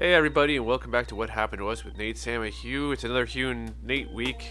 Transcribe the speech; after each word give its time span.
Hey 0.00 0.14
everybody, 0.14 0.56
and 0.56 0.64
welcome 0.64 0.92
back 0.92 1.08
to 1.08 1.16
What 1.16 1.28
Happened 1.28 1.58
to 1.58 1.66
Us 1.70 1.84
with 1.84 1.98
Nate, 1.98 2.16
Sam, 2.16 2.42
and 2.42 2.54
Hugh. 2.54 2.92
It's 2.92 3.02
another 3.02 3.24
Hugh 3.24 3.50
and 3.50 3.74
Nate 3.82 4.08
week. 4.12 4.46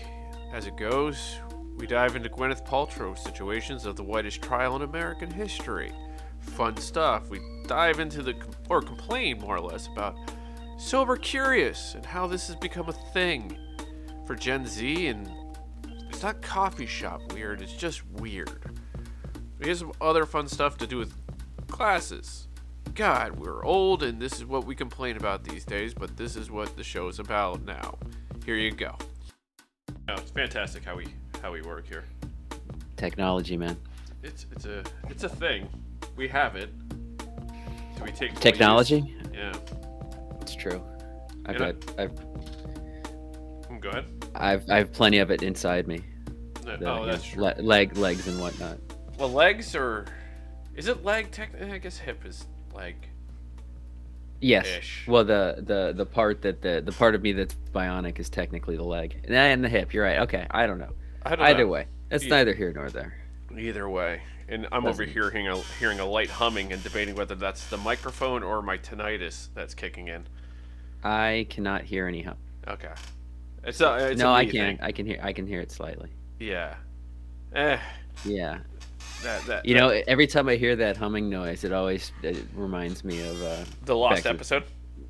As 0.51 0.67
it 0.67 0.75
goes, 0.75 1.37
we 1.77 1.87
dive 1.87 2.17
into 2.17 2.27
Gwyneth 2.27 2.67
Paltrow 2.67 3.17
situations 3.17 3.85
of 3.85 3.95
the 3.95 4.03
whitest 4.03 4.41
trial 4.41 4.75
in 4.75 4.81
American 4.81 5.31
history. 5.31 5.93
Fun 6.41 6.75
stuff. 6.75 7.29
We 7.29 7.39
dive 7.65 8.01
into 8.01 8.21
the 8.21 8.35
or 8.67 8.81
complain 8.81 9.39
more 9.39 9.55
or 9.55 9.61
less 9.61 9.87
about 9.87 10.17
sober 10.77 11.15
curious 11.15 11.95
and 11.95 12.05
how 12.05 12.27
this 12.27 12.47
has 12.47 12.57
become 12.57 12.89
a 12.89 13.13
thing 13.13 13.57
for 14.25 14.35
Gen 14.35 14.67
Z. 14.67 15.07
And 15.07 15.31
it's 16.09 16.23
not 16.23 16.41
coffee 16.41 16.85
shop 16.85 17.21
weird; 17.31 17.61
it's 17.61 17.77
just 17.77 18.05
weird. 18.05 18.75
We 19.59 19.69
have 19.69 19.77
some 19.77 19.93
other 20.01 20.25
fun 20.25 20.49
stuff 20.49 20.77
to 20.79 20.85
do 20.85 20.97
with 20.97 21.13
classes. 21.69 22.46
God, 22.97 23.37
we're 23.37 23.63
old 23.63 24.01
and 24.01 24.19
this 24.19 24.33
is 24.33 24.43
what 24.45 24.65
we 24.65 24.73
complain 24.73 25.17
about 25.17 25.43
these 25.43 25.63
days, 25.63 25.93
but 25.93 26.17
this 26.17 26.35
is 26.35 26.49
what 26.49 26.75
the 26.75 26.83
show 26.83 27.07
is 27.09 27.19
about 27.19 27.63
now. 27.63 27.95
Here 28.43 28.55
you 28.55 28.71
go. 28.71 28.95
No, 30.07 30.15
it's 30.15 30.31
fantastic 30.31 30.83
how 30.83 30.95
we 30.95 31.05
how 31.43 31.51
we 31.51 31.61
work 31.61 31.87
here. 31.87 32.05
Technology, 32.95 33.55
man. 33.55 33.77
It's 34.23 34.47
it's 34.51 34.65
a 34.65 34.83
it's 35.09 35.23
a 35.23 35.29
thing. 35.29 35.69
We 36.15 36.27
have 36.29 36.55
it. 36.55 36.71
Do 37.19 38.03
we 38.03 38.09
take 38.11 38.33
Technology? 38.39 39.15
Yeah. 39.31 39.53
It's 40.41 40.55
true. 40.55 40.81
I've 41.45 41.57
got, 41.59 41.75
I've, 41.99 42.11
Mm, 43.69 43.79
Go 43.79 43.89
ahead. 43.89 44.05
I've, 44.33 44.69
I've 44.71 44.91
plenty 44.91 45.19
of 45.19 45.29
it 45.29 45.43
inside 45.43 45.87
me. 45.87 46.01
No, 46.65 46.77
The, 46.77 46.91
oh, 46.91 47.05
that's 47.05 47.23
know, 47.35 47.51
true. 47.51 47.61
le- 47.61 47.61
leg, 47.61 47.95
legs, 47.95 48.27
and 48.27 48.39
whatnot. 48.39 48.79
well, 49.19 49.31
legs 49.31 49.75
or 49.75 50.05
is 50.75 50.87
it 50.87 51.03
leg? 51.03 51.29
Tech? 51.31 51.51
I 51.61 51.77
guess 51.77 51.97
hip 51.99 52.25
is 52.25 52.47
leg. 52.77 52.95
Yes. 54.39 54.67
Ish. 54.67 55.05
Well, 55.07 55.25
the, 55.25 55.55
the, 55.57 55.93
the 55.95 56.05
part 56.05 56.43
that 56.43 56.61
the, 56.61 56.81
the 56.85 56.91
part 56.91 57.15
of 57.15 57.23
me 57.23 57.31
that's 57.33 57.55
bionic 57.73 58.19
is 58.19 58.29
technically 58.29 58.77
the 58.77 58.83
leg 58.83 59.19
and, 59.27 59.63
the 59.63 59.69
hip. 59.69 59.93
You're 59.93 60.03
right. 60.03 60.19
Okay. 60.19 60.45
I 60.51 60.67
don't 60.67 60.77
know. 60.77 60.93
I 61.23 61.35
don't 61.35 61.45
Either 61.45 61.63
know. 61.65 61.71
way, 61.71 61.87
it's 62.11 62.23
Yeah. 62.23 62.35
neither 62.35 62.53
here 62.53 62.71
nor 62.71 62.89
there. 62.89 63.17
Either 63.57 63.89
way. 63.89 64.21
And 64.47 64.67
I'm 64.71 64.85
over 64.85 65.03
Doesn't- 65.03 65.13
here 65.13 65.31
hearing 65.31 65.47
a, 65.47 65.57
hearing 65.79 65.99
a 65.99 66.05
light 66.05 66.29
humming 66.29 66.71
and 66.71 66.81
debating 66.83 67.15
whether 67.15 67.35
that's 67.35 67.65
the 67.67 67.77
microphone 67.77 68.43
or 68.43 68.61
my 68.61 68.77
tinnitus 68.77 69.47
that's 69.55 69.73
kicking 69.73 70.07
in. 70.07 70.27
I 71.03 71.47
cannot 71.49 71.81
hear 71.83 72.07
any 72.07 72.21
hum. 72.21 72.37
Okay. 72.67 72.93
It's 73.63 73.81
a, 73.81 74.11
it's 74.11 74.21
no, 74.21 74.29
a 74.29 74.33
I 74.33 74.45
me 74.45 74.51
can. 74.51 74.77
thing. 74.77 74.79
I 74.81 74.91
can 74.91 75.05
hear. 75.05 75.19
I 75.21 75.33
can 75.33 75.47
hear 75.47 75.59
it 75.61 75.71
slightly. 75.71 76.09
Yeah. 76.39 76.75
Eh. 77.53 77.77
Yeah. 78.23 78.59
That 79.23 79.45
that. 79.45 79.65
You 79.65 79.73
that- 79.75 79.79
know, 79.79 80.01
every 80.07 80.27
time 80.27 80.47
I 80.49 80.55
hear 80.55 80.75
that 80.75 80.97
humming 80.97 81.29
noise, 81.29 81.63
it 81.63 81.71
always 81.73 82.11
it 82.23 82.43
reminds 82.53 83.03
me 83.03 83.21
of. 83.27 83.41
Uh, 83.41 83.65
the 83.85 83.95
lost 83.95 84.25
episode. 84.25 84.63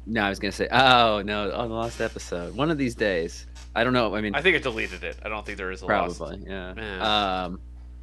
no, 0.06 0.22
I 0.24 0.30
was 0.30 0.40
gonna 0.40 0.52
say. 0.52 0.68
Oh 0.72 1.22
no, 1.24 1.52
on 1.52 1.70
the 1.70 1.76
lost 1.76 2.00
episode. 2.02 2.56
One 2.56 2.72
of 2.72 2.78
these 2.78 2.96
days. 2.96 3.46
I 3.76 3.84
don't 3.84 3.94
know. 3.94 4.16
I 4.16 4.22
mean, 4.22 4.34
I 4.34 4.42
think 4.42 4.56
it 4.56 4.64
deleted 4.64 5.04
it. 5.04 5.18
I 5.24 5.30
don't 5.30 5.46
think 5.46 5.58
there 5.58 5.72
is 5.72 5.82
a 5.82 5.86
lost. 5.86 6.18
Probably, 6.18 6.44
yeah. 6.48 6.74
Yeah. 6.76 7.44
Um, 7.46 7.60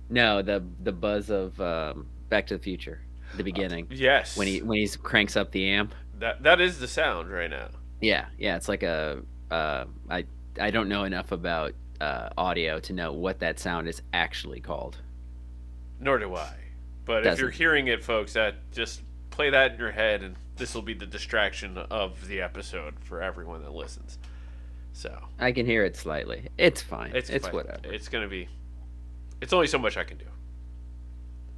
no, 0.08 0.42
the 0.42 0.62
the 0.82 0.92
buzz 0.92 1.30
of 1.30 1.60
um, 1.60 2.06
Back 2.28 2.46
to 2.48 2.56
the 2.56 2.62
Future, 2.62 3.00
the 3.36 3.42
beginning 3.42 3.88
Yes. 3.90 4.36
when 4.36 4.46
he 4.46 4.62
when 4.62 4.78
he 4.78 4.88
cranks 4.88 5.36
up 5.36 5.50
the 5.50 5.68
amp. 5.70 5.94
that 6.20 6.42
that 6.44 6.60
is 6.60 6.78
the 6.78 6.86
sound 6.88 7.30
right 7.30 7.50
now. 7.50 7.68
Yeah, 8.00 8.26
yeah, 8.38 8.56
it's 8.56 8.68
like 8.68 8.82
a. 8.82 9.22
Uh, 9.50 9.86
I 10.10 10.26
I 10.60 10.70
don't 10.70 10.88
know 10.88 11.04
enough 11.04 11.32
about 11.32 11.72
uh, 12.00 12.28
audio 12.36 12.78
to 12.80 12.92
know 12.92 13.12
what 13.12 13.38
that 13.40 13.58
sound 13.58 13.88
is 13.88 14.02
actually 14.12 14.60
called. 14.60 14.98
Nor 16.00 16.18
do 16.18 16.34
I. 16.34 16.54
But 17.04 17.26
if 17.26 17.38
you're 17.38 17.50
hearing 17.50 17.86
it, 17.88 18.02
folks, 18.02 18.32
that 18.34 18.54
just 18.72 19.02
play 19.30 19.50
that 19.50 19.72
in 19.74 19.78
your 19.78 19.90
head, 19.90 20.22
and 20.22 20.36
this 20.56 20.74
will 20.74 20.82
be 20.82 20.94
the 20.94 21.06
distraction 21.06 21.76
of 21.76 22.26
the 22.28 22.40
episode 22.40 22.94
for 23.00 23.20
everyone 23.22 23.62
that 23.62 23.74
listens. 23.74 24.18
So 24.92 25.16
I 25.38 25.52
can 25.52 25.66
hear 25.66 25.84
it 25.84 25.96
slightly. 25.96 26.48
It's 26.56 26.80
fine. 26.80 27.12
it's 27.14 27.28
It's, 27.30 27.46
fine. 27.46 27.54
whatever. 27.54 27.80
It's 27.92 28.08
gonna 28.08 28.28
be. 28.28 28.48
It's 29.40 29.52
only 29.52 29.66
so 29.66 29.78
much 29.78 29.96
I 29.96 30.04
can 30.04 30.18
do. 30.18 30.24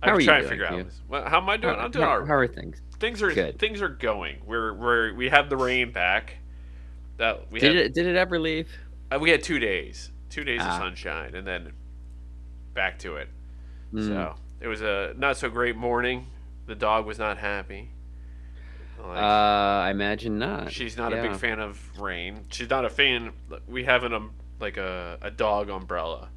How 0.03 0.11
I'm 0.11 0.17
are 0.17 0.21
you 0.21 0.27
trying 0.27 0.43
to 0.43 0.49
figure 0.49 0.67
out. 0.67 0.85
Well, 1.09 1.29
how 1.29 1.39
am 1.41 1.49
I 1.49 1.57
doing? 1.57 1.75
How, 1.75 1.81
I'm 1.83 1.91
doing 1.91 2.05
how, 2.05 2.11
all 2.13 2.19
right. 2.21 2.29
how 2.29 2.35
are 2.35 2.47
things? 2.49 2.81
things 2.99 3.23
are 3.23 3.31
Good. 3.33 3.59
things 3.59 3.83
are 3.83 3.89
going. 3.89 4.39
We're 4.47 4.73
we're 4.75 5.15
we 5.15 5.29
had 5.29 5.49
the 5.51 5.57
rain 5.57 5.93
back. 5.93 6.35
That 7.19 7.51
we 7.51 7.61
Did 7.61 7.75
had 7.77 7.85
it 7.87 7.95
did 7.95 8.07
it 8.07 8.17
ever 8.17 8.39
leave? 8.39 8.71
uh, 9.15 9.19
we 9.19 9.31
had 9.31 9.43
two 9.43 9.59
days, 9.59 10.11
two 10.31 10.45
days 10.45 10.61
of 10.61 10.67
Ah. 10.67 10.79
sunshine, 10.79 11.35
and 11.35 11.47
then 11.47 11.73
back 12.75 12.99
to 13.01 13.17
it. 13.17 13.29
Mm. 13.93 14.07
So 14.07 14.35
it 14.61 14.69
was 14.69 14.81
a 14.83 15.15
not 15.17 15.37
so 15.37 15.49
great 15.51 15.77
morning. 15.77 16.27
The 16.67 16.75
dog 16.75 17.07
was 17.07 17.19
not 17.19 17.39
happy. 17.39 17.91
Like, 18.99 19.19
uh, 19.19 19.21
I 19.21 19.91
imagine 19.91 20.39
not. 20.39 20.73
she's 20.73 20.97
not 20.97 21.13
a 21.13 21.23
big 21.23 21.37
fan 21.37 21.61
of 21.61 21.79
rain. 22.01 22.47
She's 22.51 22.71
not 22.71 22.85
a 22.85 22.91
fan. 22.91 23.33
We 23.69 23.85
have 23.85 24.03
an 24.05 24.13
um 24.15 24.33
like 24.59 24.77
a, 24.79 25.19
a 25.21 25.31
dog 25.31 25.69
umbrella, 25.69 26.31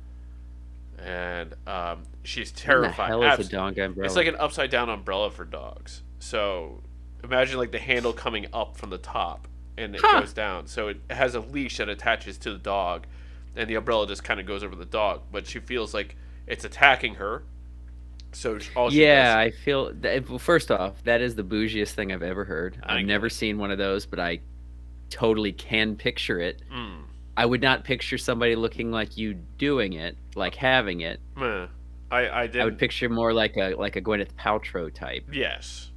and 0.98 1.54
um, 1.66 2.04
she's 2.24 2.50
What 2.52 2.56
the 2.58 2.62
terrified. 2.62 3.08
hell 3.08 3.24
is 3.24 3.40
Abs- 3.40 3.48
a 3.48 3.52
dog 3.52 3.78
umbrella? 3.80 4.06
It's 4.06 4.16
like 4.16 4.28
an 4.28 4.36
upside 4.36 4.70
down 4.70 4.90
umbrella 4.90 5.32
for 5.32 5.46
dogs. 5.46 6.04
So 6.20 6.84
imagine 7.24 7.58
like 7.58 7.72
the 7.72 7.80
handle 7.80 8.14
coming 8.14 8.48
up 8.54 8.78
from 8.78 8.90
the 8.90 8.98
top 8.98 9.48
and 9.78 9.96
it 9.96 10.02
Huh. 10.04 10.20
goes 10.20 10.34
down. 10.34 10.68
So 10.68 10.90
it 10.90 10.98
has 11.10 11.36
a 11.36 11.40
leash 11.40 11.78
that 11.78 11.88
attaches 11.90 12.38
to 12.40 12.52
the 12.52 12.58
dog 12.58 13.08
and 13.56 13.70
the 13.70 13.76
umbrella 13.76 14.06
just 14.08 14.24
kind 14.24 14.40
of 14.40 14.46
goes 14.46 14.64
over 14.64 14.76
the 14.76 14.86
dog. 14.86 15.22
But 15.32 15.48
she 15.48 15.60
feels 15.60 15.94
like 15.94 16.18
it's 16.50 16.66
attacking 16.66 17.16
her. 17.16 17.44
So 18.32 18.60
all 18.76 18.90
she 18.90 19.04
yeah, 19.04 19.36
I 19.38 19.52
feel. 19.52 19.94
That, 19.94 20.30
well, 20.30 20.38
first 20.38 20.70
off, 20.70 21.04
that 21.06 21.22
is 21.22 21.36
the 21.36 21.44
bougiest 21.44 21.92
thing 21.92 22.12
I've 22.12 22.22
ever 22.22 22.46
heard. 22.46 22.78
I 22.84 22.98
I've 22.98 23.06
never 23.06 23.28
it. 23.28 23.32
seen 23.32 23.58
one 23.58 23.72
of 23.72 23.78
those, 23.78 24.06
but 24.06 24.20
I 24.20 24.40
totally 25.10 25.52
can 25.52 25.96
picture 25.96 26.40
it. 26.40 26.62
Mm, 26.72 27.04
I 27.38 27.46
would 27.46 27.62
not 27.62 27.84
picture 27.84 28.18
somebody 28.18 28.56
looking 28.56 28.92
like 28.92 29.18
you 29.18 29.34
doing 29.58 29.94
it, 29.94 30.18
like 30.36 30.56
having 30.56 31.02
it. 31.02 31.20
I 31.38 31.68
I. 32.12 32.50
I 32.54 32.66
would 32.66 32.78
picture 32.78 33.10
more 33.10 33.34
like 33.34 33.58
a 33.58 33.74
like 33.76 33.96
a 33.96 34.02
Gwyneth 34.02 34.34
Paltrow 34.34 34.94
type. 34.94 35.24
yes, 35.32 35.89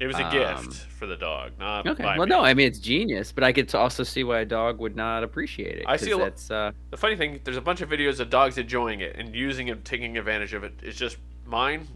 it 0.00 0.06
was 0.06 0.16
a 0.16 0.24
Um, 0.24 0.32
gift 0.32 0.74
for 0.86 1.06
the 1.06 1.16
dog. 1.16 1.52
Not 1.58 1.86
Okay. 1.86 2.02
Well, 2.02 2.20
me. 2.20 2.26
no, 2.26 2.40
I 2.40 2.54
mean 2.54 2.66
it's 2.66 2.78
genius, 2.78 3.30
but 3.32 3.44
I 3.44 3.52
could 3.52 3.72
also 3.74 4.02
see 4.02 4.24
why 4.24 4.40
a 4.40 4.44
dog 4.46 4.78
would 4.80 4.96
not 4.96 5.22
appreciate 5.22 5.78
it. 5.78 5.84
I 5.86 5.96
see 5.96 6.12
that's 6.12 6.50
uh, 6.50 6.72
The 6.90 6.96
funny 6.96 7.16
thing, 7.16 7.38
there's 7.44 7.56
a 7.56 7.60
bunch 7.60 7.80
of 7.82 7.88
videos 7.90 8.18
of 8.18 8.30
dogs 8.30 8.58
enjoying 8.58 9.00
it 9.00 9.14
and 9.16 9.34
using 9.34 9.68
it, 9.68 9.84
taking 9.84 10.16
advantage 10.18 10.54
of 10.54 10.64
it. 10.64 10.72
It's 10.82 10.96
just 10.98 11.18
mine 11.46 11.86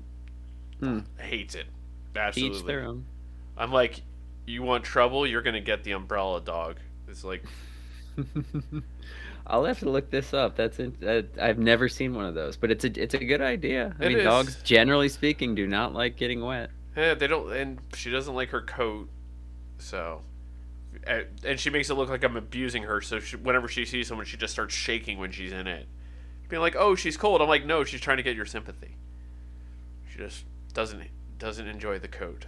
Hmm. 0.81 1.01
hates 1.19 1.55
it. 1.55 1.67
Absolutely. 2.17 2.59
each 2.59 2.65
their 2.67 2.85
own. 2.85 3.05
I'm 3.57 3.73
like, 3.73 4.03
you 4.47 4.63
want 4.63 4.85
trouble? 4.85 5.27
You're 5.27 5.43
gonna 5.43 5.61
get 5.61 5.83
the 5.85 5.93
umbrella 5.93 6.41
dog. 6.41 6.77
It's 7.09 7.25
like, 7.25 7.43
I'll 9.47 9.65
have 9.65 9.79
to 9.81 9.91
look 9.91 10.11
this 10.11 10.33
up. 10.33 10.57
That's 10.57 10.79
in, 10.79 10.97
uh, 11.07 11.23
I've 11.41 11.59
never 11.59 11.89
seen 11.89 12.15
one 12.15 12.25
of 12.25 12.35
those, 12.35 12.57
but 12.57 12.71
it's 12.71 12.85
a 12.85 13.03
it's 13.03 13.15
a 13.15 13.19
good 13.19 13.41
idea. 13.43 13.95
I 14.01 14.05
It 14.05 14.09
mean, 14.09 14.19
is. 14.19 14.25
dogs 14.25 14.63
generally 14.63 15.09
speaking 15.09 15.55
do 15.55 15.67
not 15.67 15.93
like 15.93 16.17
getting 16.17 16.41
wet. 16.45 16.71
Eh, 16.97 17.15
they 17.15 17.27
don't, 17.27 17.53
and 17.53 17.79
she 17.95 18.11
doesn't 18.11 18.35
like 18.35 18.51
her 18.51 18.61
coat, 18.63 19.09
so, 19.79 20.23
eh, 21.07 21.25
and 21.45 21.59
she 21.59 21.69
makes 21.71 21.91
it 21.91 21.95
look 21.95 22.09
like 22.09 22.23
I'm 22.23 22.37
abusing 22.37 22.85
her. 22.85 23.01
So 23.01 23.19
she, 23.21 23.37
whenever 23.37 23.67
she 23.69 23.85
sees 23.85 24.07
someone, 24.07 24.27
she 24.27 24.37
just 24.37 24.53
starts 24.53 24.75
shaking 24.75 25.19
when 25.19 25.33
she's 25.33 25.53
in 25.53 25.67
it, 25.67 25.87
being 26.49 26.63
like, 26.63 26.77
"Oh, 26.77 26.95
she's 26.95 27.17
cold." 27.17 27.43
I'm 27.43 27.49
like, 27.49 27.67
"No, 27.67 27.83
she's 27.85 28.01
trying 28.01 28.19
to 28.19 28.23
get 28.23 28.37
your 28.37 28.47
sympathy." 28.47 28.97
She 30.11 30.19
just 30.19 30.45
doesn't 30.73 31.03
doesn't 31.39 31.67
enjoy 31.67 31.99
the 31.99 32.09
coat. 32.09 32.47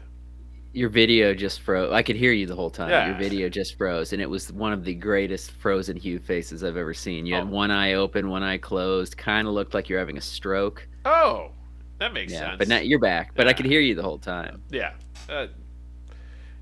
Your 0.73 0.91
video 0.91 1.35
just 1.35 1.61
froze. 1.63 1.91
I 1.93 2.03
could 2.03 2.17
hear 2.17 2.33
you 2.33 2.47
the 2.47 2.55
whole 2.55 2.71
time. 2.71 2.91
Yeah. 2.91 3.07
Your 3.09 3.17
video 3.19 3.49
just 3.49 3.77
froze, 3.77 4.13
and 4.13 4.21
it 4.23 4.29
was 4.31 4.53
one 4.53 4.73
of 4.73 4.85
the 4.85 4.95
greatest 4.95 5.51
frozen 5.53 5.97
Hugh 5.97 6.19
faces 6.21 6.63
I've 6.63 6.77
ever 6.77 6.93
seen. 6.95 7.27
You 7.27 7.35
had 7.35 7.45
Oh. 7.45 7.47
one 7.47 7.71
eye 7.73 7.95
open, 7.95 8.29
one 8.29 8.43
eye 8.45 8.59
closed. 8.59 9.17
Kind 9.17 9.49
of 9.49 9.55
looked 9.55 9.75
like 9.75 9.89
you're 9.89 9.99
having 9.99 10.19
a 10.19 10.23
stroke. 10.23 10.87
Oh, 11.05 11.51
that 11.99 12.13
makes 12.13 12.33
yeah, 12.33 12.41
sense. 12.41 12.59
but 12.59 12.69
now 12.69 12.79
you're 12.79 12.99
back. 12.99 13.33
But 13.35 13.49
I 13.49 13.53
could 13.53 13.67
hear 13.67 13.81
you 13.81 13.95
the 13.95 14.03
whole 14.03 14.19
time. 14.19 14.63
Yeah. 14.71 14.93
Uh, 15.29 15.47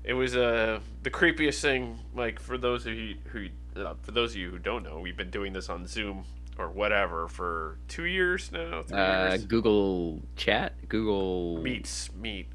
it 0.03 0.13
was 0.13 0.35
uh, 0.35 0.79
the 1.03 1.09
creepiest 1.11 1.61
thing. 1.61 1.99
Like 2.15 2.39
for 2.39 2.57
those 2.57 2.85
of 2.85 2.93
you 2.93 3.15
who, 3.25 3.47
uh, 3.75 3.93
for 4.01 4.11
those 4.11 4.31
of 4.31 4.37
you 4.37 4.49
who 4.51 4.59
don't 4.59 4.83
know, 4.83 4.99
we've 4.99 5.17
been 5.17 5.29
doing 5.31 5.53
this 5.53 5.69
on 5.69 5.85
Zoom 5.87 6.23
or 6.57 6.69
whatever 6.69 7.27
for 7.27 7.77
two 7.87 8.05
years 8.05 8.51
now. 8.51 8.83
Uh, 8.91 9.29
years. 9.31 9.45
Google 9.45 10.21
Chat, 10.35 10.73
Google 10.87 11.57
Meets 11.61 12.11
meet. 12.15 12.47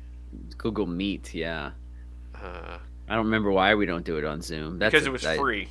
Google 0.56 0.86
Meet. 0.86 1.34
Yeah, 1.34 1.72
Uh, 2.34 2.78
I 3.08 3.14
don't 3.16 3.24
remember 3.26 3.50
why 3.50 3.74
we 3.74 3.84
don't 3.84 4.04
do 4.04 4.16
it 4.16 4.24
on 4.24 4.40
Zoom. 4.40 4.78
That's 4.78 4.92
because 4.92 5.06
a- 5.06 5.10
it 5.10 5.12
was 5.12 5.26
I- 5.26 5.36
free, 5.36 5.68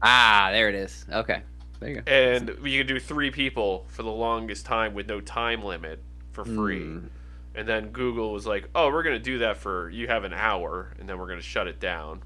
Ah, 0.00 0.50
there 0.52 0.68
it 0.68 0.76
is. 0.76 1.04
Okay, 1.12 1.42
there 1.80 1.88
you 1.90 2.00
go. 2.00 2.02
and 2.10 2.48
you 2.64 2.78
could 2.78 2.86
do 2.86 3.00
three 3.00 3.30
people 3.32 3.84
for 3.88 4.04
the 4.04 4.10
longest 4.12 4.64
time 4.64 4.94
with 4.94 5.08
no 5.08 5.20
time 5.20 5.62
limit 5.64 6.00
for 6.44 6.54
free. 6.54 6.80
Mm. 6.80 7.08
And 7.54 7.66
then 7.68 7.88
Google 7.90 8.32
was 8.32 8.46
like, 8.46 8.68
"Oh, 8.74 8.88
we're 8.92 9.02
gonna 9.02 9.18
do 9.18 9.38
that 9.38 9.56
for 9.56 9.90
you 9.90 10.06
have 10.06 10.24
an 10.24 10.32
hour, 10.32 10.94
and 10.98 11.08
then 11.08 11.18
we're 11.18 11.26
gonna 11.26 11.42
shut 11.42 11.66
it 11.66 11.80
down." 11.80 12.22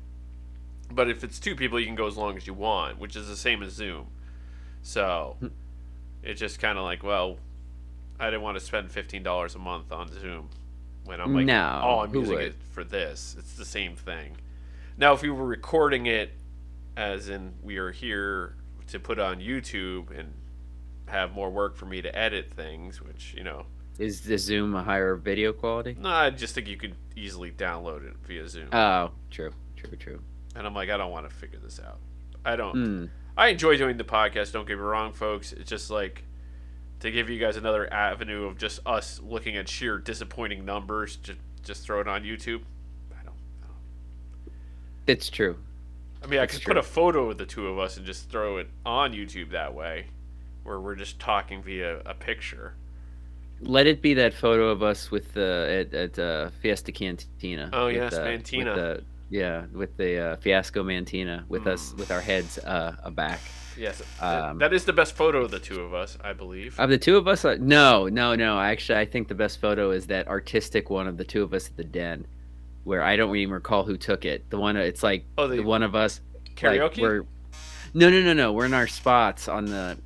But 0.91 1.09
if 1.09 1.25
it's 1.25 1.39
two 1.41 1.55
people, 1.57 1.81
you 1.81 1.87
can 1.87 1.95
go 1.95 2.07
as 2.07 2.17
long 2.19 2.37
as 2.37 2.47
you 2.47 2.53
want, 2.55 2.99
which 2.99 3.17
is 3.17 3.27
the 3.29 3.37
same 3.37 3.63
as 3.63 3.73
Zoom. 3.73 4.09
So 4.83 5.37
Hmm. 5.41 5.47
it's 6.23 6.39
just 6.41 6.59
kind 6.61 6.77
of 6.79 6.85
like, 6.85 7.03
well, 7.03 7.39
I 8.21 8.27
didn't 8.27 8.43
want 8.43 8.59
to 8.59 8.65
spend 8.65 8.91
fifteen 8.91 9.23
dollars 9.23 9.55
a 9.55 9.59
month 9.59 9.91
on 9.91 10.13
Zoom 10.13 10.51
when 11.05 11.21
I'm 11.21 11.35
like, 11.35 11.47
No, 11.47 11.81
oh, 11.83 11.99
I'm 12.01 12.15
using 12.15 12.35
would? 12.35 12.45
it 12.45 12.55
for 12.73 12.85
this. 12.85 13.35
It's 13.39 13.55
the 13.55 13.65
same 13.65 13.97
thing. 13.97 14.37
Now, 14.99 15.15
if 15.15 15.23
we 15.23 15.31
were 15.31 15.47
recording 15.47 16.07
it, 16.07 16.33
as 16.97 17.29
in 17.31 17.55
we 17.63 17.79
are 17.79 17.91
here 17.91 18.55
to 18.89 19.01
put 19.01 19.19
on 19.19 19.41
YouTube 19.41 20.11
and 20.17 20.35
have 21.09 21.33
more 21.33 21.51
work 21.51 21.75
for 21.77 21.87
me 21.87 22.03
to 22.03 22.15
edit 22.17 22.53
things, 22.53 23.01
which 23.01 23.35
you 23.37 23.43
know, 23.45 23.65
Is 23.99 24.23
the 24.23 24.39
Zoom 24.39 24.75
a 24.75 24.83
higher 24.83 25.17
video 25.17 25.53
quality? 25.53 25.97
no, 25.99 26.09
I 26.09 26.31
just 26.31 26.55
think 26.55 26.67
you 26.69 26.77
could 26.77 26.95
easily 27.15 27.51
download 27.51 28.07
it 28.09 28.15
via 28.27 28.49
Zoom. 28.49 28.69
Oh, 28.73 29.11
true, 29.31 29.53
true, 29.77 29.97
true. 29.97 30.21
and 30.57 30.67
I'm 30.67 30.75
like, 30.75 30.89
I 30.91 30.97
don't 30.97 31.11
want 31.11 31.29
to 31.29 31.35
figure 31.35 31.59
this 31.63 31.79
out. 31.79 31.99
I 32.45 32.57
don't. 32.57 32.73
Hmm. 32.73 33.05
I 33.37 33.49
enjoy 33.49 33.77
doing 33.77 33.97
the 33.97 34.05
podcast. 34.05 34.53
Don't 34.53 34.67
get 34.67 34.77
me 34.77 34.83
wrong, 34.83 35.13
folks. 35.13 35.53
It's 35.53 35.69
just 35.69 35.91
like 35.91 36.25
to 37.01 37.11
give 37.11 37.31
you 37.31 37.39
guys 37.39 37.57
another 37.57 37.93
avenue 37.93 38.47
of 38.47 38.59
just 38.59 38.81
us 38.87 39.21
looking 39.23 39.57
at 39.57 39.69
sheer 39.69 39.99
disappointing 39.99 40.65
numbers. 40.65 41.17
Just 41.17 41.39
just 41.63 41.83
throw 41.85 42.01
it 42.01 42.09
on 42.09 42.23
YouTube. 42.25 42.63
I 43.13 43.25
don't. 43.25 43.35
I, 43.63 43.67
don't. 43.67 44.55
It's 45.07 45.29
true. 45.31 45.57
I 46.23 46.27
mean, 46.27 46.41
I 46.41 46.47
could 46.47 46.61
true. 46.61 46.75
put 46.75 46.79
a 46.79 46.83
photo 46.83 47.31
of 47.31 47.39
the 47.39 47.47
two 47.47 47.69
of 47.69 47.79
us 47.79 47.97
and 47.97 48.07
just 48.07 48.29
throw 48.31 48.59
it 48.59 48.69
on 48.85 49.13
YouTube 49.13 49.51
that 49.51 49.75
way, 49.75 50.07
where 50.63 50.81
we're 50.81 50.95
just 50.95 51.19
talking 51.19 51.63
via 51.63 52.01
a 52.01 52.15
picture. 52.15 52.75
Let 53.63 53.87
it 53.87 54.03
be 54.03 54.15
that 54.15 54.35
photo 54.35 54.69
of 54.71 54.83
us 54.83 55.11
with 55.11 55.33
the 55.35 55.87
at, 55.91 55.95
at 55.95 56.19
uh, 56.19 56.51
Fiesta 56.61 56.93
Cantina. 56.93 57.71
Oh, 57.73 57.87
with, 57.87 57.97
yes, 57.97 58.15
uh, 58.15 58.21
Mantina. 58.25 58.65
With 58.65 58.75
the, 58.77 59.05
yeah, 59.31 59.65
with 59.73 59.97
the 59.97 60.19
uh, 60.19 60.37
Fiasco 60.37 60.83
Mantina, 60.83 61.49
with 61.49 61.67
us 61.67 61.93
Mm. 61.93 61.99
with 61.99 62.11
our 62.11 62.21
heads 62.21 62.59
uh, 62.59 62.97
aback. 63.03 63.41
Yes, 63.79 64.03
Um, 64.21 64.59
that 64.59 64.75
is 64.75 64.85
the 64.85 64.93
best 64.93 65.15
photo 65.17 65.43
of 65.45 65.51
the 65.51 65.59
two 65.59 65.81
of 65.81 65.95
us, 65.95 66.19
I 66.23 66.35
believe. 66.35 66.79
Of 66.79 66.91
the 66.91 66.99
two 66.99 67.17
of 67.17 67.27
us, 67.27 67.43
uh, 67.45 67.57
no, 67.59 68.07
no, 68.09 68.35
no. 68.35 68.61
Actually, 68.61 68.99
I 68.99 69.07
think 69.07 69.29
the 69.29 69.35
best 69.35 69.61
photo 69.63 69.93
is 69.93 70.09
that 70.09 70.29
artistic 70.29 70.91
one 70.91 71.07
of 71.09 71.17
the 71.17 71.25
two 71.25 71.43
of 71.43 71.55
us 71.55 71.69
at 71.69 71.77
the 71.79 71.85
den, 71.85 72.27
where 72.85 73.03
I 73.03 73.17
don't 73.17 73.35
even 73.35 73.55
recall 73.55 73.85
who 73.85 73.97
took 73.97 74.27
it. 74.27 74.51
The 74.51 74.59
one, 74.59 74.77
it's 74.77 75.03
like 75.03 75.25
Oh, 75.39 75.49
the, 75.49 75.57
the 75.57 75.63
one 75.63 75.83
of 75.83 75.95
us 75.95 76.21
karaoke. 76.57 76.81
Like, 76.81 76.97
we're 76.99 77.23
no, 77.95 78.11
no, 78.11 78.21
no, 78.21 78.33
no. 78.35 78.53
We're 78.53 78.67
in 78.67 78.75
our 78.75 78.87
spots 78.89 79.49
on 79.49 79.65
the 79.67 79.97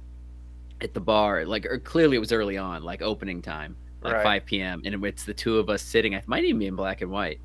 at 0.80 0.94
the 0.94 1.00
bar. 1.00 1.44
Like 1.44 1.66
or 1.66 1.78
clearly, 1.78 2.16
it 2.16 2.20
was 2.20 2.32
early 2.32 2.56
on, 2.58 2.82
like 2.82 3.02
opening 3.02 3.42
time, 3.42 3.76
like 4.02 4.14
Right. 4.14 4.22
5 4.22 4.46
p.m. 4.46 4.82
And 4.84 5.04
it's 5.04 5.24
the 5.24 5.34
two 5.34 5.58
of 5.58 5.68
us 5.68 5.82
sitting. 5.82 6.12
It 6.12 6.26
might 6.26 6.44
even 6.44 6.58
be 6.58 6.66
in 6.66 6.76
black 6.76 7.00
and 7.02 7.10
white, 7.10 7.40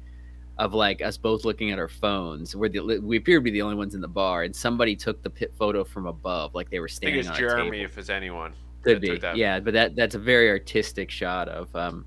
of 0.57 0.73
like 0.73 1.01
us 1.01 1.17
both 1.17 1.45
looking 1.45 1.71
at 1.71 1.79
our 1.79 1.87
phones. 1.87 2.55
We're 2.55 2.69
the 2.69 2.99
we 2.99 3.17
appear 3.17 3.37
to 3.39 3.43
be 3.43 3.51
the 3.51 3.61
only 3.61 3.75
ones 3.75 3.95
in 3.95 4.01
the 4.01 4.07
bar, 4.07 4.43
and 4.43 4.55
somebody 4.55 4.95
took 4.95 5.21
the 5.23 5.29
pit 5.29 5.53
photo 5.57 5.83
from 5.83 6.05
above, 6.07 6.53
like 6.53 6.69
they 6.69 6.79
were 6.79 6.85
I 6.85 6.89
think 6.89 6.97
standing 6.97 7.27
it's 7.27 7.37
Jeremy, 7.37 7.81
if 7.81 7.97
it's 7.97 8.09
anyone. 8.09 8.53
Could 8.83 9.01
be, 9.01 9.19
yeah. 9.35 9.59
But 9.59 9.73
that 9.73 9.95
that's 9.95 10.15
a 10.15 10.19
very 10.19 10.49
artistic 10.49 11.11
shot 11.11 11.47
of 11.47 11.75
um 11.75 12.05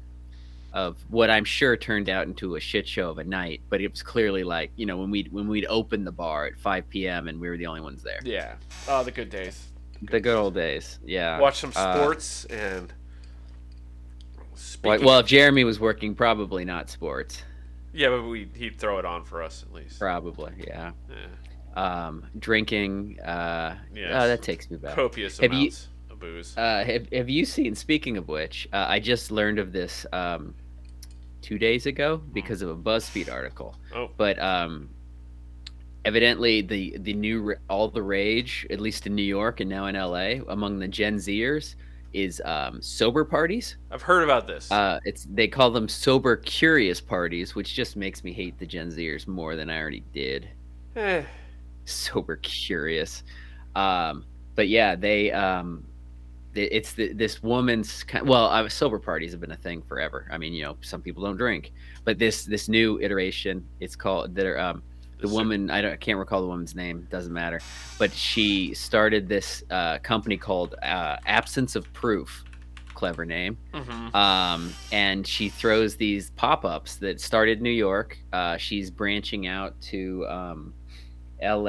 of 0.73 0.99
what 1.09 1.31
I'm 1.31 1.44
sure 1.44 1.76
turned 1.76 2.09
out 2.09 2.26
into 2.26 2.56
a 2.56 2.61
shit 2.61 2.87
show 2.88 3.09
of 3.09 3.19
a 3.19 3.25
night. 3.25 3.61
But 3.71 3.81
it 3.81 3.91
was 3.91 4.03
clearly 4.03 4.43
like 4.43 4.73
you 4.76 4.87
know 4.87 4.97
when 4.99 5.11
we 5.11 5.29
when 5.31 5.47
we'd 5.47 5.67
open 5.67 6.05
the 6.05 6.12
bar 6.12 6.47
at 6.47 6.59
5 6.59 6.88
p.m. 6.88 7.29
and 7.29 7.41
we 7.41 7.49
were 7.49 7.56
the 7.56 7.67
only 7.67 7.81
ones 7.81 8.03
there. 8.03 8.19
Yeah. 8.25 8.56
Oh, 8.88 9.05
the 9.05 9.12
good 9.12 9.31
days. 9.31 9.69
The 10.10 10.20
good 10.20 10.36
old 10.36 10.54
days, 10.54 10.98
yeah. 11.04 11.38
Watch 11.38 11.58
some 11.58 11.72
Uh, 11.74 11.94
sports 11.94 12.44
and. 12.46 12.92
well, 14.82 15.20
if 15.20 15.26
Jeremy 15.26 15.64
was 15.64 15.80
working, 15.80 16.14
probably 16.14 16.64
not 16.64 16.90
sports. 16.90 17.42
Yeah, 17.92 18.08
but 18.10 18.22
we 18.22 18.48
he'd 18.54 18.78
throw 18.78 18.98
it 18.98 19.04
on 19.04 19.24
for 19.24 19.42
us 19.42 19.62
at 19.66 19.72
least. 19.72 19.98
Probably, 20.00 20.52
yeah. 20.66 20.92
Yeah. 21.08 22.06
Um, 22.06 22.26
drinking, 22.38 23.18
uh, 23.20 23.76
Yes. 23.94 24.10
oh, 24.14 24.28
that 24.28 24.42
takes 24.42 24.70
me 24.70 24.76
back. 24.76 24.94
Copious 24.94 25.38
Have 25.38 25.52
you- 25.52 25.58
amounts 25.60 25.88
of 26.10 26.18
booze. 26.20 26.56
Uh, 26.56 26.84
have, 26.84 27.08
have 27.12 27.28
you 27.28 27.44
seen? 27.44 27.74
Speaking 27.74 28.16
of 28.16 28.28
which, 28.28 28.68
uh, 28.72 28.86
I 28.88 29.00
just 29.00 29.30
learned 29.30 29.58
of 29.58 29.72
this 29.72 30.06
um, 30.12 30.54
two 31.42 31.58
days 31.58 31.86
ago 31.86 32.18
because 32.32 32.62
of 32.62 32.68
a 32.70 32.76
BuzzFeed 32.76 33.32
article. 33.32 33.76
Oh. 33.94 34.10
But 34.16 34.38
um, 34.40 34.88
evidently, 36.04 36.60
the 36.62 36.96
the 36.98 37.14
new 37.14 37.54
all 37.68 37.88
the 37.88 38.02
rage, 38.02 38.66
at 38.70 38.80
least 38.80 39.06
in 39.06 39.14
New 39.14 39.22
York 39.22 39.60
and 39.60 39.68
now 39.68 39.86
in 39.86 39.94
LA, 39.94 40.44
among 40.52 40.78
the 40.78 40.88
Gen 40.88 41.16
Zers, 41.16 41.74
is 42.12 42.40
um, 42.44 42.80
sober 42.80 43.24
parties. 43.24 43.76
I've 43.90 44.02
heard 44.02 44.22
about 44.22 44.46
this. 44.46 44.70
Uh, 44.70 45.00
it's 45.04 45.26
they 45.30 45.48
call 45.48 45.70
them 45.70 45.88
sober 45.88 46.36
curious 46.36 47.00
parties, 47.00 47.54
which 47.54 47.74
just 47.74 47.96
makes 47.96 48.24
me 48.24 48.32
hate 48.32 48.58
the 48.58 48.66
Gen 48.66 48.90
Zers 48.90 49.26
more 49.26 49.56
than 49.56 49.68
I 49.68 49.78
already 49.78 50.04
did. 50.12 50.48
Eh, 50.96 51.24
Sober 51.84 52.36
curious, 52.36 53.24
um, 53.74 54.24
but 54.54 54.68
yeah, 54.68 54.94
they 54.94 55.32
um, 55.32 55.84
it's 56.54 56.92
the, 56.92 57.12
this 57.12 57.42
woman's 57.42 58.04
kind. 58.04 58.26
Well, 58.26 58.46
uh, 58.46 58.68
sober 58.68 58.98
parties 58.98 59.32
have 59.32 59.40
been 59.40 59.50
a 59.50 59.56
thing 59.56 59.82
forever. 59.82 60.28
I 60.30 60.38
mean, 60.38 60.52
you 60.54 60.62
know, 60.62 60.76
some 60.80 61.02
people 61.02 61.24
don't 61.24 61.36
drink, 61.36 61.72
but 62.04 62.18
this 62.18 62.44
this 62.44 62.68
new 62.68 63.00
iteration, 63.00 63.66
it's 63.80 63.96
called 63.96 64.34
they're 64.34 64.58
um, 64.58 64.82
the 65.25 65.35
woman 65.35 65.71
I 65.71 65.81
don't 65.81 65.93
I 65.93 65.97
can't 65.97 66.19
recall 66.19 66.41
the 66.43 66.47
woman's 66.49 66.75
name 66.75 67.06
doesn't 67.11 67.32
matter. 67.32 67.61
But 67.99 68.12
she 68.12 68.75
started 68.75 69.29
this 69.29 69.62
uh, 69.71 69.99
company 69.99 70.37
called 70.37 70.75
uh, 70.82 71.17
absence 71.26 71.76
of 71.76 71.91
proof 71.93 72.44
clever 72.94 73.25
name. 73.25 73.56
Mhm. 73.73 74.15
um, 74.15 74.73
and 74.93 75.26
she 75.26 75.49
throws 75.49 75.97
these 75.97 76.31
pop-ups 76.31 76.97
that 76.97 77.21
started 77.21 77.61
new 77.61 77.71
york. 77.71 78.17
Uh, 78.32 78.56
she's 78.56 78.91
branching 78.91 79.47
out 79.47 79.79
to 79.93 80.25
um, 80.29 80.73
la 81.43 81.67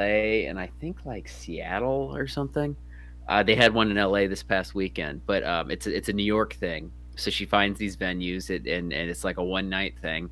and 0.49 0.59
i 0.59 0.69
think 0.79 1.05
like 1.05 1.27
seattle 1.27 2.15
or 2.15 2.27
something. 2.27 2.75
Uh, 3.27 3.41
they 3.41 3.55
had 3.55 3.73
one 3.73 3.89
in 3.89 3.97
la 3.97 4.27
this 4.27 4.43
past 4.43 4.75
weekend 4.75 5.25
but 5.25 5.43
um, 5.43 5.71
it's, 5.71 5.87
a, 5.87 5.97
it's 5.97 6.09
a 6.09 6.13
new 6.13 6.23
york 6.23 6.53
thing. 6.53 6.91
So 7.17 7.31
she 7.31 7.45
finds 7.45 7.79
these 7.79 7.95
venues 7.97 8.49
it, 8.49 8.67
and, 8.67 8.91
and 8.93 9.09
it's 9.09 9.23
like 9.23 9.37
a 9.37 9.43
one 9.43 9.69
night 9.69 9.95
thing. 10.01 10.29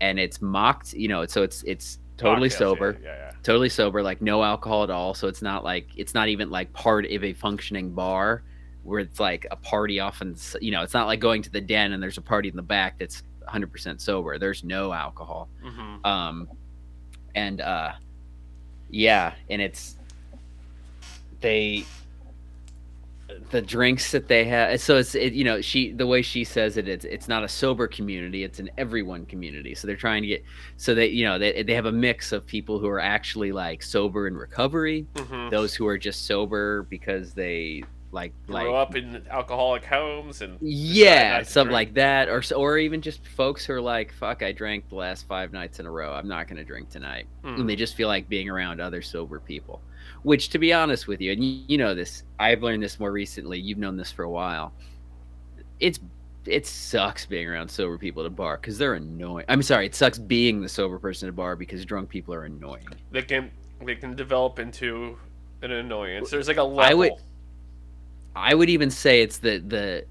And 0.00 0.18
it's 0.18 0.42
mocked 0.42 0.92
you 0.92 1.08
know 1.08 1.24
so 1.26 1.42
it's 1.42 1.62
it's 1.62 1.98
totally 2.16 2.48
Cocktails, 2.48 2.78
sober 2.78 2.98
Yeah, 3.02 3.16
yeah. 3.16 3.30
totally 3.42 3.68
sober 3.68 4.02
like 4.02 4.22
no 4.22 4.42
alcohol 4.42 4.82
at 4.84 4.90
all 4.90 5.14
so 5.14 5.28
it's 5.28 5.42
not 5.42 5.64
like 5.64 5.88
it's 5.96 6.14
not 6.14 6.28
even 6.28 6.50
like 6.50 6.72
part 6.72 7.06
of 7.06 7.24
a 7.24 7.32
functioning 7.32 7.92
bar 7.92 8.42
where 8.82 9.00
it's 9.00 9.18
like 9.20 9.46
a 9.50 9.56
party 9.56 10.00
off 10.00 10.20
and 10.20 10.40
you 10.60 10.70
know 10.70 10.82
it's 10.82 10.94
not 10.94 11.06
like 11.06 11.20
going 11.20 11.42
to 11.42 11.50
the 11.50 11.60
den 11.60 11.92
and 11.92 12.02
there's 12.02 12.18
a 12.18 12.22
party 12.22 12.48
in 12.48 12.56
the 12.56 12.62
back 12.62 12.98
that's 12.98 13.22
100% 13.48 14.00
sober 14.00 14.38
there's 14.38 14.64
no 14.64 14.92
alcohol 14.92 15.48
yeah. 15.62 15.70
hmm 15.70 16.06
um 16.06 16.48
and 17.34 17.60
uh 17.60 17.92
yeah 18.90 19.34
and 19.50 19.60
it's 19.60 19.96
they 21.40 21.84
the 23.50 23.60
drinks 23.60 24.12
that 24.12 24.28
they 24.28 24.44
have 24.44 24.80
so 24.80 24.96
it's 24.96 25.14
it, 25.14 25.32
you 25.32 25.42
know 25.44 25.60
she 25.60 25.92
the 25.92 26.06
way 26.06 26.22
she 26.22 26.44
says 26.44 26.76
it 26.76 26.86
it's 26.88 27.04
it's 27.04 27.26
not 27.28 27.42
a 27.42 27.48
sober 27.48 27.86
community 27.88 28.44
it's 28.44 28.58
an 28.60 28.70
everyone 28.78 29.26
community 29.26 29.74
so 29.74 29.86
they're 29.86 29.96
trying 29.96 30.22
to 30.22 30.28
get 30.28 30.44
so 30.76 30.94
they 30.94 31.06
you 31.08 31.24
know 31.24 31.38
they, 31.38 31.62
they 31.62 31.74
have 31.74 31.86
a 31.86 31.92
mix 31.92 32.30
of 32.32 32.46
people 32.46 32.78
who 32.78 32.88
are 32.88 33.00
actually 33.00 33.50
like 33.52 33.82
sober 33.82 34.26
in 34.28 34.36
recovery 34.36 35.06
hmm 35.16 35.48
those 35.50 35.74
who 35.74 35.86
are 35.86 35.98
just 35.98 36.26
sober 36.26 36.84
because 36.84 37.34
they 37.34 37.82
like 38.12 38.32
like 38.46 38.64
Grow 38.64 38.76
up 38.76 38.94
in 38.96 39.22
alcoholic 39.30 39.84
homes 39.84 40.40
and 40.40 40.56
yeah, 40.62 41.42
something 41.42 41.64
drink. 41.72 41.72
like 41.88 41.94
that, 41.94 42.28
or 42.30 42.42
or 42.56 42.78
even 42.78 43.02
just 43.02 43.26
folks 43.26 43.66
who 43.66 43.74
are 43.74 43.80
like, 43.80 44.12
"Fuck, 44.12 44.42
I 44.42 44.52
drank 44.52 44.88
the 44.88 44.94
last 44.94 45.26
five 45.26 45.52
nights 45.52 45.80
in 45.80 45.86
a 45.86 45.90
row. 45.90 46.12
I'm 46.14 46.28
not 46.28 46.48
gonna 46.48 46.64
drink 46.64 46.88
tonight," 46.88 47.26
Mm. 47.44 47.60
and 47.60 47.68
they 47.68 47.76
just 47.76 47.94
feel 47.94 48.08
like 48.08 48.26
being 48.28 48.48
around 48.48 48.80
other 48.80 49.02
sober 49.02 49.38
people. 49.40 49.82
Which, 50.26 50.48
to 50.48 50.58
be 50.58 50.72
honest 50.72 51.06
with 51.06 51.20
you, 51.20 51.30
and 51.30 51.44
you, 51.44 51.60
you 51.68 51.78
know 51.78 51.94
this, 51.94 52.24
I've 52.40 52.60
learned 52.64 52.82
this 52.82 52.98
more 52.98 53.12
recently. 53.12 53.60
You've 53.60 53.78
known 53.78 53.96
this 53.96 54.10
for 54.10 54.24
a 54.24 54.28
while. 54.30 54.72
It's 55.78 56.00
it 56.46 56.66
sucks 56.66 57.24
being 57.26 57.46
around 57.46 57.68
sober 57.68 57.96
people 57.96 58.22
at 58.24 58.26
a 58.26 58.30
bar 58.30 58.56
because 58.56 58.76
they're 58.76 58.94
annoying. 58.94 59.44
I'm 59.48 59.62
sorry, 59.62 59.86
it 59.86 59.94
sucks 59.94 60.18
being 60.18 60.60
the 60.62 60.68
sober 60.68 60.98
person 60.98 61.28
at 61.28 61.30
a 61.30 61.32
bar 61.32 61.54
because 61.54 61.84
drunk 61.84 62.08
people 62.08 62.34
are 62.34 62.42
annoying. 62.42 62.88
they 63.12 63.22
can 63.22 63.52
they 63.84 63.94
can 63.94 64.16
develop 64.16 64.58
into 64.58 65.16
an 65.62 65.70
annoyance. 65.70 66.28
There's 66.28 66.48
like 66.48 66.56
a 66.56 66.62
level. 66.64 66.90
I 66.90 66.94
would- 66.94 67.12
I 68.34 68.52
would 68.52 68.68
even 68.68 68.90
say 68.90 69.22
it's 69.22 69.38
the 69.38 69.58
the 69.58 70.06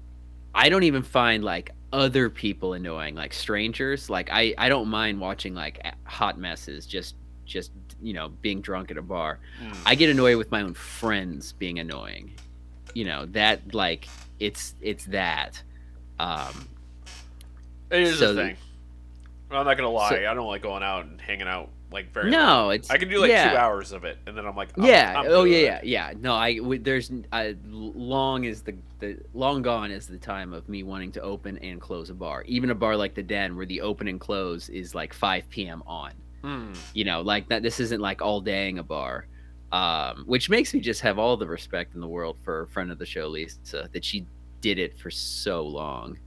I 0.54 0.70
don't 0.70 0.84
even 0.84 1.02
find 1.02 1.44
like 1.44 1.72
other 1.92 2.30
people 2.30 2.72
annoying, 2.72 3.14
like 3.16 3.34
strangers. 3.34 4.08
Like 4.08 4.30
I 4.32 4.54
I 4.56 4.70
don't 4.70 4.88
mind 4.88 5.20
watching 5.20 5.52
like 5.54 5.84
hot 6.04 6.38
messes, 6.38 6.86
just 6.86 7.16
just 7.46 7.72
you 8.02 8.12
know 8.12 8.28
being 8.42 8.60
drunk 8.60 8.90
at 8.90 8.98
a 8.98 9.02
bar. 9.02 9.38
Mm. 9.62 9.76
I 9.86 9.94
get 9.94 10.10
annoyed 10.10 10.36
with 10.36 10.50
my 10.50 10.62
own 10.62 10.74
friends 10.74 11.52
being 11.52 11.78
annoying. 11.78 12.32
You 12.94 13.04
know 13.04 13.26
that 13.26 13.74
like 13.74 14.08
it's 14.40 14.74
it's 14.80 15.04
that. 15.06 15.62
Um, 16.18 16.68
It 17.90 18.02
is 18.02 18.18
So- 18.18 18.32
a 18.32 18.34
thing. 18.34 18.56
I'm 19.50 19.64
not 19.64 19.76
gonna 19.76 19.88
lie. 19.90 20.10
So- 20.10 20.16
I 20.16 20.34
don't 20.34 20.48
like 20.48 20.62
going 20.62 20.82
out 20.82 21.04
and 21.04 21.20
hanging 21.20 21.46
out 21.46 21.70
like 21.92 22.12
very. 22.12 22.30
long. 22.32 22.40
no, 22.40 22.70
it's 22.70 22.90
I 22.90 22.98
can 22.98 23.08
do 23.08 23.20
like 23.20 23.30
yeah. 23.30 23.50
two 23.50 23.56
hours 23.56 23.92
of 23.92 24.04
it, 24.04 24.18
and 24.26 24.36
then 24.36 24.44
I'm 24.44 24.56
like, 24.56 24.70
I'm- 24.76 24.84
yeah. 24.88 25.14
I'm 25.20 25.26
oh 25.28 25.44
yeah, 25.44 25.58
yeah, 25.58 25.80
yeah. 25.84 26.12
No, 26.20 26.34
I 26.34 26.56
w- 26.56 26.80
there's 26.82 27.12
uh, 27.32 27.52
long 27.70 28.42
is 28.44 28.62
the 28.62 28.74
the 28.98 29.18
long 29.34 29.62
gone 29.62 29.92
is 29.92 30.08
the 30.08 30.18
time 30.18 30.52
of 30.52 30.68
me 30.68 30.82
wanting 30.82 31.12
to 31.12 31.20
open 31.20 31.58
and 31.58 31.80
close 31.80 32.10
a 32.10 32.14
bar. 32.14 32.42
Even 32.48 32.70
a 32.70 32.74
bar 32.74 32.96
like 32.96 33.14
the 33.14 33.22
Den, 33.22 33.54
where 33.56 33.66
the 33.66 33.82
open 33.82 34.08
and 34.08 34.18
close 34.18 34.68
is 34.68 34.94
like 34.96 35.12
5 35.14 35.48
p.m. 35.48 35.82
on. 35.86 36.10
Mm. 36.46 36.76
You 36.94 37.04
know, 37.04 37.20
like 37.22 37.48
that. 37.48 37.62
This 37.62 37.80
isn't 37.80 38.00
like 38.00 38.22
all 38.22 38.40
daying 38.40 38.78
a 38.78 38.82
bar. 38.82 39.26
Um, 39.72 40.22
which 40.26 40.48
makes 40.48 40.72
me 40.72 40.78
just 40.80 41.00
have 41.00 41.18
all 41.18 41.36
the 41.36 41.46
respect 41.46 41.94
in 41.96 42.00
the 42.00 42.06
world 42.06 42.36
for 42.44 42.62
a 42.62 42.66
friend 42.68 42.92
of 42.92 42.98
the 42.98 43.04
show, 43.04 43.26
Lisa, 43.26 43.88
that 43.92 44.04
she 44.04 44.24
did 44.60 44.78
it 44.78 44.96
for 44.96 45.10
so 45.10 45.62
long. 45.66 46.18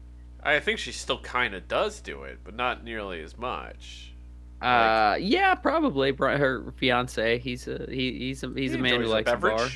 I 0.43 0.59
think 0.59 0.77
she 0.77 0.91
still 0.91 1.19
kind 1.21 1.53
of 1.55 1.67
does 1.69 2.01
do 2.01 2.23
it, 2.23 2.39
but 2.43 2.53
not 2.55 2.83
nearly 2.83 3.21
as 3.21 3.38
much. 3.38 4.13
Uh, 4.61 5.15
yeah, 5.19 5.55
probably. 5.55 6.11
Her 6.13 6.73
fiance. 6.77 7.39
He's 7.39 7.67
a 7.69 7.88
he, 7.89 8.11
he's 8.19 8.43
a 8.43 8.49
he's 8.53 8.71
He 8.73 8.77
a 8.77 8.81
man 8.81 8.99
who 9.01 9.07
likes 9.07 9.31
a 9.31 9.38
bar. 9.38 9.69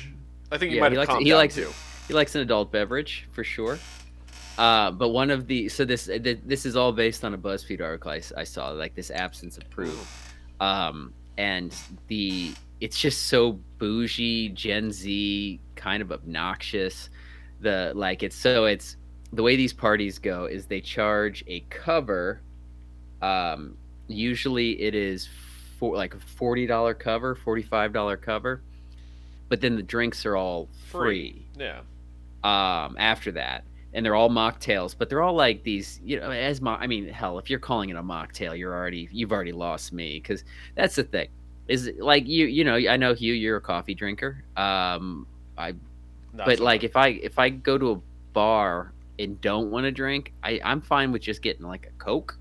I 0.52 0.58
think 0.58 0.70
he 0.70 0.76
Yeah, 0.76 0.82
might 0.82 0.92
he 0.92 0.98
have 0.98 1.08
likes- 1.08 1.24
he 1.24 1.34
likes- 1.34 1.54
too. 1.54 1.70
He 2.06 2.12
likes 2.12 2.34
an 2.34 2.42
adult 2.42 2.70
beverage 2.70 3.26
for 3.32 3.42
sure. 3.44 3.78
Uh, 4.58 4.90
but 4.90 5.08
one 5.08 5.30
of 5.30 5.46
the 5.46 5.68
so 5.70 5.84
this 5.86 6.04
this 6.44 6.66
is 6.66 6.76
all 6.76 6.92
based 6.92 7.24
on 7.24 7.32
a 7.34 7.38
BuzzFeed 7.38 7.80
article 7.80 8.10
I 8.36 8.44
saw 8.44 8.68
like 8.68 8.94
this 8.94 9.10
absence 9.10 9.56
of 9.56 9.68
proof, 9.70 10.23
um, 10.64 11.12
and 11.36 11.74
the 12.08 12.54
it's 12.80 12.98
just 12.98 13.26
so 13.28 13.58
bougie 13.78 14.48
Gen 14.50 14.90
Z 14.92 15.60
kind 15.76 16.02
of 16.02 16.10
obnoxious. 16.12 17.10
The 17.60 17.92
like 17.94 18.22
it's 18.22 18.36
so 18.36 18.64
it's 18.64 18.96
the 19.32 19.42
way 19.42 19.56
these 19.56 19.72
parties 19.72 20.18
go 20.18 20.46
is 20.46 20.66
they 20.66 20.80
charge 20.80 21.44
a 21.46 21.60
cover. 21.70 22.40
Um, 23.22 23.76
usually 24.06 24.80
it 24.82 24.94
is 24.94 25.28
for 25.78 25.96
like 25.96 26.14
a 26.14 26.20
forty 26.20 26.66
dollar 26.66 26.94
cover, 26.94 27.34
forty 27.34 27.62
five 27.62 27.92
dollar 27.92 28.16
cover, 28.16 28.62
but 29.48 29.60
then 29.60 29.76
the 29.76 29.82
drinks 29.82 30.24
are 30.26 30.36
all 30.36 30.68
free 30.90 31.44
Yeah. 31.58 31.80
um, 32.42 32.96
after 32.98 33.32
that, 33.32 33.64
and 33.94 34.04
they're 34.04 34.14
all 34.14 34.28
mocktails, 34.28 34.94
but 34.98 35.08
they're 35.08 35.22
all 35.22 35.34
like 35.34 35.62
these, 35.62 36.00
you 36.04 36.18
know, 36.20 36.30
as 36.30 36.60
mo- 36.60 36.76
I 36.78 36.86
mean, 36.86 37.08
hell, 37.08 37.38
if 37.38 37.48
you're 37.48 37.58
calling 37.60 37.88
it 37.90 37.96
a 37.96 38.02
mocktail, 38.02 38.58
you're 38.58 38.74
already 38.74 39.08
you've 39.12 39.32
already 39.32 39.52
lost 39.52 39.92
me 39.92 40.20
because 40.20 40.44
that's 40.74 40.96
the 40.96 41.04
thing. 41.04 41.28
Is 41.68 41.90
like 41.98 42.26
you, 42.26 42.46
you 42.46 42.64
know, 42.64 42.74
I 42.74 42.96
know 42.98 43.14
Hugh, 43.14 43.32
you're 43.32 43.56
a 43.56 43.60
coffee 43.60 43.94
drinker. 43.94 44.44
Um, 44.56 45.26
I, 45.56 45.72
Not 46.34 46.46
but 46.46 46.58
so 46.58 46.64
like 46.64 46.80
much. 46.82 46.90
if 46.90 46.96
I 46.96 47.08
if 47.08 47.38
I 47.38 47.48
go 47.48 47.78
to 47.78 47.92
a 47.92 48.00
bar 48.34 48.92
and 49.18 49.40
don't 49.40 49.70
want 49.70 49.84
to 49.84 49.92
drink, 49.92 50.32
I 50.42 50.60
I'm 50.64 50.80
fine 50.82 51.12
with 51.12 51.22
just 51.22 51.40
getting 51.40 51.66
like 51.66 51.86
a 51.86 52.02
Coke. 52.04 52.36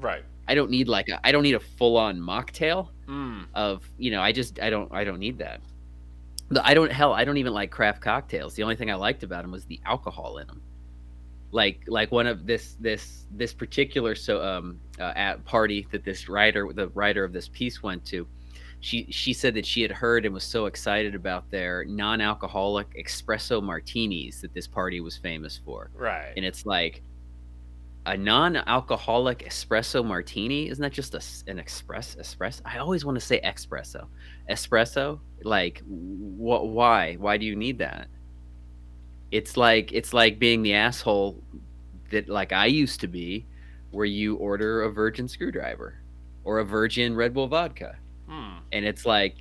right. 0.00 0.22
I 0.46 0.54
don't 0.54 0.70
need 0.70 0.88
like 0.88 1.08
a 1.08 1.18
I 1.26 1.32
don't 1.32 1.42
need 1.42 1.54
a 1.56 1.60
full 1.60 1.96
on 1.96 2.18
mocktail 2.20 2.90
Mm. 3.08 3.46
of 3.54 3.88
you 3.96 4.10
know 4.10 4.20
I 4.20 4.32
just 4.32 4.60
I 4.60 4.68
don't 4.68 4.92
I 4.92 5.02
don't 5.04 5.18
need 5.18 5.38
that. 5.38 5.60
I 6.62 6.74
don't 6.74 6.92
hell 6.92 7.12
I 7.14 7.24
don't 7.24 7.38
even 7.38 7.52
like 7.54 7.70
craft 7.70 8.00
cocktails. 8.02 8.54
The 8.54 8.62
only 8.62 8.76
thing 8.76 8.90
I 8.90 8.94
liked 8.96 9.22
about 9.22 9.42
them 9.42 9.50
was 9.52 9.64
the 9.64 9.80
alcohol 9.86 10.36
in 10.38 10.46
them. 10.46 10.60
Like 11.50 11.80
like 11.86 12.12
one 12.12 12.26
of 12.26 12.46
this 12.46 12.76
this 12.78 13.24
this 13.30 13.54
particular 13.54 14.14
so 14.14 14.42
um 14.42 14.78
uh, 15.00 15.12
at 15.16 15.44
party 15.44 15.86
that 15.92 16.04
this 16.04 16.28
writer 16.28 16.68
the 16.74 16.88
writer 16.88 17.24
of 17.24 17.32
this 17.32 17.48
piece 17.48 17.82
went 17.82 18.04
to, 18.06 18.26
she 18.80 19.06
she 19.10 19.32
said 19.32 19.54
that 19.54 19.64
she 19.64 19.80
had 19.80 19.90
heard 19.90 20.26
and 20.26 20.34
was 20.34 20.44
so 20.44 20.66
excited 20.66 21.14
about 21.14 21.50
their 21.50 21.84
non-alcoholic 21.86 22.94
espresso 22.96 23.62
martinis 23.62 24.42
that 24.42 24.52
this 24.52 24.66
party 24.66 25.00
was 25.00 25.16
famous 25.16 25.60
for. 25.64 25.90
Right. 25.94 26.32
And 26.36 26.44
it's 26.44 26.66
like 26.66 27.02
a 28.04 28.16
non-alcoholic 28.16 29.40
espresso 29.40 30.04
martini? 30.04 30.68
Isn't 30.68 30.82
that 30.82 30.92
just 30.92 31.14
a 31.14 31.50
an 31.50 31.58
express 31.58 32.14
espresso 32.16 32.60
i 32.64 32.78
always 32.78 33.04
want 33.06 33.16
to 33.18 33.24
say 33.24 33.40
espresso. 33.40 34.06
Espresso? 34.50 35.18
Like 35.44 35.82
what 35.86 36.68
why? 36.68 37.14
Why 37.14 37.38
do 37.38 37.46
you 37.46 37.56
need 37.56 37.78
that 37.78 38.08
it's 39.30 39.56
like 39.56 39.92
it's 39.92 40.12
like 40.12 40.38
being 40.38 40.62
the 40.62 40.74
asshole 40.74 41.42
that 42.10 42.28
like 42.28 42.52
i 42.52 42.66
used 42.66 43.00
to 43.00 43.06
be 43.06 43.44
where 43.90 44.06
you 44.06 44.36
order 44.36 44.82
a 44.82 44.90
virgin 44.90 45.28
screwdriver 45.28 45.94
or 46.44 46.60
a 46.60 46.64
virgin 46.64 47.14
red 47.14 47.34
bull 47.34 47.46
vodka. 47.46 47.96
Hmm. 48.28 48.58
and 48.72 48.84
it's 48.84 49.06
like 49.06 49.36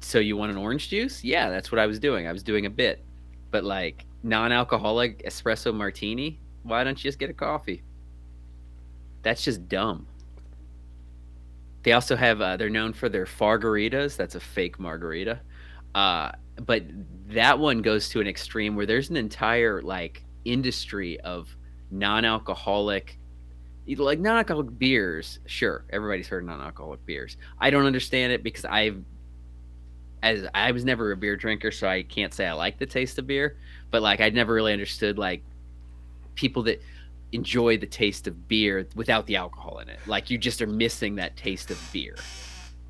so 0.00 0.18
you 0.18 0.36
want 0.36 0.50
an 0.50 0.58
orange 0.58 0.88
juice? 0.88 1.22
Yeah 1.24 1.50
that's 1.50 1.70
what 1.72 1.78
i 1.78 1.86
was 1.86 1.98
doing. 1.98 2.26
I 2.26 2.32
was 2.32 2.42
doing 2.42 2.66
a 2.66 2.70
bit. 2.70 3.04
But 3.50 3.64
like 3.64 4.06
non-alcoholic 4.24 5.24
espresso 5.24 5.72
martini? 5.72 6.40
Why 6.64 6.82
don't 6.82 6.98
you 6.98 7.08
just 7.08 7.18
get 7.18 7.30
a 7.30 7.34
coffee? 7.34 7.82
That's 9.22 9.44
just 9.44 9.68
dumb. 9.68 10.06
They 11.82 11.92
also 11.92 12.16
have 12.16 12.40
uh, 12.40 12.56
they're 12.56 12.70
known 12.70 12.94
for 12.94 13.08
their 13.08 13.26
fargaritas. 13.26 14.16
That's 14.16 14.34
a 14.34 14.40
fake 14.40 14.80
margarita. 14.80 15.40
Uh, 15.94 16.32
but 16.56 16.82
that 17.28 17.58
one 17.58 17.82
goes 17.82 18.08
to 18.10 18.20
an 18.20 18.26
extreme 18.26 18.76
where 18.76 18.86
there's 18.86 19.10
an 19.10 19.16
entire 19.16 19.82
like 19.82 20.24
industry 20.44 21.18
of 21.20 21.54
non-alcoholic 21.90 23.18
like 23.86 24.18
non-alcoholic 24.18 24.78
beers 24.78 25.38
sure 25.46 25.84
everybody's 25.90 26.28
heard 26.28 26.42
of 26.42 26.48
non-alcoholic 26.48 27.04
beers 27.06 27.36
i 27.60 27.70
don't 27.70 27.86
understand 27.86 28.32
it 28.32 28.42
because 28.42 28.64
i've 28.64 29.02
as 30.22 30.46
i 30.54 30.70
was 30.72 30.84
never 30.84 31.12
a 31.12 31.16
beer 31.16 31.36
drinker 31.36 31.70
so 31.70 31.86
i 31.88 32.02
can't 32.02 32.32
say 32.32 32.46
i 32.46 32.52
like 32.52 32.78
the 32.78 32.86
taste 32.86 33.18
of 33.18 33.26
beer 33.26 33.58
but 33.90 34.02
like 34.02 34.20
i'd 34.20 34.34
never 34.34 34.54
really 34.54 34.72
understood 34.72 35.18
like 35.18 35.42
people 36.34 36.62
that 36.62 36.82
enjoy 37.32 37.76
the 37.76 37.86
taste 37.86 38.26
of 38.26 38.48
beer 38.48 38.86
without 38.94 39.26
the 39.26 39.36
alcohol 39.36 39.78
in 39.78 39.88
it 39.88 39.98
like 40.06 40.30
you 40.30 40.38
just 40.38 40.62
are 40.62 40.66
missing 40.66 41.14
that 41.14 41.36
taste 41.36 41.70
of 41.70 41.78
beer 41.92 42.16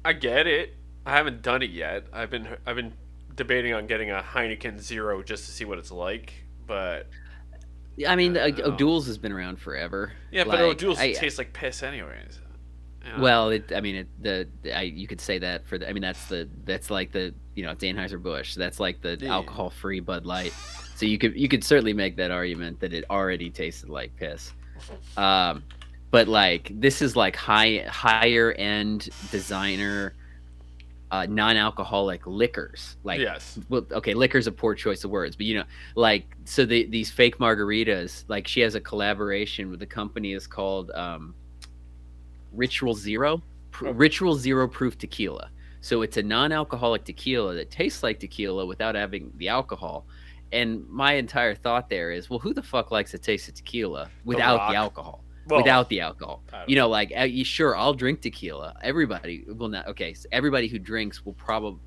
I 0.04 0.12
get 0.12 0.46
it. 0.46 0.74
I 1.06 1.12
haven't 1.12 1.42
done 1.42 1.62
it 1.62 1.70
yet. 1.70 2.04
I've 2.12 2.30
been 2.30 2.46
I've 2.66 2.76
been 2.76 2.92
debating 3.34 3.72
on 3.74 3.86
getting 3.86 4.10
a 4.10 4.20
Heineken 4.22 4.78
Zero 4.80 5.22
just 5.22 5.46
to 5.46 5.52
see 5.52 5.64
what 5.64 5.78
it's 5.78 5.90
like. 5.92 6.32
But 6.66 7.08
i 8.08 8.16
mean 8.16 8.36
I 8.36 8.50
o'doul's 8.50 9.06
has 9.06 9.18
been 9.18 9.30
around 9.30 9.60
forever 9.60 10.12
yeah, 10.32 10.42
but 10.42 10.54
Like, 10.54 10.60
O'Doul's 10.62 10.98
I- 10.98 11.12
tastes 11.12 11.38
like 11.38 11.52
piss 11.52 11.82
anyways. 11.82 12.40
You 13.04 13.12
know? 13.12 13.22
Well, 13.22 13.50
it, 13.50 13.70
I 13.76 13.80
mean, 13.82 13.96
it, 13.96 14.08
the 14.22 14.48
I, 14.76 14.82
you 14.82 15.06
could 15.06 15.20
say 15.20 15.38
that 15.38 15.66
for 15.66 15.76
the. 15.76 15.86
I 15.86 15.92
mean, 15.92 16.00
that's 16.00 16.24
the 16.26 16.48
that's 16.64 16.90
like 16.90 17.12
the 17.12 17.34
you 17.54 17.62
know 17.62 17.70
it's 17.72 17.84
Anheuser 17.84 18.20
Busch. 18.20 18.54
That's 18.54 18.80
like 18.80 19.02
the 19.02 19.18
Yeah. 19.20 19.30
alcohol-free 19.34 20.00
Bud 20.00 20.24
Light. 20.24 20.54
So 20.96 21.04
you 21.04 21.18
could 21.18 21.36
you 21.38 21.46
could 21.46 21.62
certainly 21.62 21.92
make 21.92 22.16
that 22.16 22.30
argument 22.30 22.80
that 22.80 22.94
it 22.94 23.04
already 23.10 23.50
tasted 23.50 23.90
like 23.90 24.16
piss. 24.16 24.54
Um, 25.18 25.64
but 26.10 26.28
like 26.28 26.70
this 26.80 27.02
is 27.02 27.14
like 27.14 27.36
high 27.36 27.84
higher 27.88 28.52
end 28.52 29.10
designer, 29.30 30.14
uh, 31.14 31.26
non-alcoholic 31.28 32.26
liquors. 32.26 32.96
Like 33.04 33.20
yes. 33.20 33.58
well, 33.68 33.86
okay, 33.92 34.14
liquor's 34.14 34.46
a 34.46 34.52
poor 34.52 34.74
choice 34.74 35.04
of 35.04 35.10
words, 35.10 35.36
but 35.36 35.46
you 35.46 35.56
know, 35.58 35.64
like 35.94 36.24
so 36.44 36.64
the 36.66 36.86
these 36.86 37.10
fake 37.10 37.38
margaritas, 37.38 38.24
like 38.28 38.48
she 38.48 38.60
has 38.60 38.74
a 38.74 38.80
collaboration 38.80 39.70
with 39.70 39.80
the 39.80 39.86
company 39.86 40.32
is 40.32 40.46
called 40.46 40.90
um, 40.92 41.34
Ritual 42.52 42.94
Zero, 42.94 43.42
Pr- 43.70 43.88
Oh. 43.88 43.92
Ritual 43.92 44.34
Zero 44.34 44.66
Proof 44.68 44.98
Tequila. 44.98 45.50
So 45.80 46.02
it's 46.02 46.16
a 46.16 46.22
non-alcoholic 46.22 47.04
tequila 47.04 47.54
that 47.54 47.70
tastes 47.70 48.02
like 48.02 48.18
tequila 48.18 48.64
without 48.64 48.94
having 48.94 49.32
the 49.36 49.48
alcohol. 49.48 50.06
And 50.52 50.88
my 50.88 51.14
entire 51.14 51.54
thought 51.54 51.90
there 51.90 52.10
is, 52.12 52.30
well, 52.30 52.38
who 52.38 52.54
the 52.54 52.62
fuck 52.62 52.90
likes 52.90 53.12
the 53.12 53.18
taste 53.18 53.48
of 53.48 53.54
tequila 53.54 54.08
without 54.24 54.58
Rock. 54.58 54.70
the 54.70 54.76
alcohol? 54.76 55.23
Well, 55.48 55.60
without 55.60 55.88
the 55.88 56.00
alcohol. 56.00 56.42
You 56.66 56.76
know, 56.76 56.88
like 56.88 57.12
uh, 57.16 57.22
you 57.22 57.44
sure 57.44 57.76
I'll 57.76 57.94
drink 57.94 58.20
tequila. 58.22 58.74
Everybody 58.82 59.44
will 59.46 59.68
not. 59.68 59.86
Okay, 59.88 60.14
so 60.14 60.28
everybody 60.32 60.68
who 60.68 60.78
drinks 60.78 61.24
will 61.24 61.34
probably 61.34 61.80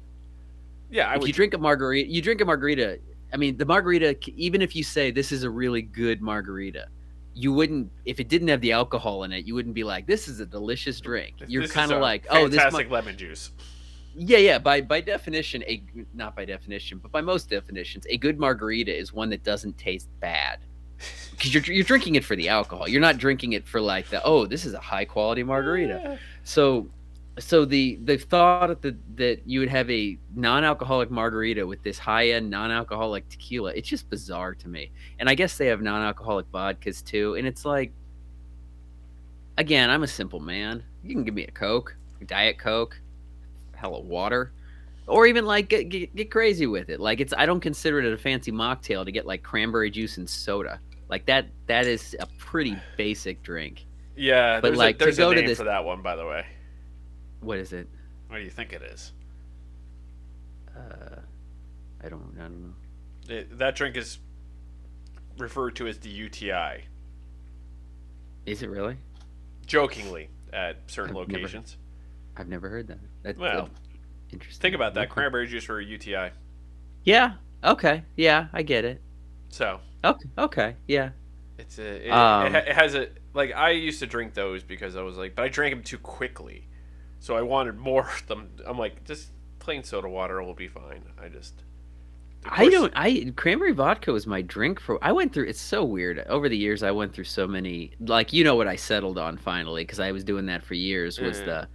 yeah, 0.89 1.09
I 1.09 1.15
if 1.15 1.21
would. 1.21 1.27
you 1.27 1.33
drink 1.33 1.53
a 1.53 1.57
margarita, 1.57 2.09
you 2.09 2.21
drink 2.21 2.41
a 2.41 2.45
margarita. 2.45 2.99
I 3.33 3.37
mean, 3.37 3.57
the 3.57 3.65
margarita, 3.65 4.15
even 4.35 4.61
if 4.61 4.75
you 4.75 4.83
say 4.83 5.11
this 5.11 5.31
is 5.31 5.43
a 5.43 5.49
really 5.49 5.81
good 5.81 6.21
margarita, 6.21 6.87
you 7.33 7.51
wouldn't, 7.51 7.91
if 8.05 8.19
it 8.19 8.29
didn't 8.29 8.47
have 8.47 8.61
the 8.61 8.71
alcohol 8.71 9.23
in 9.23 9.31
it, 9.31 9.45
you 9.45 9.53
wouldn't 9.53 9.75
be 9.75 9.83
like, 9.83 10.07
this 10.07 10.27
is 10.27 10.39
a 10.39 10.45
delicious 10.45 10.99
drink. 11.01 11.35
You're 11.47 11.67
kind 11.67 11.91
of 11.91 12.01
like, 12.01 12.25
oh, 12.29 12.47
this, 12.47 12.59
fantastic 12.61 12.89
mar- 12.89 13.01
lemon 13.01 13.17
juice. 13.17 13.51
yeah, 14.15 14.37
yeah. 14.37 14.59
By 14.59 14.81
by 14.81 15.01
definition, 15.01 15.61
a 15.63 15.83
not 16.13 16.35
by 16.35 16.45
definition, 16.45 16.99
but 16.99 17.11
by 17.11 17.21
most 17.21 17.49
definitions, 17.49 18.07
a 18.09 18.17
good 18.17 18.39
margarita 18.39 18.97
is 18.97 19.11
one 19.11 19.29
that 19.31 19.43
doesn't 19.43 19.77
taste 19.77 20.07
bad. 20.19 20.59
Because 21.31 21.53
you're 21.53 21.63
you're 21.63 21.83
drinking 21.83 22.15
it 22.15 22.23
for 22.23 22.35
the 22.35 22.49
alcohol. 22.49 22.87
You're 22.87 23.01
not 23.01 23.17
drinking 23.17 23.53
it 23.53 23.67
for 23.67 23.79
like 23.79 24.09
the 24.09 24.23
oh, 24.23 24.45
this 24.45 24.65
is 24.65 24.73
a 24.73 24.79
high 24.79 25.05
quality 25.05 25.43
margarita 25.43 26.17
so 26.47 26.87
so 27.39 27.65
the 27.65 27.99
the 28.05 28.17
thought 28.17 28.81
that 28.81 28.95
that 29.17 29.41
you 29.45 29.59
would 29.59 29.69
have 29.69 29.89
a 29.91 30.17
non-alcoholic 30.33 31.11
margarita 31.11 31.67
with 31.67 31.83
this 31.83 31.99
high-end 31.99 32.49
non-alcoholic 32.49 33.27
tequila 33.27 33.71
it's 33.75 33.89
just 33.89 34.09
bizarre 34.09 34.55
to 34.55 34.69
me. 34.69 34.89
And 35.19 35.29
i 35.29 35.35
guess 35.35 35.57
they 35.57 35.67
have 35.67 35.81
non-alcoholic 35.81 36.49
vodkas 36.51 37.03
too. 37.03 37.35
And 37.35 37.45
it's 37.45 37.65
like 37.65 37.91
again 39.57 39.89
i'm 39.89 40.03
a 40.03 40.07
simple 40.07 40.39
man. 40.39 40.83
You 41.03 41.13
can 41.13 41.25
give 41.25 41.33
me 41.33 41.43
a 41.43 41.51
coke 41.51 41.95
a 42.21 42.25
diet 42.25 42.57
coke 42.57 42.99
hell 43.75 43.95
of 43.95 44.05
water 44.05 44.53
or 45.07 45.25
even 45.25 45.45
like 45.45 45.69
get, 45.69 45.89
get, 45.89 46.13
get 46.15 46.29
crazy 46.31 46.67
with 46.67 46.89
it 46.89 46.99
like 46.99 47.19
it's 47.19 47.33
i 47.37 47.45
don't 47.45 47.61
consider 47.61 47.99
it 47.99 48.11
a 48.13 48.17
fancy 48.17 48.51
mocktail 48.51 49.05
to 49.05 49.11
get 49.11 49.25
like 49.25 49.41
cranberry 49.43 49.89
juice 49.89 50.17
and 50.17 50.29
soda 50.29 50.79
like 51.09 51.25
that 51.25 51.47
that 51.67 51.85
is 51.87 52.15
a 52.19 52.25
pretty 52.37 52.75
basic 52.97 53.41
drink 53.43 53.85
Yeah, 54.15 54.59
But, 54.59 54.69
there's 54.69 54.77
like, 54.77 55.01
a, 55.01 55.05
to 55.05 55.11
go 55.13 55.31
a 55.31 55.35
to 55.35 55.39
name 55.41 55.47
this- 55.49 55.57
for 55.57 55.63
that 55.65 55.85
one, 55.85 56.01
by 56.01 56.15
the 56.15 56.25
way. 56.25 56.45
what 57.39 57.57
is 57.59 57.71
it 57.73 57.87
What 58.27 58.37
do 58.37 58.43
you 58.43 58.49
think 58.49 58.73
it 58.73 58.81
is? 58.81 59.13
uh 60.75 61.15
i 62.03 62.09
don't 62.09 62.35
i 62.37 62.41
don't 62.43 62.61
know 62.61 62.73
It, 63.35 63.57
that 63.57 63.75
drink 63.75 63.95
is 63.97 64.19
referred 65.37 65.75
to 65.75 65.87
as 65.87 65.99
the 65.99 66.09
UTI, 66.09 66.83
Is 68.47 68.63
it 68.63 68.69
really? 68.69 68.97
jokingly 69.67 70.29
at 70.51 70.77
certain 70.87 71.15
I've 71.15 71.27
never- 71.27 71.39
locations. 71.41 71.77
I've 72.37 72.47
never 72.47 72.69
heard 72.69 72.87
that. 72.87 72.99
That's 73.23 73.37
Well, 73.37 73.69
interesting. 74.31 74.61
Think 74.61 74.75
about 74.75 74.93
that 74.95 75.09
cranberry 75.09 75.47
juice 75.47 75.63
for 75.63 75.79
a 75.79 75.83
UTI. 75.85 76.31
Yeah. 77.03 77.33
Okay. 77.63 78.03
Yeah, 78.15 78.47
I 78.53 78.61
get 78.63 78.85
it. 78.85 79.01
So 79.49 79.79
Okay. 80.03 80.29
Okay. 80.37 80.75
Yeah. 80.87 81.09
it's 81.57 81.79
a, 81.79 82.07
it, 82.07 82.11
Um, 82.11 82.55
it, 82.55 82.67
has 82.67 82.95
a 82.95 83.09
like 83.33 83.53
I 83.53 83.71
used 83.71 83.99
to 83.99 84.07
drink 84.07 84.33
those 84.33 84.63
because 84.63 84.95
I 84.95 85.01
was 85.01 85.17
like, 85.17 85.35
but 85.35 85.43
I 85.43 85.47
drank 85.49 85.73
them 85.73 85.83
too 85.83 85.97
quickly. 85.97 86.67
So 87.19 87.35
I 87.35 87.41
wanted 87.41 87.77
more 87.77 88.07
of 88.09 88.27
them. 88.27 88.51
I'm 88.65 88.77
like, 88.77 89.03
just 89.05 89.31
plain 89.59 89.83
soda 89.83 90.07
water 90.09 90.41
will 90.43 90.53
be 90.53 90.67
fine. 90.67 91.03
I 91.21 91.29
just. 91.29 91.63
I 92.49 92.69
don't. 92.69 92.93
I 92.95 93.33
cranberry 93.35 93.73
vodka 93.73 94.13
was 94.13 94.25
my 94.27 94.41
drink 94.41 94.79
for. 94.79 95.03
I 95.03 95.11
went 95.11 95.33
through. 95.33 95.45
It's 95.45 95.59
so 95.59 95.83
weird. 95.83 96.19
Over 96.29 96.47
the 96.47 96.57
years, 96.57 96.83
I 96.83 96.91
went 96.91 97.13
through 97.13 97.25
so 97.25 97.47
many. 97.47 97.91
Like 97.99 98.31
you 98.31 98.43
know 98.43 98.55
what 98.55 98.67
I 98.67 98.75
settled 98.75 99.17
on 99.17 99.37
finally 99.37 99.83
because 99.83 99.99
I 99.99 100.11
was 100.11 100.23
doing 100.23 100.45
that 100.45 100.63
for 100.63 100.73
years. 100.75 101.19
Was 101.19 101.41
Mhm. 101.41 101.45
the 101.45 101.67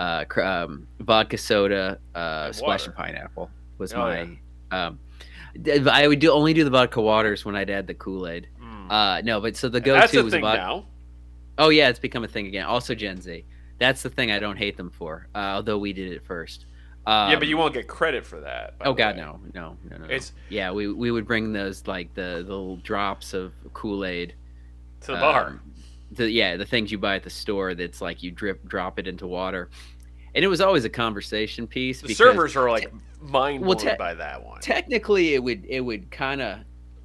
uh, 0.00 0.24
cr- 0.24 0.42
um, 0.42 0.86
vodka 1.00 1.36
soda, 1.36 1.98
uh, 2.14 2.50
splash 2.52 2.86
of 2.86 2.96
pineapple 2.96 3.50
was 3.76 3.92
Oh, 3.92 3.98
my. 3.98 4.38
Um, 4.70 4.98
d- 5.60 5.86
I 5.88 6.08
would 6.08 6.20
do 6.20 6.32
only 6.32 6.54
do 6.54 6.64
the 6.64 6.70
vodka 6.70 7.02
waters 7.02 7.44
when 7.44 7.54
I'd 7.54 7.68
add 7.68 7.86
the 7.86 7.94
Kool 7.94 8.26
Aid. 8.26 8.48
Mm. 8.62 8.90
Uh, 8.90 9.20
no, 9.22 9.40
but 9.40 9.56
so 9.56 9.68
the 9.68 9.80
go 9.80 10.00
to 10.06 10.22
was 10.22 10.32
vodka. 10.32 10.56
now. 10.56 10.86
Oh 11.58 11.68
yeah, 11.68 11.90
it's 11.90 11.98
become 11.98 12.24
a 12.24 12.28
thing 12.28 12.46
again. 12.46 12.64
Also 12.64 12.94
Gen 12.94 13.20
Z. 13.20 13.44
That's 13.78 14.02
the 14.02 14.08
thing 14.10 14.30
I 14.30 14.38
don't 14.38 14.56
hate 14.56 14.76
them 14.76 14.90
for. 14.90 15.28
Uh, 15.34 15.38
although 15.56 15.78
we 15.78 15.92
did 15.92 16.12
it 16.12 16.24
first. 16.24 16.66
Um, 17.06 17.30
yeah, 17.30 17.38
but 17.38 17.48
you 17.48 17.56
won't 17.56 17.74
get 17.74 17.86
credit 17.86 18.24
for 18.24 18.40
that. 18.40 18.74
Oh 18.82 18.94
God, 18.94 19.16
no, 19.16 19.40
no, 19.54 19.76
no, 19.90 19.98
no. 19.98 20.06
no. 20.06 20.14
It's 20.14 20.32
Yeah, 20.48 20.70
we 20.70 20.90
we 20.92 21.10
would 21.10 21.26
bring 21.26 21.52
those 21.52 21.86
like 21.86 22.14
the, 22.14 22.42
the 22.46 22.52
little 22.52 22.76
drops 22.76 23.34
of 23.34 23.52
Kool 23.74 24.04
Aid 24.06 24.34
to 25.02 25.12
the 25.12 25.18
bar. 25.18 25.60
The 26.12 26.30
yeah, 26.30 26.56
the 26.56 26.64
things 26.64 26.90
you 26.90 26.98
buy 26.98 27.16
at 27.16 27.22
the 27.22 27.30
store. 27.30 27.74
That's 27.74 28.00
like 28.00 28.22
you 28.22 28.30
drip 28.30 28.64
drop 28.66 28.98
it 28.98 29.06
into 29.06 29.26
water, 29.26 29.70
and 30.34 30.44
it 30.44 30.48
was 30.48 30.60
always 30.60 30.84
a 30.84 30.90
conversation 30.90 31.66
piece. 31.66 32.00
The 32.00 32.14
servers 32.14 32.56
are 32.56 32.70
like 32.70 32.92
mind 33.20 33.64
well, 33.64 33.76
blown 33.76 33.92
te- 33.92 33.98
by 33.98 34.14
that 34.14 34.42
one. 34.44 34.60
technically 34.60 35.34
it 35.34 35.42
would 35.42 35.64
it 35.66 35.80
would 35.80 36.10
kind 36.10 36.40
of 36.42 36.60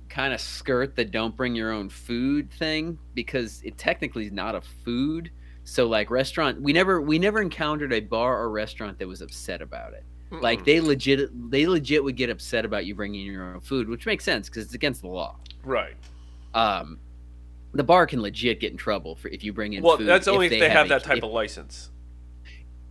kind 0.10 0.34
of 0.34 0.40
skirt 0.40 0.96
the 0.96 1.04
don't 1.04 1.36
bring 1.36 1.54
your 1.56 1.72
own 1.72 1.90
food 1.90 2.50
thing 2.52 2.98
because 3.14 3.62
it 3.64 3.78
technically 3.78 4.26
is 4.26 4.32
not 4.32 4.56
a 4.56 4.62
food. 4.62 5.30
So 5.66 5.88
like 5.88 6.10
restaurant, 6.10 6.62
we 6.62 6.74
never 6.74 7.02
we 7.02 7.20
never 7.20 7.42
encountered 7.42 7.92
a 7.92 8.00
bar 8.00 8.40
or 8.42 8.50
restaurant 8.50 8.98
that 9.00 9.08
was 9.08 9.22
upset 9.22 9.62
about 9.62 9.94
it. 9.94 10.04
Like 10.32 10.62
Mm-mm. 10.62 10.66
they 10.66 10.80
legit 10.82 11.52
they 11.52 11.68
legit 11.68 12.04
would 12.04 12.16
get 12.16 12.30
upset 12.30 12.66
about 12.66 12.86
you 12.86 12.96
bringing 12.96 13.26
your 13.26 13.54
own 13.54 13.62
food, 13.62 13.90
which 13.90 14.06
makes 14.06 14.24
sense 14.24 14.48
because 14.48 14.66
it's 14.66 14.74
against 14.74 15.02
the 15.02 15.08
law. 15.10 15.38
right. 15.64 15.96
Um, 16.54 17.00
the 17.76 17.84
bar 17.84 18.08
can 18.08 18.22
legit 18.22 18.60
get 18.60 18.72
in 18.72 18.78
trouble 18.78 19.16
for 19.16 19.28
if 19.30 19.44
you 19.44 19.54
bring 19.54 19.74
in 19.74 19.84
Well, 19.84 19.98
food. 19.98 20.08
that's 20.08 20.28
only 20.28 20.48
if 20.48 20.52
they, 20.60 20.70
have 20.70 20.86
a- 20.88 20.90
that 20.90 21.04
type 21.04 21.18
if- 21.18 21.24
of 21.24 21.32
license. 21.32 21.92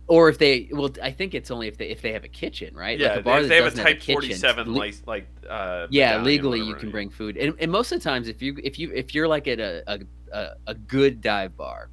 or 0.07 0.29
if 0.29 0.37
they 0.37 0.69
well, 0.71 0.89
I 1.01 1.11
think 1.11 1.33
it's 1.33 1.49
only 1.51 1.67
if 1.67 1.77
they 1.77 1.87
if 1.89 2.01
they 2.01 2.13
have 2.13 2.23
a 2.23 2.27
kitchen, 2.27 2.75
right? 2.75 2.99
Yeah, 2.99 3.09
like 3.09 3.19
a 3.19 3.23
bar 3.23 3.41
if 3.41 3.47
they 3.49 3.55
have 3.55 3.73
a 3.73 3.75
Type 3.75 4.01
47 4.01 4.71
le- 4.73 4.77
like 4.77 4.95
like 5.07 5.27
uh 5.49 5.87
yeah 5.89 6.21
legally 6.21 6.61
you 6.61 6.75
can 6.75 6.91
bring 6.91 7.09
food 7.09 7.37
and, 7.37 7.55
and 7.59 7.71
most 7.71 7.91
of 7.91 7.99
the 7.99 8.03
times 8.03 8.27
if 8.27 8.41
you 8.41 8.57
if 8.63 8.77
you 8.79 8.91
if 8.93 9.13
you're 9.15 9.27
like 9.27 9.47
at 9.47 9.59
a, 9.59 9.83
a 9.87 9.99
a 10.31 10.49
a 10.67 10.73
good 10.75 11.21
dive 11.21 11.55
bar 11.57 11.89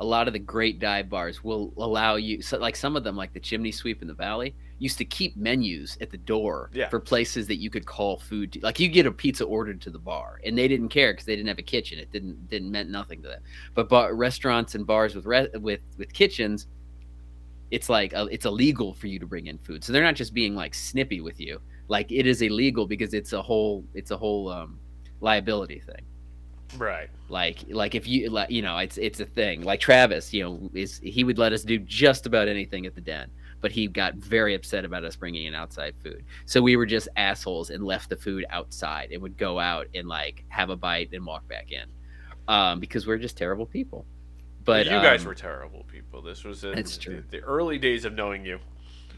a 0.00 0.04
lot 0.04 0.26
of 0.26 0.32
the 0.32 0.38
great 0.38 0.78
dive 0.80 1.08
bars 1.10 1.44
will 1.44 1.72
allow 1.76 2.16
you 2.16 2.40
so 2.42 2.58
like 2.58 2.74
some 2.76 2.96
of 2.96 3.04
them 3.04 3.14
like 3.16 3.32
the 3.34 3.40
chimney 3.40 3.70
sweep 3.72 4.00
in 4.02 4.08
the 4.08 4.14
valley 4.14 4.54
used 4.82 4.98
to 4.98 5.04
keep 5.04 5.36
menus 5.36 5.96
at 6.00 6.10
the 6.10 6.18
door 6.18 6.70
Yeah. 6.74 6.88
for 6.88 6.98
places 6.98 7.46
that 7.46 7.56
you 7.56 7.70
could 7.70 7.86
call 7.86 8.18
food 8.18 8.52
to. 8.52 8.60
like 8.60 8.80
you 8.80 8.88
get 8.88 9.06
a 9.06 9.12
pizza 9.12 9.44
ordered 9.44 9.80
to 9.82 9.90
the 9.90 9.98
bar 9.98 10.40
and 10.44 10.58
they 10.58 10.66
didn't 10.66 10.88
care 10.88 11.12
because 11.12 11.24
they 11.26 11.36
didn't 11.36 11.48
have 11.48 11.58
a 11.58 11.62
kitchen 11.76 11.98
it 11.98 12.10
didn't 12.10 12.48
didn't 12.48 12.70
meant 12.70 12.90
nothing 12.90 13.22
to 13.22 13.28
them 13.28 13.42
but 13.74 13.88
bar, 13.88 14.14
restaurants 14.14 14.74
and 14.74 14.84
bars 14.86 15.14
with 15.14 15.24
re- 15.24 15.48
with 15.60 15.80
with 15.98 16.12
kitchens 16.12 16.66
it's 17.70 17.88
like 17.88 18.12
uh, 18.14 18.26
it's 18.30 18.44
illegal 18.44 18.92
for 18.92 19.06
you 19.06 19.18
to 19.18 19.26
bring 19.26 19.46
in 19.46 19.56
food 19.58 19.82
so 19.84 19.92
they're 19.92 20.02
not 20.10 20.14
just 20.16 20.34
being 20.34 20.54
like 20.54 20.74
snippy 20.74 21.20
with 21.20 21.38
you 21.40 21.60
like 21.88 22.10
it 22.10 22.26
is 22.26 22.42
illegal 22.42 22.86
because 22.86 23.14
it's 23.14 23.32
a 23.32 23.40
whole 23.40 23.84
it's 23.94 24.10
a 24.10 24.16
whole 24.16 24.48
um 24.48 24.78
liability 25.20 25.80
thing 25.80 26.04
Right. 26.78 27.10
like 27.28 27.58
like 27.68 27.94
if 27.94 28.08
you 28.08 28.30
like 28.30 28.50
you 28.50 28.62
know 28.62 28.78
it's 28.78 28.96
it's 28.96 29.20
a 29.20 29.26
thing 29.26 29.60
like 29.62 29.78
travis 29.78 30.32
you 30.32 30.42
know 30.42 30.70
is 30.72 30.98
he 31.02 31.22
would 31.22 31.36
let 31.38 31.52
us 31.52 31.62
do 31.64 31.78
just 31.78 32.24
about 32.26 32.48
anything 32.48 32.86
at 32.86 32.94
the 32.94 33.00
den 33.02 33.30
but 33.62 33.72
he 33.72 33.86
got 33.86 34.14
very 34.14 34.54
upset 34.54 34.84
about 34.84 35.04
us 35.04 35.16
bringing 35.16 35.46
in 35.46 35.54
outside 35.54 35.94
food 36.02 36.22
so 36.44 36.60
we 36.60 36.76
were 36.76 36.84
just 36.84 37.08
assholes 37.16 37.70
and 37.70 37.82
left 37.82 38.10
the 38.10 38.16
food 38.16 38.44
outside 38.50 39.10
and 39.10 39.22
would 39.22 39.38
go 39.38 39.58
out 39.58 39.86
and 39.94 40.06
like 40.06 40.44
have 40.48 40.68
a 40.68 40.76
bite 40.76 41.08
and 41.14 41.24
walk 41.24 41.48
back 41.48 41.72
in 41.72 41.84
um 42.48 42.78
because 42.78 43.06
we're 43.06 43.16
just 43.16 43.38
terrible 43.38 43.64
people 43.64 44.04
but 44.64 44.86
you 44.86 44.92
guys 44.92 45.22
um, 45.22 45.28
were 45.28 45.34
terrible 45.34 45.84
people. 45.90 46.22
This 46.22 46.44
was 46.44 46.64
in 46.64 46.74
That's 46.74 46.96
true. 46.96 47.22
The, 47.30 47.38
the 47.38 47.44
early 47.44 47.78
days 47.78 48.04
of 48.04 48.14
knowing 48.14 48.44
you. 48.44 48.58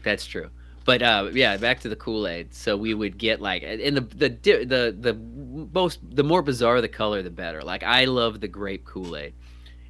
That's 0.03 0.25
true. 0.25 0.49
But 0.85 1.01
uh, 1.01 1.29
yeah, 1.33 1.57
back 1.57 1.79
to 1.81 1.89
the 1.89 1.95
Kool 1.95 2.27
Aid. 2.27 2.53
So 2.53 2.77
we 2.77 2.93
would 2.93 3.17
get 3.17 3.41
like, 3.41 3.63
and 3.63 3.97
the 3.97 4.01
the 4.01 4.29
the 4.29 4.95
the 4.97 5.13
most 5.13 5.99
the 6.15 6.23
more 6.23 6.41
bizarre 6.41 6.79
the 6.81 6.87
color, 6.87 7.21
the 7.23 7.31
better. 7.31 7.61
Like 7.61 7.83
I 7.83 8.05
love 8.05 8.39
the 8.39 8.47
grape 8.47 8.85
Kool 8.85 9.17
Aid, 9.17 9.33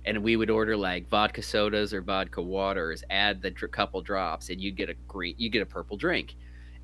and 0.05 0.21
we 0.23 0.35
would 0.35 0.49
order 0.49 0.77
like 0.77 1.07
vodka 1.09 1.41
sodas 1.41 1.93
or 1.93 2.01
vodka 2.01 2.41
waters. 2.41 3.03
Add 3.09 3.41
the 3.41 3.49
dr- 3.51 3.71
couple 3.71 4.01
drops, 4.01 4.49
and 4.49 4.61
you 4.61 4.71
get 4.71 4.89
a 4.89 4.93
green, 5.07 5.35
you 5.37 5.49
get 5.49 5.61
a 5.61 5.65
purple 5.65 5.97
drink. 5.97 6.35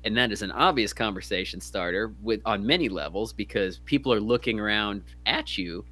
And 0.04 0.16
that 0.16 0.32
is 0.32 0.42
an 0.42 0.50
obvious 0.50 0.92
conversation 0.92 1.60
starter 1.60 2.12
with 2.22 2.40
on 2.44 2.66
many 2.66 2.88
levels 2.88 3.32
because 3.32 3.78
people 3.80 4.12
are 4.12 4.20
looking 4.20 4.58
around 4.58 5.02
at 5.26 5.56
you, 5.56 5.84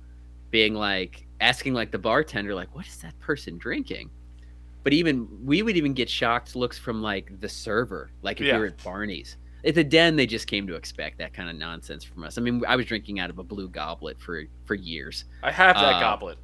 being 0.51 0.75
like 0.75 1.27
asking 1.40 1.75
like 1.75 1.93
the 1.93 1.99
bartender 1.99 2.55
like, 2.55 2.75
"What 2.75 2.87
is 2.87 2.97
that 2.99 3.19
person 3.21 3.57
drinking?" 3.57 4.11
But 4.83 4.93
even 4.95 5.29
we 5.45 5.62
would 5.62 5.77
even 5.77 5.93
get 5.95 6.09
shocked 6.11 6.57
looks 6.57 6.79
from 6.79 7.03
like 7.03 7.38
the 7.40 7.49
server, 7.49 8.11
like 8.23 8.40
if 8.40 8.47
Yeah. 8.49 8.59
were 8.59 8.66
at 8.66 8.83
Barney's. 8.83 9.37
At 9.62 9.75
the 9.75 9.85
den, 9.85 10.16
they 10.16 10.27
just 10.27 10.47
came 10.47 10.66
to 10.69 10.75
expect 10.75 11.19
that 11.19 11.35
kind 11.35 11.51
of 11.51 11.55
nonsense 11.57 12.03
from 12.03 12.25
us. 12.25 12.38
I 12.38 12.40
mean, 12.40 12.62
I 12.66 12.77
was 12.77 12.87
drinking 12.87 13.21
out 13.21 13.29
of 13.31 13.38
a 13.38 13.45
blue 13.45 13.69
goblet 13.69 14.19
for 14.19 14.43
for 14.64 14.75
years. 14.75 15.27
I 15.43 15.53
have 15.53 15.77
that 15.77 15.97
Uh, 15.97 16.01
goblet. 16.01 16.38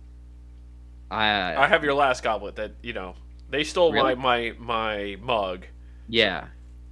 I, 1.11 1.55
I 1.57 1.67
have 1.69 1.85
your 1.85 1.95
last 1.95 2.23
goblet 2.23 2.57
that, 2.57 2.73
you 2.83 2.93
know, 2.93 3.15
they 3.51 3.63
stole 3.65 3.93
Really? 3.93 4.15
my, 4.17 4.53
my 4.59 5.17
my 5.17 5.17
mug. 5.23 5.67
yeah. 6.09 6.47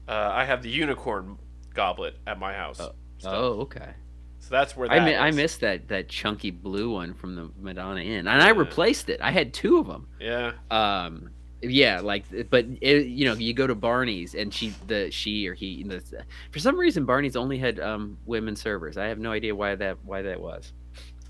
Uh, 0.06 0.30
I 0.32 0.44
have 0.44 0.62
the 0.62 0.68
unicorn 0.68 1.38
goblet 1.72 2.14
at 2.26 2.38
my 2.38 2.52
house. 2.52 2.78
Oh. 2.78 2.92
Oh, 3.24 3.60
okay. 3.62 3.94
So 4.38 4.48
that's 4.50 4.76
where 4.76 4.90
I 4.92 4.98
that 4.98 5.04
mi- 5.06 5.16
I 5.16 5.30
missed 5.30 5.60
that 5.60 5.88
that 5.88 6.08
chunky 6.10 6.50
blue 6.50 6.90
one 6.92 7.14
from 7.14 7.34
the 7.34 7.50
Madonna 7.58 8.00
Inn, 8.00 8.28
and 8.28 8.42
I 8.42 8.50
replaced 8.50 9.08
it. 9.08 9.20
I 9.22 9.30
had 9.30 9.54
two 9.54 9.78
of 9.78 9.86
them. 9.86 10.06
Yeah. 10.20 10.52
um 10.70 11.30
yeah 11.62 12.00
like 12.00 12.24
but 12.50 12.66
it, 12.82 13.06
you 13.06 13.24
know 13.24 13.32
you 13.32 13.54
go 13.54 13.66
to 13.66 13.74
barney's 13.74 14.34
and 14.34 14.52
she 14.52 14.74
the 14.86 15.10
she 15.10 15.48
or 15.48 15.54
he 15.54 15.82
the, 15.82 16.02
for 16.50 16.58
some 16.58 16.76
reason 16.78 17.06
barney's 17.06 17.36
only 17.36 17.56
had 17.56 17.80
um 17.80 18.18
women 18.26 18.54
servers 18.54 18.98
i 18.98 19.06
have 19.06 19.18
no 19.18 19.32
idea 19.32 19.54
why 19.56 19.74
that 19.74 19.96
why 20.04 20.20
that 20.20 20.38
was 20.38 20.74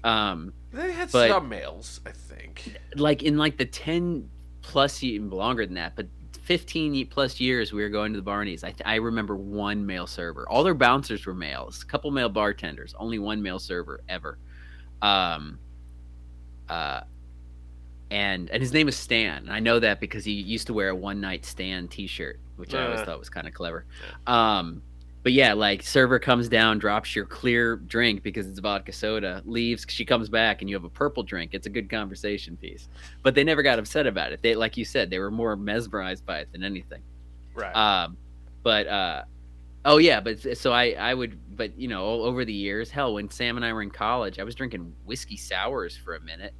um 0.04 0.52
They 0.72 0.92
had 0.92 1.10
But- 1.10 1.28
some 1.30 1.48
males, 1.48 2.00
I 2.06 2.10
think. 2.12 2.78
like 2.96 3.22
in 3.22 3.36
like 3.38 3.56
the 3.56 3.64
10 3.66 4.28
plus 4.62 5.02
even 5.02 5.28
longer 5.30 5.66
than 5.66 5.74
that 5.74 5.94
but 5.96 6.06
15 6.42 7.06
plus 7.08 7.40
years 7.40 7.72
we 7.72 7.82
were 7.82 7.88
going 7.88 8.12
to 8.12 8.18
the 8.18 8.22
barney's 8.22 8.62
i, 8.64 8.68
th- 8.70 8.82
I 8.86 8.96
remember 8.96 9.34
one 9.36 9.84
male 9.86 10.06
server 10.06 10.46
all 10.48 10.62
their 10.64 10.74
bouncers 10.74 11.26
were 11.26 11.34
males 11.34 11.82
a 11.82 11.86
couple 11.86 12.10
male 12.10 12.28
bartenders 12.30 12.94
only 12.98 13.18
one 13.18 13.42
male 13.42 13.58
server 13.58 14.02
ever 14.08 14.38
um 15.02 15.58
uh 16.68 17.00
and 18.10 18.48
and 18.50 18.62
his 18.62 18.72
name 18.72 18.86
is 18.86 18.94
Stan. 18.96 19.48
I 19.50 19.58
know 19.60 19.80
that 19.80 19.98
because 20.00 20.24
he 20.24 20.32
used 20.32 20.66
to 20.68 20.74
wear 20.74 20.90
a 20.90 20.94
one 20.94 21.20
night 21.20 21.44
stand 21.44 21.90
T-shirt, 21.90 22.38
which 22.56 22.74
I 22.74 22.84
always 22.84 23.00
Uh. 23.00 23.06
thought 23.06 23.18
was 23.18 23.30
kind 23.30 23.48
of 23.48 23.54
clever. 23.54 23.86
Um, 24.26 24.82
but 25.24 25.32
yeah, 25.32 25.54
like 25.54 25.82
server 25.82 26.18
comes 26.18 26.50
down, 26.50 26.78
drops 26.78 27.16
your 27.16 27.24
clear 27.24 27.76
drink 27.76 28.22
because 28.22 28.46
it's 28.46 28.58
vodka 28.58 28.92
soda, 28.92 29.42
leaves. 29.46 29.86
She 29.88 30.04
comes 30.04 30.28
back 30.28 30.60
and 30.60 30.68
you 30.68 30.76
have 30.76 30.84
a 30.84 30.90
purple 30.90 31.22
drink. 31.22 31.54
It's 31.54 31.66
a 31.66 31.70
good 31.70 31.88
conversation 31.88 32.58
piece. 32.58 32.90
But 33.22 33.34
they 33.34 33.42
never 33.42 33.62
got 33.62 33.78
upset 33.78 34.06
about 34.06 34.32
it. 34.32 34.42
They, 34.42 34.54
like 34.54 34.76
you 34.76 34.84
said, 34.84 35.08
they 35.08 35.18
were 35.18 35.30
more 35.30 35.56
mesmerized 35.56 36.26
by 36.26 36.40
it 36.40 36.52
than 36.52 36.62
anything. 36.62 37.00
Right. 37.54 37.74
Um, 37.74 38.18
but 38.62 38.86
uh, 38.86 39.22
oh 39.86 39.96
yeah, 39.96 40.20
but 40.20 40.58
so 40.58 40.72
I 40.72 40.90
I 40.90 41.14
would, 41.14 41.56
but 41.56 41.78
you 41.78 41.88
know, 41.88 42.04
over 42.04 42.44
the 42.44 42.52
years, 42.52 42.90
hell, 42.90 43.14
when 43.14 43.30
Sam 43.30 43.56
and 43.56 43.64
I 43.64 43.72
were 43.72 43.82
in 43.82 43.90
college, 43.90 44.38
I 44.38 44.44
was 44.44 44.54
drinking 44.54 44.92
whiskey 45.06 45.38
sours 45.38 45.96
for 45.96 46.16
a 46.16 46.20
minute, 46.20 46.52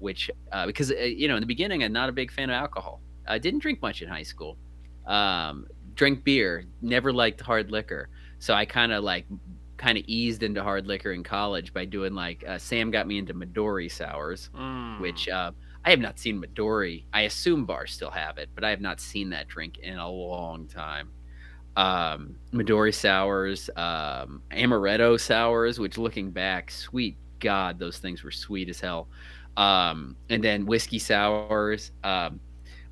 which 0.00 0.30
uh, 0.52 0.66
because 0.66 0.92
uh, 0.92 0.96
you 0.96 1.28
know 1.28 1.36
in 1.36 1.40
the 1.40 1.46
beginning 1.46 1.82
I'm 1.82 1.94
not 1.94 2.10
a 2.10 2.12
big 2.12 2.30
fan 2.30 2.50
of 2.50 2.54
alcohol. 2.54 3.00
I 3.26 3.38
didn't 3.38 3.60
drink 3.60 3.80
much 3.80 4.02
in 4.02 4.08
high 4.08 4.22
school. 4.22 4.58
Um, 5.06 5.66
drank 5.94 6.24
beer, 6.24 6.64
never 6.80 7.12
liked 7.12 7.40
hard 7.40 7.70
liquor, 7.70 8.08
so 8.38 8.54
I 8.54 8.64
kind 8.64 8.92
of 8.92 9.04
like 9.04 9.26
kind 9.76 9.98
of 9.98 10.04
eased 10.06 10.42
into 10.42 10.62
hard 10.62 10.86
liquor 10.86 11.12
in 11.12 11.22
college 11.24 11.72
by 11.74 11.84
doing 11.84 12.14
like 12.14 12.44
uh, 12.46 12.58
Sam 12.58 12.90
got 12.90 13.06
me 13.08 13.18
into 13.18 13.34
Midori 13.34 13.90
sours 13.90 14.48
Mm. 14.54 15.00
which 15.00 15.28
uh, 15.28 15.50
I 15.84 15.90
have 15.90 15.98
not 15.98 16.18
seen 16.20 16.40
Midori. 16.40 17.04
I 17.12 17.22
assume 17.22 17.64
bars 17.66 17.92
still 17.92 18.10
have 18.10 18.38
it, 18.38 18.48
but 18.54 18.62
I 18.62 18.70
have 18.70 18.80
not 18.80 19.00
seen 19.00 19.30
that 19.30 19.48
drink 19.48 19.78
in 19.78 19.98
a 19.98 20.08
long 20.08 20.68
time. 20.68 21.10
Um, 21.74 22.36
Midori 22.52 22.94
sours, 22.94 23.70
um, 23.76 24.42
amaretto 24.52 25.18
sours, 25.18 25.80
which 25.80 25.98
looking 25.98 26.30
back, 26.30 26.70
sweet 26.70 27.16
God, 27.40 27.78
those 27.80 27.98
things 27.98 28.22
were 28.22 28.30
sweet 28.30 28.68
as 28.68 28.78
hell. 28.78 29.08
Um, 29.56 30.16
and 30.30 30.44
then 30.44 30.64
whiskey 30.66 30.98
sours. 31.00 31.90
Um, 32.04 32.38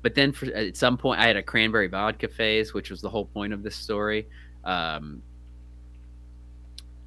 but 0.01 0.15
then 0.15 0.31
for, 0.31 0.45
at 0.47 0.75
some 0.75 0.97
point, 0.97 1.19
I 1.19 1.27
had 1.27 1.37
a 1.37 1.43
cranberry 1.43 1.87
vodka 1.87 2.27
phase, 2.27 2.73
which 2.73 2.89
was 2.89 3.01
the 3.01 3.09
whole 3.09 3.25
point 3.25 3.53
of 3.53 3.63
this 3.63 3.75
story. 3.75 4.27
Um, 4.63 5.21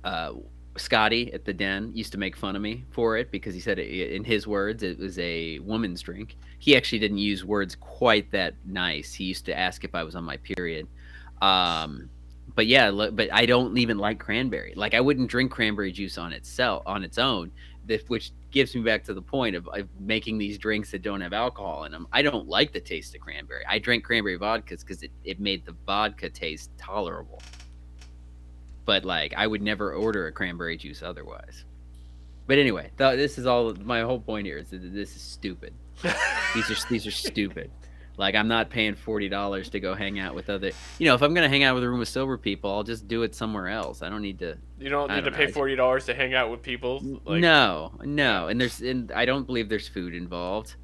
uh, 0.02 0.33
Scotty 0.76 1.33
at 1.33 1.44
the 1.44 1.52
Den 1.52 1.92
used 1.94 2.12
to 2.12 2.18
make 2.18 2.37
fun 2.37 2.57
of 2.57 2.62
me 2.62 2.85
for 2.90 3.16
it 3.16 3.30
because 3.30 3.54
he 3.54 3.61
said, 3.61 3.78
it, 3.78 4.12
in 4.12 4.24
his 4.24 4.46
words, 4.46 4.83
it 4.83 4.98
was 4.98 5.18
a 5.18 5.59
woman's 5.61 6.00
drink. 6.02 6.37
He 6.59 6.76
actually 6.76 6.98
didn't 6.98 7.18
use 7.18 7.44
words 7.44 7.76
quite 7.76 8.30
that 8.33 8.54
nice. 8.66 9.14
He 9.14 9.24
used 9.24 9.46
to 9.46 9.57
ask 9.57 9.85
if 9.85 9.94
I 9.94 10.02
was 10.02 10.16
on 10.16 10.24
my 10.24 10.37
period. 10.38 10.88
Um, 11.40 12.11
but 12.54 12.66
yeah, 12.66 12.90
but 12.90 13.33
I 13.33 13.46
don't 13.46 13.76
even 13.78 13.98
like 13.98 14.18
cranberry. 14.18 14.74
Like 14.76 14.94
I 14.94 15.00
wouldn't 15.00 15.28
drink 15.28 15.50
cranberry 15.50 15.92
juice 15.92 16.18
on 16.18 16.33
itself 16.33 16.83
on 16.87 17.02
its 17.02 17.18
own. 17.18 17.50
Which 18.09 18.33
gives 18.51 18.75
me 18.75 18.83
back 18.83 19.05
to 19.05 19.14
the 19.14 19.23
point 19.23 19.57
of, 19.57 19.68
of, 19.68 19.88
making 20.01 20.38
these 20.38 20.59
drinks 20.59 20.90
that 20.92 21.03
don't 21.03 21.20
have 21.20 21.33
alcohol 21.33 21.85
in 21.85 21.92
them. 21.92 22.07
I 22.12 22.23
don't 22.23 22.49
like 22.49 22.73
the 22.73 22.81
taste 22.81 23.14
of 23.14 23.20
cranberry. 23.20 23.64
I 23.68 23.79
drank 23.79 24.05
cranberry 24.05 24.38
vodkas 24.38 24.81
because 24.81 25.03
it, 25.03 25.11
it 25.25 25.40
made 25.40 25.66
the 25.66 25.75
vodka 25.87 26.31
taste 26.31 26.70
tolerable 26.79 27.42
but 28.85 29.05
like 29.05 29.35
I 29.37 29.47
would 29.47 29.62
never 29.62 29.92
order 29.92 30.27
a 30.27 30.33
cranberry 30.33 30.77
juice 30.77 31.03
otherwise. 31.03 31.64
But 32.47 32.59
anyway, 32.59 32.90
th- 32.99 33.16
this 33.16 33.38
is 33.38 33.47
all 33.47 33.75
my 33.75 34.03
whole 34.03 34.20
point 34.20 34.47
here 34.47 34.59
is 34.59 34.70
that 34.70 34.94
this 34.94 35.16
is 35.16 35.23
stupid. 35.23 35.73
these 36.55 36.70
are 36.70 36.88
these 36.88 37.07
are 37.07 37.11
stupid. 37.11 37.70
Like 38.16 38.35
I'm 38.35 38.48
not 38.48 38.70
paying 38.70 38.94
forty 38.94 39.29
dollars 39.29 39.70
to 39.70 39.81
go 39.81 39.94
hang 39.94 40.18
out 40.18 40.35
with 40.35 40.48
other. 40.48 40.70
You 40.98 41.07
know, 41.07 41.14
if 41.14 41.22
I'm 41.22 41.35
gonna 41.35 41.48
hang 41.48 41.64
out 41.64 41.74
with 41.74 41.85
a 41.85 41.88
room 41.88 42.00
of 42.00 42.09
sober 42.09 42.38
people, 42.38 42.70
I'll 42.70 42.85
just 42.85 43.09
do 43.09 43.22
it 43.22 43.35
somewhere 43.35 43.68
else. 43.68 44.03
I 44.03 44.09
don't 44.09 44.22
need 44.22 44.38
to. 44.38 44.57
You 44.79 44.88
don't 44.88 45.09
need 45.09 45.14
don't 45.16 45.24
to 45.24 45.31
know, 45.31 45.37
pay 45.37 45.46
forty 45.48 45.74
dollars 45.74 46.05
to 46.07 46.14
hang 46.14 46.35
out 46.35 46.50
with 46.50 46.62
people. 46.62 47.00
Like... 47.24 47.40
No, 47.40 47.92
no, 48.03 48.48
and 48.48 48.61
there's 48.61 48.81
and 48.81 49.11
I 49.12 49.24
don't 49.24 49.46
believe 49.46 49.68
there's 49.68 49.88
food 49.88 50.14
involved. 50.14 50.77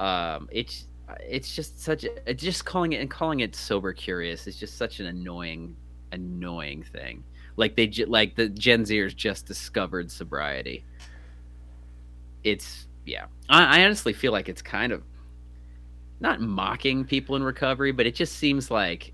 Um, 0.00 0.48
it's 0.50 0.86
it's 1.20 1.54
just 1.54 1.80
such 1.80 2.04
a 2.26 2.34
just 2.34 2.64
calling 2.64 2.92
it 2.92 3.00
and 3.00 3.10
calling 3.10 3.40
it 3.40 3.54
sober 3.54 3.92
curious 3.92 4.46
is 4.46 4.56
just 4.56 4.76
such 4.76 5.00
an 5.00 5.06
annoying 5.06 5.76
annoying 6.10 6.82
thing 6.82 7.22
like 7.56 7.76
they 7.76 7.90
like 8.06 8.34
the 8.34 8.48
Gen 8.48 8.84
Zers 8.84 9.14
just 9.14 9.46
discovered 9.46 10.10
sobriety. 10.10 10.84
It's 12.42 12.88
yeah. 13.06 13.26
I, 13.48 13.80
I 13.80 13.84
honestly 13.84 14.12
feel 14.12 14.32
like 14.32 14.48
it's 14.48 14.62
kind 14.62 14.92
of 14.92 15.02
not 16.24 16.40
mocking 16.40 17.04
people 17.04 17.36
in 17.36 17.42
recovery, 17.42 17.92
but 17.92 18.06
it 18.06 18.14
just 18.14 18.36
seems 18.36 18.70
like 18.70 19.12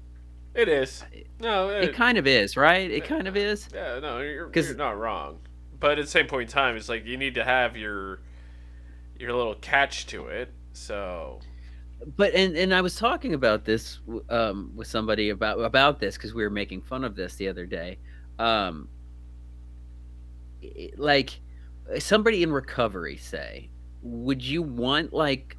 it 0.54 0.68
is. 0.68 1.04
No, 1.38 1.68
it, 1.68 1.84
it 1.84 1.94
kind 1.94 2.16
of 2.18 2.26
is, 2.26 2.56
right? 2.56 2.90
It 2.90 3.04
kind 3.04 3.28
of 3.28 3.36
is. 3.36 3.68
Yeah, 3.72 4.00
no, 4.00 4.20
you're, 4.20 4.50
you're 4.52 4.74
not 4.74 4.98
wrong. 4.98 5.38
But 5.78 5.98
at 5.98 6.04
the 6.04 6.10
same 6.10 6.26
point 6.26 6.50
in 6.50 6.52
time, 6.52 6.76
it's 6.76 6.88
like 6.88 7.06
you 7.06 7.16
need 7.16 7.34
to 7.34 7.44
have 7.44 7.76
your 7.76 8.20
your 9.18 9.34
little 9.34 9.54
catch 9.54 10.06
to 10.06 10.26
it. 10.26 10.52
So 10.72 11.40
but 12.16 12.34
and 12.34 12.56
and 12.56 12.74
I 12.74 12.80
was 12.80 12.96
talking 12.96 13.34
about 13.34 13.64
this 13.64 13.98
um, 14.28 14.72
with 14.74 14.88
somebody 14.88 15.30
about 15.30 15.58
about 15.58 16.00
this 16.00 16.16
because 16.16 16.34
we 16.34 16.42
were 16.42 16.50
making 16.50 16.82
fun 16.82 17.04
of 17.04 17.14
this 17.14 17.34
the 17.34 17.48
other 17.48 17.66
day 17.66 17.98
um 18.38 18.88
like 20.96 21.40
somebody 21.98 22.42
in 22.42 22.52
recovery 22.52 23.16
say 23.16 23.68
would 24.02 24.42
you 24.42 24.62
want 24.62 25.12
like 25.12 25.56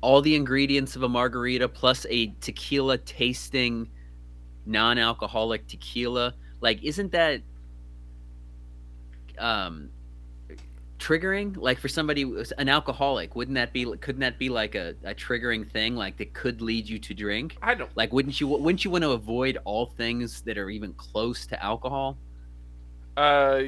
all 0.00 0.22
the 0.22 0.34
ingredients 0.34 0.96
of 0.96 1.02
a 1.02 1.08
margarita 1.08 1.68
plus 1.68 2.06
a 2.10 2.34
tequila 2.40 2.98
tasting 2.98 3.88
non-alcoholic 4.66 5.66
tequila 5.66 6.34
like 6.60 6.82
isn't 6.82 7.12
that 7.12 7.42
um 9.38 9.90
triggering? 10.98 11.56
Like 11.56 11.78
for 11.78 11.88
somebody 11.88 12.22
an 12.58 12.68
alcoholic 12.68 13.34
wouldn't 13.36 13.54
that 13.54 13.72
be 13.72 13.84
couldn't 13.84 14.20
that 14.20 14.38
be 14.38 14.48
like 14.48 14.74
a, 14.74 14.94
a 15.04 15.14
triggering 15.14 15.70
thing 15.70 15.96
like 15.96 16.16
that 16.18 16.34
could 16.34 16.60
lead 16.60 16.88
you 16.88 16.98
to 16.98 17.14
drink? 17.14 17.56
I 17.62 17.74
don't 17.74 17.94
like 17.96 18.12
wouldn't 18.12 18.40
you 18.40 18.48
wouldn't 18.48 18.84
you 18.84 18.90
want 18.90 19.04
to 19.04 19.12
avoid 19.12 19.58
all 19.64 19.86
things 19.86 20.42
that 20.42 20.58
are 20.58 20.70
even 20.70 20.92
close 20.94 21.46
to 21.46 21.62
alcohol? 21.62 22.18
Uh 23.16 23.62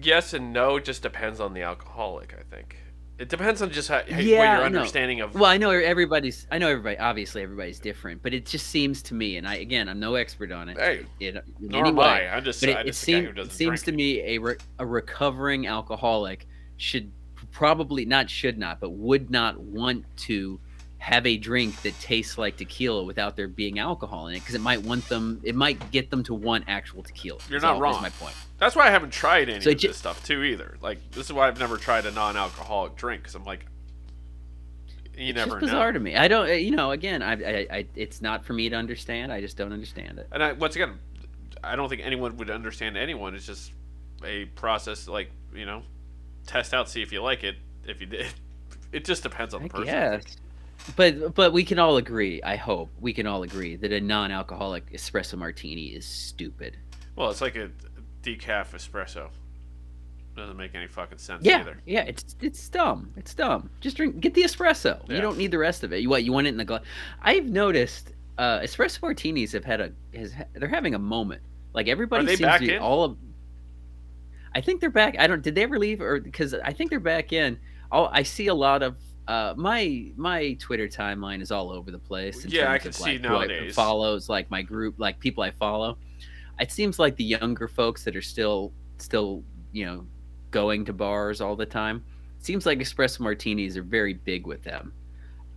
yes 0.00 0.34
and 0.34 0.52
no 0.52 0.78
just 0.78 1.02
depends 1.02 1.38
on 1.40 1.54
the 1.54 1.62
alcoholic 1.62 2.34
i 2.34 2.42
think 2.54 2.76
it 3.18 3.28
depends 3.28 3.62
on 3.62 3.70
just 3.70 3.88
how, 3.88 4.02
yeah, 4.08 4.18
your 4.18 4.64
understanding 4.64 5.20
of 5.20 5.34
well 5.34 5.44
i 5.44 5.56
know 5.56 5.70
everybody's 5.70 6.46
i 6.50 6.58
know 6.58 6.68
everybody 6.68 6.98
obviously 6.98 7.42
everybody's 7.42 7.78
different 7.78 8.22
but 8.22 8.34
it 8.34 8.44
just 8.44 8.66
seems 8.66 9.02
to 9.02 9.14
me 9.14 9.36
and 9.36 9.46
i 9.46 9.56
again 9.56 9.88
i'm 9.88 10.00
no 10.00 10.16
expert 10.16 10.50
on 10.50 10.68
it 10.68 10.76
hey 10.78 11.06
in, 11.20 11.36
in 11.36 11.42
nor 11.60 11.86
am 11.86 11.98
I. 12.00 12.28
i'm 12.28 12.42
just 12.42 12.60
but 12.60 12.70
it, 12.70 12.88
it, 12.88 12.94
seem, 12.94 13.26
it 13.36 13.52
seems 13.52 13.82
to 13.84 13.92
me 13.92 14.20
a, 14.20 14.38
re, 14.38 14.56
a 14.78 14.86
recovering 14.86 15.66
alcoholic 15.66 16.46
should 16.76 17.12
probably 17.54 18.04
not 18.04 18.28
should 18.28 18.58
not, 18.58 18.80
but 18.80 18.90
would 18.90 19.30
not 19.30 19.58
want 19.58 20.04
to 20.16 20.60
have 21.04 21.26
a 21.26 21.36
drink 21.36 21.82
that 21.82 21.92
tastes 22.00 22.38
like 22.38 22.56
tequila 22.56 23.04
without 23.04 23.36
there 23.36 23.46
being 23.46 23.78
alcohol 23.78 24.28
in 24.28 24.36
it 24.36 24.38
because 24.38 24.54
it 24.54 24.62
might 24.62 24.82
want 24.82 25.06
them 25.10 25.38
it 25.44 25.54
might 25.54 25.90
get 25.90 26.08
them 26.08 26.22
to 26.22 26.32
want 26.32 26.64
actual 26.66 27.02
tequila. 27.02 27.38
You're 27.50 27.60
not 27.60 27.78
wrong 27.78 28.00
my 28.00 28.08
point. 28.08 28.34
That's 28.56 28.74
why 28.74 28.86
i 28.86 28.90
haven't 28.90 29.12
tried 29.12 29.50
any 29.50 29.60
so 29.60 29.72
of 29.72 29.80
this 29.82 29.98
stuff 29.98 30.24
too 30.24 30.42
either. 30.42 30.78
Like 30.80 30.98
this 31.10 31.26
is 31.26 31.32
why 31.34 31.46
i've 31.46 31.58
never 31.58 31.76
tried 31.76 32.06
a 32.06 32.10
non-alcoholic 32.10 32.96
drink 32.96 33.20
because 33.20 33.34
i'm 33.34 33.44
like 33.44 33.66
you 35.14 35.28
it's 35.28 35.36
never 35.36 35.50
just 35.50 35.60
bizarre 35.60 35.88
know. 35.88 35.98
to 35.98 36.00
me. 36.00 36.16
I 36.16 36.26
don't 36.26 36.48
you 36.58 36.70
know 36.70 36.92
again 36.92 37.20
I, 37.22 37.32
I, 37.32 37.66
I 37.70 37.86
it's 37.94 38.22
not 38.22 38.42
for 38.42 38.54
me 38.54 38.70
to 38.70 38.76
understand. 38.76 39.30
I 39.30 39.42
just 39.42 39.58
don't 39.58 39.74
understand 39.74 40.18
it. 40.18 40.28
And 40.32 40.42
I, 40.42 40.52
once 40.52 40.74
again 40.74 40.98
i 41.62 41.76
don't 41.76 41.90
think 41.90 42.00
anyone 42.02 42.34
would 42.38 42.48
understand 42.48 42.96
anyone. 42.96 43.34
It's 43.34 43.44
just 43.44 43.72
a 44.24 44.46
process 44.46 45.06
like 45.06 45.30
you 45.54 45.66
know 45.66 45.82
test 46.46 46.72
out, 46.72 46.88
see 46.88 47.02
if 47.02 47.12
you 47.12 47.20
like 47.20 47.44
it. 47.44 47.56
If 47.86 48.00
you 48.00 48.06
did, 48.06 48.28
it 48.92 49.04
just 49.04 49.22
depends 49.22 49.52
on 49.52 49.64
the 49.64 49.68
person. 49.68 49.88
Yes, 49.88 50.38
but 50.96 51.34
but 51.34 51.52
we 51.52 51.64
can 51.64 51.78
all 51.78 51.96
agree. 51.96 52.42
I 52.42 52.56
hope 52.56 52.90
we 53.00 53.12
can 53.12 53.26
all 53.26 53.42
agree 53.42 53.76
that 53.76 53.92
a 53.92 54.00
non-alcoholic 54.00 54.92
espresso 54.92 55.36
martini 55.36 55.86
is 55.86 56.06
stupid. 56.06 56.76
Well, 57.16 57.30
it's 57.30 57.40
like 57.40 57.56
a 57.56 57.70
decaf 58.22 58.72
espresso. 58.72 59.28
Doesn't 60.36 60.56
make 60.56 60.74
any 60.74 60.88
fucking 60.88 61.18
sense 61.18 61.44
yeah, 61.44 61.60
either. 61.60 61.80
Yeah, 61.86 62.02
it's 62.02 62.36
it's 62.40 62.68
dumb. 62.68 63.12
It's 63.16 63.34
dumb. 63.34 63.70
Just 63.80 63.96
drink, 63.96 64.18
get 64.20 64.34
the 64.34 64.42
espresso. 64.42 65.00
Yeah. 65.08 65.16
You 65.16 65.22
don't 65.22 65.38
need 65.38 65.52
the 65.52 65.58
rest 65.58 65.84
of 65.84 65.92
it. 65.92 66.00
You 66.00 66.08
what? 66.08 66.24
You 66.24 66.32
want 66.32 66.46
it 66.46 66.50
in 66.50 66.56
the 66.56 66.64
glass? 66.64 66.82
I've 67.22 67.46
noticed 67.46 68.12
uh, 68.38 68.60
espresso 68.60 69.02
martinis 69.02 69.52
have 69.52 69.64
had 69.64 69.80
a 69.80 69.92
has 70.14 70.34
they're 70.54 70.68
having 70.68 70.94
a 70.94 70.98
moment. 70.98 71.42
Like 71.72 71.88
everybody 71.88 72.26
seems 72.36 72.52
to 72.52 72.58
be 72.58 72.76
all 72.76 73.04
of 73.04 73.16
I 74.54 74.60
think 74.60 74.80
they're 74.80 74.90
back. 74.90 75.16
I 75.18 75.26
don't. 75.26 75.42
Did 75.42 75.54
they 75.54 75.62
ever 75.62 75.78
leave 75.78 76.00
or 76.00 76.20
because 76.20 76.54
I 76.54 76.72
think 76.72 76.90
they're 76.90 77.00
back 77.00 77.32
in. 77.32 77.58
I'll, 77.90 78.08
I 78.12 78.22
see 78.22 78.46
a 78.46 78.54
lot 78.54 78.82
of 78.82 78.96
uh, 79.26 79.54
my 79.56 80.10
my 80.16 80.52
Twitter 80.54 80.86
timeline 80.86 81.40
is 81.40 81.50
all 81.50 81.70
over 81.70 81.90
the 81.90 81.98
place. 81.98 82.44
yeah, 82.46 82.70
I 82.70 82.78
can 82.78 82.88
of, 82.88 82.94
see 82.94 83.12
like, 83.12 83.22
nowadays. 83.22 83.74
follows 83.74 84.28
like 84.28 84.50
my 84.50 84.62
group, 84.62 84.96
like 84.98 85.18
people 85.18 85.42
I 85.42 85.50
follow. 85.50 85.98
It 86.60 86.70
seems 86.70 86.98
like 86.98 87.16
the 87.16 87.24
younger 87.24 87.66
folks 87.66 88.04
that 88.04 88.14
are 88.14 88.22
still 88.22 88.72
still 88.98 89.42
you 89.72 89.86
know 89.86 90.06
going 90.50 90.84
to 90.84 90.92
bars 90.92 91.40
all 91.40 91.56
the 91.56 91.66
time. 91.66 92.04
It 92.38 92.44
seems 92.44 92.66
like 92.66 92.78
espresso 92.78 93.20
martinis 93.20 93.76
are 93.76 93.82
very 93.82 94.14
big 94.14 94.46
with 94.46 94.62
them. 94.62 94.92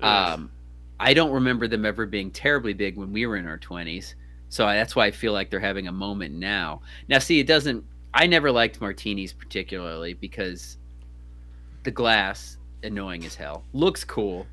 Um, 0.01 0.51
I 0.99 1.13
don't 1.13 1.31
remember 1.31 1.67
them 1.67 1.85
ever 1.85 2.05
being 2.05 2.31
terribly 2.31 2.73
big 2.73 2.95
when 2.95 3.11
we 3.11 3.25
were 3.25 3.35
in 3.35 3.47
our 3.47 3.57
twenties. 3.57 4.15
So 4.49 4.65
I, 4.65 4.75
that's 4.75 4.95
why 4.95 5.07
I 5.07 5.11
feel 5.11 5.33
like 5.33 5.49
they're 5.49 5.59
having 5.59 5.87
a 5.87 5.91
moment 5.91 6.33
now. 6.33 6.81
Now, 7.09 7.19
see, 7.19 7.39
it 7.41 7.47
doesn't 7.47 7.83
I 8.13 8.27
never 8.27 8.51
liked 8.51 8.79
martinis 8.79 9.33
particularly 9.33 10.13
because 10.13 10.77
the 11.83 11.91
glass 11.91 12.56
annoying 12.83 13.25
as 13.25 13.35
hell. 13.35 13.63
Looks 13.73 14.03
cool. 14.03 14.47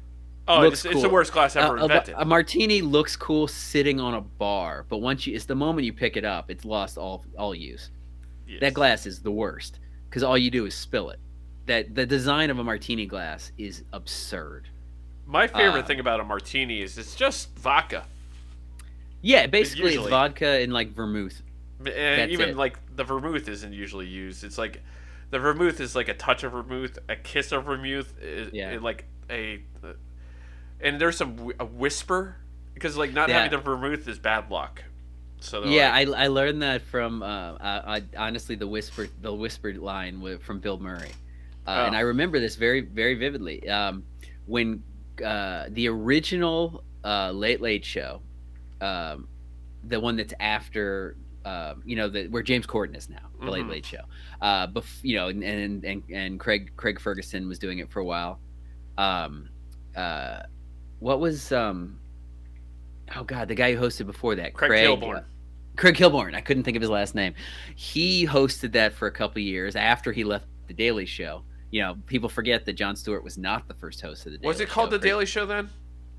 Oh, 0.47 0.61
looks 0.61 0.75
it's, 0.75 0.83
cool. 0.83 0.93
it's 0.93 1.03
the 1.03 1.09
worst 1.09 1.33
glass 1.33 1.57
ever 1.57 1.77
a, 1.77 1.83
invented. 1.83 2.15
A, 2.15 2.23
a, 2.23 2.25
martini 2.25 2.83
looks 2.83 3.17
cool 3.17 3.49
sitting 3.49 3.99
on 3.99 4.15
a 4.15 4.21
bar, 4.21 4.85
but 4.89 4.99
once 4.99 5.27
you, 5.27 5.35
it's 5.35 5.47
the 5.47 5.55
moment 5.55 5.87
you 5.87 5.93
pick 5.93 6.17
it 6.17 6.25
up, 6.25 6.51
it's 6.51 6.65
lost 6.65 6.99
all 6.99 7.25
all 7.39 7.55
use. 7.55 7.91
Yes. 8.47 8.61
That 8.61 8.75
glass 8.75 9.07
is 9.07 9.23
the 9.23 9.31
worst 9.31 9.81
because 10.09 10.23
all 10.23 10.37
you 10.37 10.51
do 10.51 10.67
is 10.67 10.75
spill 10.75 11.11
it. 11.11 11.19
That 11.67 11.95
the 11.95 12.05
design 12.05 12.51
of 12.51 12.59
a 12.59 12.65
martini 12.65 13.07
glass 13.07 13.53
is 13.57 13.85
absurd. 13.93 14.69
My 15.27 15.47
favorite 15.47 15.85
uh, 15.85 15.87
thing 15.87 16.01
about 16.01 16.21
a 16.21 16.25
martini 16.25 16.83
is 16.83 16.99
it's 16.99 17.15
just 17.15 17.57
vodka. 17.57 18.05
Yeah, 19.23 19.47
basically 19.47 19.95
it's, 19.95 20.09
vodka 20.09 20.47
and 20.47 20.73
like 20.73 20.93
vermouth. 20.93 21.41
And 21.87 22.31
even 22.31 22.51
it. 22.51 22.57
like 22.57 22.79
the 22.95 23.05
vermouth 23.05 23.49
isn't 23.49 23.73
usually 23.73 24.07
used. 24.07 24.45
It's 24.45 24.59
like 24.59 24.83
the 25.31 25.39
vermouth 25.39 25.81
is 25.81 25.95
like 25.97 26.09
a 26.09 26.15
touch 26.15 26.45
of 26.45 26.53
vermouth, 26.53 26.99
a 27.09 27.17
kiss 27.17 27.53
of 27.53 27.65
vermouth, 27.65 28.13
yeah. 28.53 28.79
like 28.81 29.05
a, 29.31 29.61
and 30.81 31.01
there's 31.01 31.17
some 31.17 31.53
a 31.59 31.65
whisper 31.65 32.37
because 32.75 32.97
like 32.97 33.13
not 33.13 33.29
yeah. 33.29 33.43
having 33.43 33.59
the 33.59 33.63
vermouth 33.63 34.07
is 34.09 34.19
bad 34.19 34.51
luck. 34.51 34.83
So 35.41 35.65
yeah, 35.65 35.91
like, 35.91 36.09
I, 36.09 36.25
I 36.25 36.27
learned 36.29 36.63
that 36.63 36.83
from 36.83 37.23
uh, 37.23 37.57
I, 37.61 37.97
I, 37.97 38.03
honestly 38.17 38.55
the 38.55 38.67
whisper 38.67 39.09
the 39.21 39.33
whispered 39.33 39.79
line 39.79 40.39
from 40.39 40.59
Bill 40.61 40.79
Murray, 40.79 41.13
uh, 41.67 41.71
oh. 41.71 41.87
and 41.87 41.97
I 41.97 42.01
remember 42.01 42.41
this 42.41 42.57
very 42.57 42.81
very 42.81 43.15
vividly. 43.15 43.69
Um, 43.69 44.05
when 44.47 44.83
uh, 45.25 45.67
the 45.69 45.89
original 45.89 46.83
uh, 47.05 47.31
Late 47.31 47.61
Late 47.61 47.85
Show, 47.85 48.21
um, 48.81 49.29
the 49.85 50.01
one 50.01 50.17
that's 50.17 50.35
after 50.41 51.17
uh, 51.45 51.75
you 51.85 51.97
know, 51.97 52.09
the, 52.09 52.29
where 52.29 52.43
James 52.43 52.67
Corden 52.67 52.97
is 52.97 53.09
now, 53.09 53.17
the 53.33 53.45
mm-hmm. 53.45 53.49
Late 53.51 53.67
Late 53.67 53.87
Show. 53.87 54.03
Uh, 54.41 54.67
bef- 54.67 55.03
you 55.03 55.17
know, 55.17 55.29
and, 55.29 55.43
and 55.43 55.85
and 55.85 56.03
and 56.11 56.41
Craig 56.41 56.73
Craig 56.77 57.01
Ferguson 57.01 57.49
was 57.49 57.59
doing 57.59 57.79
it 57.79 57.91
for 57.91 58.01
a 58.01 58.05
while. 58.05 58.41
Um, 58.97 59.49
uh, 59.97 60.41
what 61.01 61.21
was 61.21 61.53
um, 61.53 61.99
oh 63.17 63.25
god, 63.25 63.49
the 63.49 63.55
guy 63.55 63.75
who 63.75 63.81
hosted 63.81 64.07
before 64.07 64.35
that, 64.37 64.55
Craig, 64.55 64.71
Craig 64.71 64.89
Kilborn. 64.89 65.25
Craig 65.77 65.97
Kilborn. 65.97 66.35
I 66.35 66.41
couldn't 66.41 66.63
think 66.63 66.77
of 66.77 66.81
his 66.81 66.91
last 66.91 67.15
name. 67.15 67.35
He 67.75 68.27
hosted 68.27 68.73
that 68.73 68.95
for 68.95 69.09
a 69.09 69.13
couple 69.13 69.41
years 69.41 69.77
after 69.77 70.13
he 70.13 70.25
left 70.25 70.47
the 70.69 70.75
Daily 70.75 71.07
Show. 71.07 71.43
You 71.71 71.83
know, 71.83 71.97
people 72.07 72.29
forget 72.29 72.65
that 72.67 72.75
Jon 72.75 72.95
Stewart 72.95 73.25
was 73.25 73.37
not 73.37 73.67
the 73.67 73.75
first 73.75 74.01
host 74.01 74.27
of 74.27 74.33
the 74.33 74.39
Daily 74.39 74.45
Show. 74.45 74.49
Was 74.49 74.61
it 74.61 74.69
called 74.69 74.91
Show. 74.91 74.99
the 74.99 75.07
Daily 75.07 75.27
Show 75.27 75.45
then? 75.45 75.69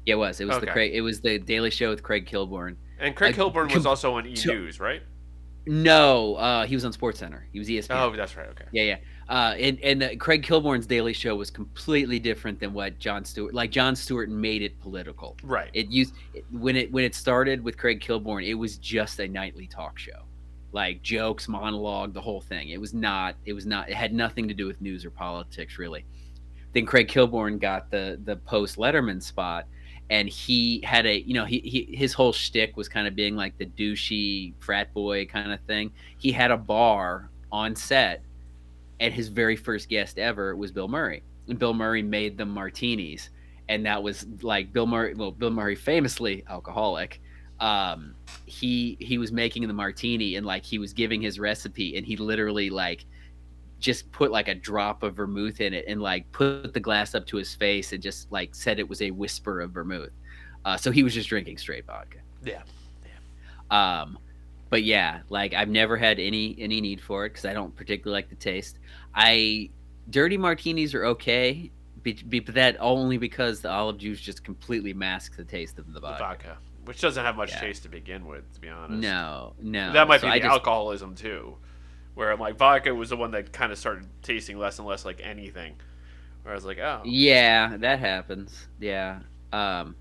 Yeah, 0.05 0.15
it 0.15 0.17
was. 0.17 0.39
It 0.41 0.45
was 0.45 0.57
Okay. 0.57 0.65
the 0.65 0.71
Craig. 0.71 0.91
It 0.93 1.01
was 1.01 1.21
the 1.21 1.39
Daily 1.39 1.71
Show 1.71 1.89
with 1.89 2.03
Craig 2.03 2.27
Kilborn. 2.29 2.75
And 2.99 3.15
Craig 3.15 3.35
Kilborn 3.35 3.73
was 3.73 3.85
also 3.85 4.13
on 4.13 4.27
E 4.27 4.35
News, 4.45 4.79
right? 4.79 5.01
No, 5.67 6.35
uh, 6.35 6.65
he 6.65 6.75
was 6.75 6.85
on 6.85 6.93
Sports 6.93 7.19
Center. 7.19 7.47
He 7.51 7.59
was 7.59 7.67
ESPN. 7.67 7.99
Oh, 7.99 8.15
that's 8.15 8.37
right. 8.37 8.47
Okay. 8.49 8.65
Yeah, 8.71 8.83
yeah. 8.83 8.97
Uh, 9.27 9.55
and 9.57 9.79
and 9.79 10.01
the, 10.01 10.15
Craig 10.15 10.43
Kilborn's 10.43 10.85
Daily 10.85 11.13
Show 11.13 11.35
was 11.35 11.49
completely 11.49 12.19
different 12.19 12.59
than 12.59 12.73
what 12.73 12.99
Jon 12.99 13.25
Stewart. 13.25 13.55
Like 13.55 13.71
Jon 13.71 13.95
Stewart 13.95 14.29
made 14.29 14.61
it 14.61 14.79
political. 14.79 15.35
Right. 15.43 15.71
It 15.73 15.89
used 15.89 16.13
it, 16.35 16.45
when 16.51 16.75
it 16.75 16.91
when 16.91 17.03
it 17.03 17.15
started 17.15 17.63
with 17.63 17.77
Craig 17.77 17.99
Kilborn, 18.01 18.47
it 18.47 18.53
was 18.53 18.77
just 18.77 19.19
a 19.19 19.27
nightly 19.27 19.65
talk 19.65 19.97
show, 19.97 20.21
like 20.71 21.01
jokes, 21.01 21.47
monologue, 21.47 22.13
the 22.13 22.21
whole 22.21 22.41
thing. 22.41 22.69
It 22.69 22.79
was 22.79 22.93
not. 22.93 23.35
It 23.45 23.53
was 23.53 23.65
not. 23.65 23.89
It 23.89 23.95
had 23.95 24.13
nothing 24.13 24.47
to 24.47 24.53
do 24.53 24.67
with 24.67 24.79
news 24.79 25.03
or 25.03 25.09
politics 25.09 25.79
really. 25.79 26.05
Then 26.73 26.85
Craig 26.85 27.07
Kilborn 27.07 27.59
got 27.59 27.89
the 27.89 28.19
the 28.23 28.35
post 28.35 28.75
Letterman 28.75 29.23
spot, 29.23 29.65
and 30.09 30.29
he 30.29 30.81
had 30.83 31.05
a 31.05 31.21
you 31.21 31.33
know 31.33 31.45
he, 31.45 31.59
he 31.59 31.95
his 31.95 32.13
whole 32.13 32.31
shtick 32.31 32.77
was 32.77 32.87
kind 32.87 33.07
of 33.07 33.15
being 33.15 33.35
like 33.35 33.57
the 33.57 33.65
douchey 33.65 34.53
frat 34.59 34.93
boy 34.93 35.25
kind 35.25 35.51
of 35.51 35.59
thing. 35.61 35.91
He 36.17 36.31
had 36.31 36.51
a 36.51 36.57
bar 36.57 37.29
on 37.51 37.75
set, 37.75 38.21
and 38.99 39.13
his 39.13 39.29
very 39.29 39.55
first 39.55 39.89
guest 39.89 40.19
ever 40.19 40.55
was 40.55 40.71
Bill 40.71 40.87
Murray, 40.87 41.23
and 41.47 41.57
Bill 41.57 41.73
Murray 41.73 42.03
made 42.03 42.37
them 42.37 42.49
martinis, 42.49 43.29
and 43.69 43.85
that 43.85 44.01
was 44.01 44.27
like 44.41 44.71
Bill 44.71 44.87
Murray. 44.87 45.15
Well, 45.15 45.31
Bill 45.31 45.51
Murray 45.51 45.75
famously 45.75 46.43
alcoholic. 46.49 47.21
Um, 47.59 48.15
he 48.45 48.97
he 48.99 49.17
was 49.17 49.31
making 49.31 49.65
the 49.67 49.73
martini 49.73 50.35
and 50.35 50.45
like 50.45 50.65
he 50.65 50.77
was 50.77 50.93
giving 50.93 51.21
his 51.21 51.39
recipe, 51.39 51.97
and 51.97 52.05
he 52.05 52.15
literally 52.17 52.69
like 52.69 53.05
just 53.79 54.11
put 54.11 54.31
like 54.31 54.47
a 54.47 54.55
drop 54.55 55.03
of 55.03 55.15
vermouth 55.15 55.61
in 55.61 55.73
it 55.73 55.85
and 55.87 56.01
like 56.01 56.31
put 56.31 56.73
the 56.73 56.79
glass 56.79 57.13
up 57.15 57.25
to 57.27 57.37
his 57.37 57.53
face 57.53 57.91
and 57.93 58.01
just 58.01 58.31
like 58.31 58.55
said 58.55 58.79
it 58.79 58.87
was 58.87 59.01
a 59.01 59.11
whisper 59.11 59.61
of 59.61 59.71
vermouth. 59.71 60.11
Uh, 60.63 60.75
so 60.77 60.89
he 60.91 61.03
was 61.03 61.13
just 61.13 61.29
drinking 61.29 61.57
straight 61.57 61.85
vodka. 61.85 62.17
Yeah. 62.43 62.63
Um, 63.71 64.17
but 64.69 64.83
yeah, 64.83 65.21
like 65.29 65.53
I've 65.53 65.69
never 65.69 65.97
had 65.97 66.19
any 66.19 66.55
any 66.59 66.81
need 66.81 67.01
for 67.01 67.25
it 67.25 67.29
because 67.29 67.45
I 67.45 67.53
don't 67.53 67.75
particularly 67.75 68.17
like 68.19 68.29
the 68.29 68.35
taste. 68.35 68.79
I 69.13 69.69
dirty 70.09 70.37
martinis 70.37 70.93
are 70.93 71.05
okay, 71.05 71.71
but 72.03 72.15
that 72.53 72.77
only 72.79 73.17
because 73.17 73.61
the 73.61 73.69
olive 73.69 73.97
juice 73.97 74.19
just 74.19 74.43
completely 74.43 74.93
masks 74.93 75.37
the 75.37 75.43
taste 75.43 75.79
of 75.79 75.87
the 75.87 75.93
The 75.93 75.99
vodka. 76.01 76.23
vodka, 76.23 76.57
which 76.85 77.01
doesn't 77.01 77.23
have 77.23 77.35
much 77.35 77.51
Yeah. 77.51 77.59
taste 77.61 77.83
to 77.83 77.89
begin 77.89 78.25
with, 78.25 78.51
to 78.53 78.61
be 78.61 78.69
honest. 78.69 79.01
No, 79.01 79.53
no, 79.61 79.91
That 79.93 80.07
might 80.07 80.21
So 80.21 80.27
be 80.27 80.33
the 80.33 80.39
just- 80.45 80.51
alcoholism 80.51 81.15
too, 81.15 81.57
where 82.15 82.31
I'm 82.31 82.39
like 82.39 82.57
vodka 82.57 82.93
was 82.95 83.09
the 83.09 83.17
one 83.17 83.31
that 83.31 83.53
kind 83.53 83.71
of 83.71 83.77
started 83.77 84.07
tasting 84.23 84.57
less 84.57 84.79
and 84.79 84.87
less 84.87 85.05
like 85.05 85.21
anything. 85.23 85.75
Where 86.43 86.53
I 86.53 86.55
was 86.55 86.65
like, 86.65 86.79
oh, 86.79 87.01
Yeah, 87.05 87.77
that 87.77 87.99
happens. 87.99 88.67
Yeah. 88.79 89.19
Um, 89.51 89.95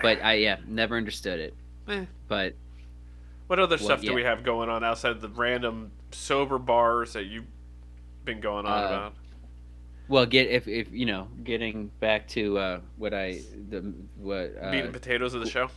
but 0.00 0.22
I 0.22 0.34
yeah 0.34 0.58
never 0.66 0.96
understood 0.96 1.40
it. 1.40 1.54
Eh. 1.88 2.04
But 2.26 2.54
what 3.46 3.58
other 3.58 3.78
stuff 3.78 4.02
yeah. 4.02 4.10
do 4.10 4.14
we 4.14 4.22
have 4.24 4.42
going 4.44 4.68
on 4.68 4.84
outside 4.84 5.12
of 5.12 5.20
the 5.20 5.28
random 5.28 5.90
sober 6.12 6.58
bars 6.58 7.14
that 7.14 7.24
you've 7.24 7.46
been 8.24 8.40
going 8.40 8.66
on 8.66 8.84
Uh, 8.84 8.86
about? 8.86 9.14
well, 10.08 10.26
get 10.26 10.48
if 10.48 10.68
if 10.68 10.92
you 10.92 11.06
know 11.06 11.28
getting 11.42 11.88
back 12.00 12.28
to 12.28 12.58
uh, 12.58 12.80
what 12.96 13.14
I 13.14 13.40
the 13.68 13.94
what 14.16 14.54
uh, 14.60 14.70
Meat 14.70 14.84
and 14.84 14.92
potatoes 14.92 15.34
of 15.34 15.40
the 15.40 15.50
show. 15.50 15.70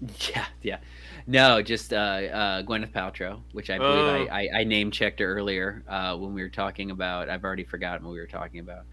Yeah, 0.34 0.46
yeah. 0.62 0.78
No, 1.26 1.60
just 1.62 1.92
uh, 1.92 1.96
uh, 1.96 2.62
Gwyneth 2.62 2.92
Paltrow, 2.92 3.40
which 3.52 3.68
I 3.70 3.78
believe 3.78 4.04
Oh. 4.06 4.32
I, 4.32 4.42
I, 4.42 4.48
I 4.60 4.64
name 4.64 4.90
checked 4.90 5.20
her 5.20 5.26
earlier 5.34 5.82
uh, 5.88 6.16
when 6.16 6.32
we 6.32 6.42
were 6.42 6.48
talking 6.48 6.90
about. 6.90 7.28
I've 7.28 7.44
already 7.44 7.64
forgotten 7.64 8.06
what 8.06 8.12
we 8.12 8.18
were 8.18 8.26
talking 8.26 8.60
about. 8.60 8.84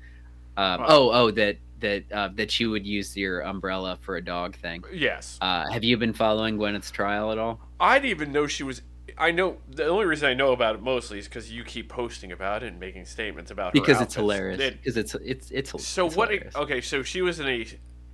Um, 0.57 0.81
Wow. 0.81 0.85
Oh, 0.89 1.09
oh, 1.13 1.31
that 1.31 1.57
that 1.79 2.03
uh, 2.11 2.29
that 2.35 2.49
she 2.51 2.65
would 2.65 2.85
use 2.85 3.15
your 3.15 3.41
umbrella 3.41 3.97
for 4.01 4.17
a 4.17 4.21
dog 4.21 4.55
thing. 4.57 4.83
Yes, 4.91 5.37
Uh, 5.41 5.69
have 5.71 5.83
you 5.83 5.95
been 5.97 6.13
following 6.13 6.57
Gwyneth's 6.57 6.91
trial 6.91 7.31
at 7.31 7.37
all? 7.37 7.59
I 7.79 7.99
didn't 7.99 8.09
even 8.11 8.31
know 8.31 8.47
she 8.47 8.63
was. 8.63 8.81
I 9.19 9.31
know 9.31 9.57
the 9.69 9.85
only 9.87 10.05
reason 10.05 10.27
I 10.27 10.33
know 10.33 10.51
about 10.51 10.75
it 10.75 10.81
mostly 10.81 11.19
is 11.19 11.25
because 11.27 11.51
you 11.51 11.63
keep 11.63 11.87
posting 11.89 12.31
about 12.31 12.63
it 12.63 12.67
and 12.67 12.79
making 12.79 13.05
statements 13.05 13.49
about 13.51 13.67
her 13.67 13.71
Because 13.81 14.01
it's 14.01 14.01
outfits. 14.01 14.15
hilarious. 14.15 14.59
It- 14.59 14.77
Because 14.81 14.97
it's 14.97 15.15
it's 15.23 15.51
it's 15.51 15.69
so 15.85 16.07
it's 16.07 16.15
what? 16.15 16.29
hilarious. 16.29 16.55
Okay, 16.55 16.81
so 16.81 17.01
she 17.03 17.21
was 17.21 17.39
in 17.39 17.47
a 17.47 17.65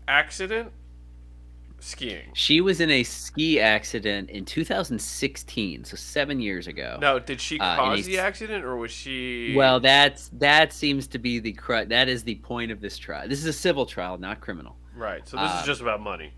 accident 0.07 0.71
skiing. 1.83 2.29
She 2.33 2.61
was 2.61 2.79
in 2.79 2.89
a 2.89 3.03
ski 3.03 3.59
accident 3.59 4.29
in 4.29 4.45
2016, 4.45 5.83
so 5.85 5.95
seven 5.95 6.39
years 6.39 6.67
ago. 6.67 6.97
Now, 7.01 7.19
did 7.19 7.41
she 7.41 7.59
Uh, 7.59 7.75
cause 7.75 7.95
he's- 7.97 8.07
the 8.07 8.19
accident, 8.19 8.63
or 8.65 8.75
was 8.77 8.91
she? 8.91 9.53
Well, 9.55 9.79
that's 9.79 10.29
that 10.33 10.71
seems 10.73 11.07
to 11.07 11.19
be 11.19 11.39
the 11.39 11.53
cru- 11.53 11.85
that 11.85 12.07
is 12.07 12.23
the 12.23 12.35
point 12.35 12.71
of 12.71 12.81
this 12.81 12.97
trial. 12.97 13.27
This 13.27 13.39
is 13.39 13.45
a 13.45 13.53
civil 13.53 13.85
trial, 13.85 14.17
not 14.17 14.39
criminal. 14.41 14.77
right. 14.95 15.27
So 15.27 15.37
this 15.37 15.49
uh, 15.51 15.57
is 15.61 15.65
just 15.65 15.81
about 15.81 16.01
money. 16.01 16.33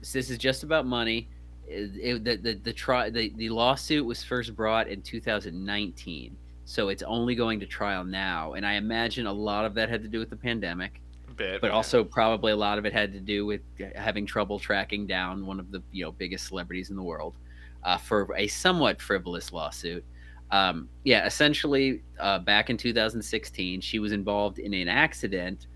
This 0.00 0.30
is 0.30 0.38
just 0.38 0.62
about 0.62 0.86
money. 0.86 1.28
It, 1.68 1.90
it- 2.00 2.24
the 2.24 2.36
the 2.36 2.54
the, 2.54 2.72
tri- 2.72 3.10
the 3.10 3.32
the 3.36 3.50
lawsuit 3.50 4.04
was 4.04 4.24
first 4.24 4.56
brought 4.56 4.88
in 4.88 5.02
2019, 5.02 6.36
so 6.64 6.88
it's 6.88 7.02
only 7.02 7.34
going 7.34 7.60
to 7.60 7.66
trial 7.66 8.04
now. 8.04 8.54
And 8.54 8.64
I 8.66 8.74
imagine 8.74 9.26
a 9.26 9.32
lot 9.32 9.64
of 9.64 9.74
that 9.74 9.88
had 9.88 10.02
to 10.02 10.08
do 10.08 10.18
with 10.18 10.30
the 10.30 10.36
pandemic, 10.36 11.00
A 11.09 11.09
bit, 11.40 11.60
but 11.62 11.70
also 11.70 12.04
probably 12.04 12.52
a 12.52 12.56
lot 12.56 12.78
of 12.78 12.84
it 12.84 12.92
had 12.92 13.12
to 13.14 13.20
do 13.20 13.46
with 13.46 13.62
having 13.96 14.26
trouble 14.26 14.58
tracking 14.58 15.06
down 15.06 15.46
one 15.46 15.58
of 15.58 15.70
the 15.72 15.82
you 15.90 16.04
know 16.04 16.12
biggest 16.12 16.46
celebrities 16.46 16.90
in 16.90 16.96
the 16.96 17.02
world 17.02 17.36
uh, 17.82 17.96
for 17.96 18.28
a 18.36 18.46
somewhat 18.46 19.00
frivolous 19.00 19.52
lawsuit. 19.52 20.04
Um, 20.50 20.88
yeah, 21.04 21.26
essentially, 21.26 22.02
uh, 22.18 22.40
back 22.40 22.68
in 22.68 22.76
2016, 22.76 23.80
she 23.80 23.98
was 23.98 24.12
involved 24.12 24.58
in 24.58 24.74
an 24.74 24.88
accident 24.88 25.68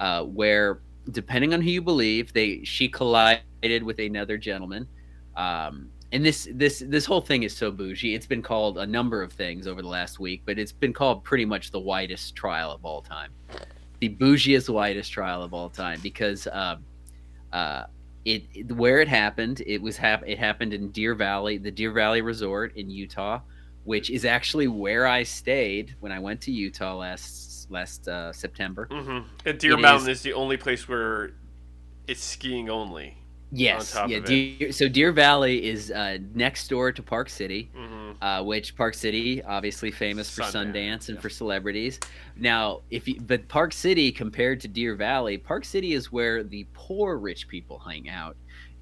uh, 0.00 0.22
where, 0.22 0.80
depending 1.10 1.52
on 1.52 1.60
who 1.60 1.70
you 1.70 1.82
believe, 1.82 2.32
they 2.32 2.64
she 2.64 2.88
collided 2.88 3.82
with 3.82 3.98
another 3.98 4.38
gentleman. 4.38 4.88
Um, 5.36 5.90
and 6.12 6.24
this 6.24 6.48
this 6.54 6.82
this 6.86 7.04
whole 7.04 7.20
thing 7.20 7.42
is 7.42 7.54
so 7.54 7.70
bougie. 7.70 8.14
It's 8.14 8.26
been 8.26 8.42
called 8.42 8.78
a 8.78 8.86
number 8.86 9.22
of 9.22 9.32
things 9.32 9.66
over 9.66 9.82
the 9.82 9.88
last 9.88 10.18
week, 10.18 10.42
but 10.46 10.58
it's 10.58 10.72
been 10.72 10.92
called 10.94 11.22
pretty 11.22 11.44
much 11.44 11.70
the 11.70 11.80
whitest 11.80 12.34
trial 12.34 12.70
of 12.70 12.84
all 12.84 13.02
time, 13.02 13.32
the 14.02 14.08
bougiest 14.08 14.68
whitest 14.68 15.12
trial 15.12 15.42
of 15.44 15.54
all 15.54 15.70
time 15.70 16.00
because. 16.02 16.48
Um, 16.50 16.84
uh, 17.52 17.84
it, 18.24 18.44
it- 18.54 18.72
where 18.72 19.00
it 19.00 19.08
happened 19.08 19.62
it 19.66 19.82
was 19.82 19.96
hap- 19.96 20.26
it 20.26 20.38
happened 20.38 20.72
in 20.72 20.90
Deer 20.90 21.14
Valley 21.14 21.58
the 21.58 21.70
Deer 21.72 21.90
Valley 21.92 22.20
Resort 22.22 22.74
in 22.76 22.88
Utah 22.88 23.40
which 23.84 24.08
is 24.10 24.24
actually 24.24 24.68
where 24.68 25.06
I 25.08 25.24
stayed 25.24 25.96
when 26.00 26.12
I 26.12 26.18
went 26.20 26.40
to 26.42 26.52
Utah 26.52 26.96
last 26.96 27.68
last 27.70 28.06
uh, 28.08 28.32
September 28.32 28.86
Mhm. 28.90 29.24
And 29.44 29.58
Deer 29.58 29.72
It 29.72 29.80
Mountain 29.80 30.08
is- 30.08 30.18
is 30.18 30.22
the 30.22 30.32
only 30.34 30.56
place 30.56 30.88
where 30.88 31.32
it's 32.06 32.22
skiing 32.24 32.70
only. 32.70 33.16
Yes 33.52 33.96
yeah. 34.08 34.18
Deer, 34.18 34.72
so 34.72 34.88
Deer 34.88 35.12
Valley 35.12 35.64
is 35.64 35.90
uh, 35.90 36.18
next 36.34 36.68
door 36.68 36.90
to 36.90 37.02
Park 37.02 37.28
City 37.28 37.70
hmm 37.74 38.02
uh, 38.22 38.40
which 38.40 38.76
Park 38.76 38.94
City 38.94 39.42
obviously 39.42 39.90
famous 39.90 40.30
for 40.30 40.42
Sundance, 40.42 40.52
Sundance 40.52 41.08
and 41.08 41.16
yeah. 41.16 41.20
for 41.20 41.28
celebrities. 41.28 41.98
Now, 42.36 42.82
if 42.88 43.08
you, 43.08 43.20
but 43.20 43.48
Park 43.48 43.72
City 43.72 44.12
compared 44.12 44.60
to 44.60 44.68
Deer 44.68 44.94
Valley, 44.94 45.38
Park 45.38 45.64
City 45.64 45.92
is 45.92 46.12
where 46.12 46.44
the 46.44 46.66
poor 46.72 47.18
rich 47.18 47.48
people 47.48 47.80
hang 47.80 48.08
out. 48.08 48.36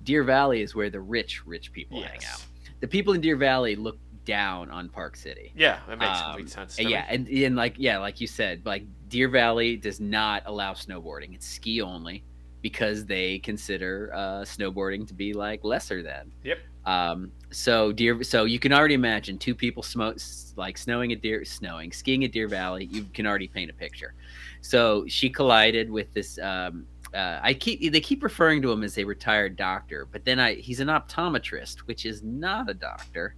Deer 0.04 0.24
Valley 0.24 0.60
is 0.60 0.74
where 0.74 0.90
the 0.90 1.00
rich 1.00 1.46
rich 1.46 1.72
people 1.72 2.02
hang 2.02 2.20
out. 2.30 2.44
The 2.80 2.88
people 2.88 3.14
in 3.14 3.22
Deer 3.22 3.36
Valley 3.36 3.76
look 3.76 3.98
down 4.26 4.70
on 4.70 4.90
Park 4.90 5.16
City. 5.16 5.52
Yeah, 5.56 5.78
that 5.88 5.98
makes 5.98 6.18
Um, 6.20 6.24
complete 6.32 6.50
sense. 6.50 6.78
Uh, 6.78 6.84
me. 6.84 6.90
yeah, 6.90 7.06
and, 7.08 7.26
and 7.26 7.56
like 7.56 7.76
yeah, 7.78 7.98
like 7.98 8.20
you 8.20 8.26
said, 8.26 8.66
like 8.66 8.84
Deer 9.08 9.28
Valley 9.28 9.76
does 9.76 10.00
not 10.00 10.42
allow 10.44 10.74
snowboarding. 10.74 11.34
It's 11.34 11.46
ski 11.46 11.80
only 11.80 12.24
because 12.62 13.06
they 13.06 13.38
consider 13.38 14.10
uh, 14.14 14.42
snowboarding 14.42 15.06
to 15.08 15.14
be 15.14 15.32
like 15.32 15.64
lesser 15.64 16.02
than. 16.02 16.32
Yep. 16.44 16.58
Um, 16.86 17.32
so 17.50 17.92
deer, 17.92 18.22
so 18.22 18.44
you 18.44 18.58
can 18.58 18.72
already 18.72 18.94
imagine 18.94 19.38
two 19.38 19.54
people 19.54 19.82
smoke 19.82 20.16
like 20.56 20.78
snowing 20.78 21.12
at 21.12 21.20
Deer, 21.20 21.44
snowing, 21.44 21.92
skiing 21.92 22.24
at 22.24 22.32
Deer 22.32 22.48
Valley. 22.48 22.86
You 22.86 23.04
can 23.12 23.26
already 23.26 23.48
paint 23.48 23.70
a 23.70 23.74
picture. 23.74 24.14
So 24.60 25.04
she 25.06 25.30
collided 25.30 25.90
with 25.90 26.12
this. 26.14 26.38
Um, 26.38 26.86
uh, 27.12 27.40
I 27.42 27.54
keep 27.54 27.92
they 27.92 28.00
keep 28.00 28.22
referring 28.22 28.62
to 28.62 28.70
him 28.70 28.84
as 28.84 28.96
a 28.96 29.04
retired 29.04 29.56
doctor, 29.56 30.06
but 30.10 30.24
then 30.24 30.38
I 30.38 30.54
he's 30.54 30.80
an 30.80 30.88
optometrist, 30.88 31.80
which 31.80 32.06
is 32.06 32.22
not 32.22 32.70
a 32.70 32.74
doctor, 32.74 33.34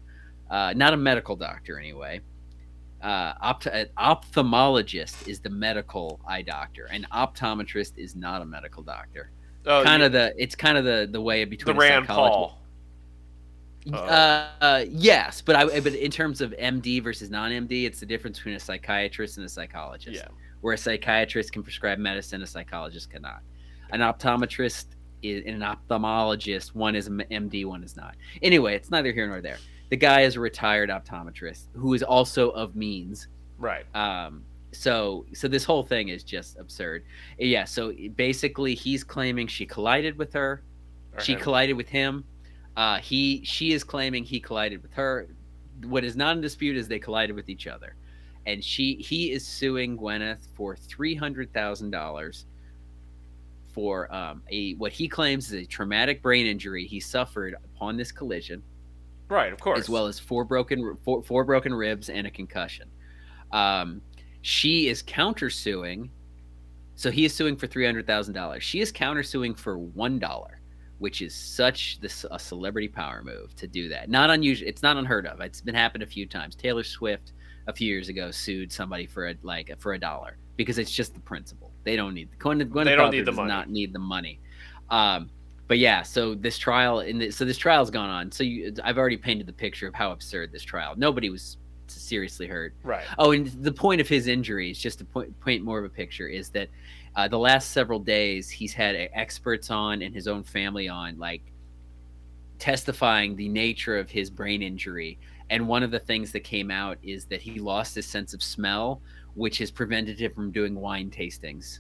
uh, 0.51 0.75
not 0.77 0.93
a 0.93 0.97
medical 0.97 1.37
doctor 1.37 1.79
anyway. 1.79 2.21
Uh, 3.03 3.35
opt- 3.41 3.67
an 3.67 3.89
ophthalmologist 3.99 5.27
is 5.27 5.41
the 5.41 5.51
medical 5.51 6.21
eye 6.27 6.43
doctor, 6.43 6.89
and 6.93 7.09
optometrist 7.11 7.99
is 7.99 8.15
not 8.15 8.43
a 8.43 8.45
medical 8.45 8.83
doctor. 8.83 9.33
Oh, 9.67 9.83
kind 9.83 10.03
of 10.03 10.13
the 10.13 10.35
it's 10.39 10.55
kind 10.55 10.79
of 10.79 10.85
the 10.85 11.09
the 11.11 11.21
way 11.21 11.45
between 11.45 11.77
a 11.77 11.79
Rand 11.79 12.07
Paul. 12.07 12.61
uh, 13.93 13.97
uh, 14.61 14.85
yes, 14.89 15.41
but 15.41 15.57
I 15.57 15.81
but 15.81 15.95
in 15.95 16.11
terms 16.11 16.41
of 16.41 16.53
MD 16.53 17.03
versus 17.03 17.29
non-MD, 17.29 17.85
it's 17.85 17.99
the 17.99 18.07
difference 18.07 18.39
between 18.39 18.55
a 18.55 18.61
psychiatrist 18.61 19.37
and 19.37 19.47
a 19.47 19.49
psychologist. 19.49 20.17
Yeah. 20.17 20.29
Where 20.61 20.75
a 20.75 20.79
psychiatrist 20.79 21.53
can 21.53 21.65
prescribe 21.65 21.99
medicine, 21.99 22.41
a 22.43 22.47
psychologist 22.47 23.11
cannot. 23.11 23.41
An 23.91 23.99
optometrist 23.99 24.87
is 25.23 25.43
and 25.45 25.63
an 25.63 25.77
ophthalmologist. 25.77 26.75
One 26.75 26.95
is 26.95 27.09
MD, 27.09 27.65
one 27.65 27.83
is 27.83 27.97
not. 27.97 28.15
Anyway, 28.43 28.77
it's 28.77 28.91
neither 28.91 29.13
here 29.13 29.27
nor 29.27 29.41
there. 29.41 29.59
The 29.93 29.99
guy 29.99 30.23
is 30.23 30.37
a 30.37 30.41
retired 30.41 30.89
optometrist 30.89 31.67
who 31.75 31.93
is 31.93 32.03
also 32.03 32.49
of 32.53 32.75
means. 32.75 33.29
Right. 33.59 33.85
Um, 33.95 34.43
so 34.73 35.27
so 35.35 35.49
this 35.49 35.65
whole 35.65 35.83
thing 35.83 36.09
is 36.09 36.25
just 36.25 36.59
absurd. 36.59 37.05
Yeah. 37.39 37.65
So 37.65 37.93
basically, 38.17 38.75
he's 38.75 39.05
claiming 39.05 39.49
she 39.49 39.67
collided 39.67 40.17
with 40.17 40.33
her. 40.33 40.63
Or 41.13 41.21
she 41.21 41.35
him. 41.35 41.41
collided 41.41 41.77
with 41.77 41.91
him. 41.91 42.25
Uh, 42.75 43.01
he 43.01 43.43
she 43.45 43.75
is 43.75 43.85
claiming 43.85 44.25
he 44.25 44.41
collided 44.41 44.81
with 44.81 44.95
her. 44.95 45.29
What 45.85 46.05
is 46.05 46.17
not 46.17 46.37
in 46.37 46.41
dispute 46.41 46.79
is 46.79 46.89
they 46.89 46.99
collided 46.99 47.37
with 47.37 47.51
each 47.51 47.67
other, 47.67 47.95
and 48.47 48.65
she 48.65 48.95
he 48.95 49.31
is 49.31 49.47
suing 49.47 49.99
Gwyneth 49.99 50.49
for 50.57 50.75
three 50.75 51.15
hundred 51.15 51.53
thousand 51.53 51.91
dollars 51.91 52.47
for 53.75 54.11
um, 54.11 54.43
a 54.51 54.73
what 54.77 54.93
he 54.93 55.07
claims 55.07 55.53
is 55.53 55.65
a 55.65 55.67
traumatic 55.67 56.23
brain 56.23 56.47
injury 56.47 56.87
he 56.87 56.99
suffered 56.99 57.57
upon 57.63 57.99
this 57.99 58.11
collision, 58.11 58.63
Right. 59.33 59.53
Of 59.53 59.61
course. 59.61 59.79
as 59.79 59.89
well 59.89 60.07
as 60.07 60.19
four 60.19 60.45
broken 60.45 60.97
four, 61.05 61.23
four 61.23 61.45
broken 61.45 61.73
ribs 61.73 62.11
and 62.11 62.27
a 62.27 62.31
concussion. 62.31 62.89
Um, 63.51 64.03
she 64.43 64.89
is 64.89 65.03
countersuing, 65.03 66.11
so 66.97 67.11
he 67.11 67.25
is 67.25 67.33
suing 67.35 67.57
for 67.57 67.67
three 67.67 67.87
hundred 67.87 68.07
thousand 68.07 68.35
dollars. 68.35 68.63
She 68.63 68.81
is 68.81 68.93
countersuing 68.93 69.57
for 69.57 69.79
one 69.79 70.19
dollar, 70.19 70.61
which 70.99 71.23
is 71.23 71.35
such 71.35 71.99
this 72.01 72.27
a 72.31 72.39
celebrity 72.39 72.89
power 72.89 73.23
move 73.25 73.55
to 73.57 73.67
do 73.67 73.89
that. 73.89 74.11
Not 74.11 74.29
unusual. 74.29 74.69
It's 74.69 74.83
not 74.83 74.99
unheard 74.99 75.27
of. 75.27 75.41
It's 75.41 75.63
been 75.63 75.75
happened 75.75 76.03
a 76.03 76.07
few 76.07 76.27
times. 76.27 76.55
Taylor 76.55 76.85
Swift 76.85 77.33
a 77.69 77.73
few 77.73 77.89
years 77.89 78.09
ago 78.11 78.31
sued 78.31 78.71
somebody 78.71 79.07
for 79.07 79.29
a 79.29 79.35
like 79.43 79.73
for 79.79 79.95
a 79.95 79.99
dollar 79.99 80.37
because 80.57 80.77
it's 80.77 80.91
just 80.93 81.15
the 81.15 81.21
principle. 81.21 81.73
They 81.85 81.97
don't 81.97 82.13
need 82.13 82.29
Gwyneth, 82.39 82.69
Gwyneth 82.69 82.85
They 82.85 82.97
don't 82.97 83.09
Paltrow 83.09 83.13
need 83.13 83.21
the 83.21 83.25
does 83.31 83.37
money. 83.37 83.49
not 83.49 83.71
need 83.71 83.93
the 83.95 83.99
money. 83.99 84.41
Um, 84.91 85.31
but 85.73 85.79
yeah, 85.79 86.03
so 86.03 86.35
this 86.35 86.59
trial 86.59 87.01
in 87.01 87.17
the, 87.17 87.31
so 87.31 87.47
this 87.47 87.57
trial's 87.57 87.91
gone 87.91 88.11
on. 88.11 88.31
So 88.31 88.45
you, 88.45 88.75
I've 88.85 88.99
already 88.99 89.17
painted 89.17 89.47
the 89.47 89.55
picture 89.55 89.89
of 89.89 89.95
how 89.95 90.13
absurd 90.13 90.53
this 90.53 90.63
trial. 90.63 90.93
Nobody 90.99 91.31
was 91.31 91.57
seriously 91.87 92.47
hurt. 92.47 92.75
Right. 92.83 93.07
Oh, 93.17 93.33
and 93.33 93.47
the 93.47 93.73
point 93.73 93.99
of 93.99 94.07
his 94.07 94.27
injuries, 94.27 94.79
just 94.79 94.99
to 94.99 95.07
point, 95.07 95.35
paint 95.43 95.65
more 95.65 95.79
of 95.79 95.87
a 95.87 95.89
picture, 95.89 96.29
is 96.29 96.51
that 96.51 96.69
uh, 97.17 97.27
the 97.27 97.39
last 97.39 97.71
several 97.71 97.99
days 97.99 98.51
he's 98.51 98.75
had 98.75 99.09
experts 99.15 99.71
on 99.71 100.03
and 100.03 100.15
his 100.15 100.29
own 100.29 100.43
family 100.43 100.91
on, 100.91 101.19
like 101.19 101.41
testifying 102.59 103.35
the 103.35 103.49
nature 103.49 103.97
of 103.97 104.11
his 104.11 104.29
brain 104.29 104.61
injury. 104.61 105.19
And 105.49 105.67
one 105.67 105.83
of 105.83 105.91
the 105.91 106.01
things 106.01 106.33
that 106.33 106.41
came 106.41 106.71
out 106.71 106.99
is 107.03 107.25
that 107.25 107.41
he 107.41 107.61
lost 107.61 107.95
his 107.95 108.05
sense 108.05 108.35
of 108.35 108.43
smell, 108.43 109.01
which 109.37 109.57
has 109.57 109.71
prevented 109.71 110.21
him 110.21 110.35
from 110.35 110.51
doing 110.51 110.75
wine 110.75 111.09
tastings. 111.09 111.79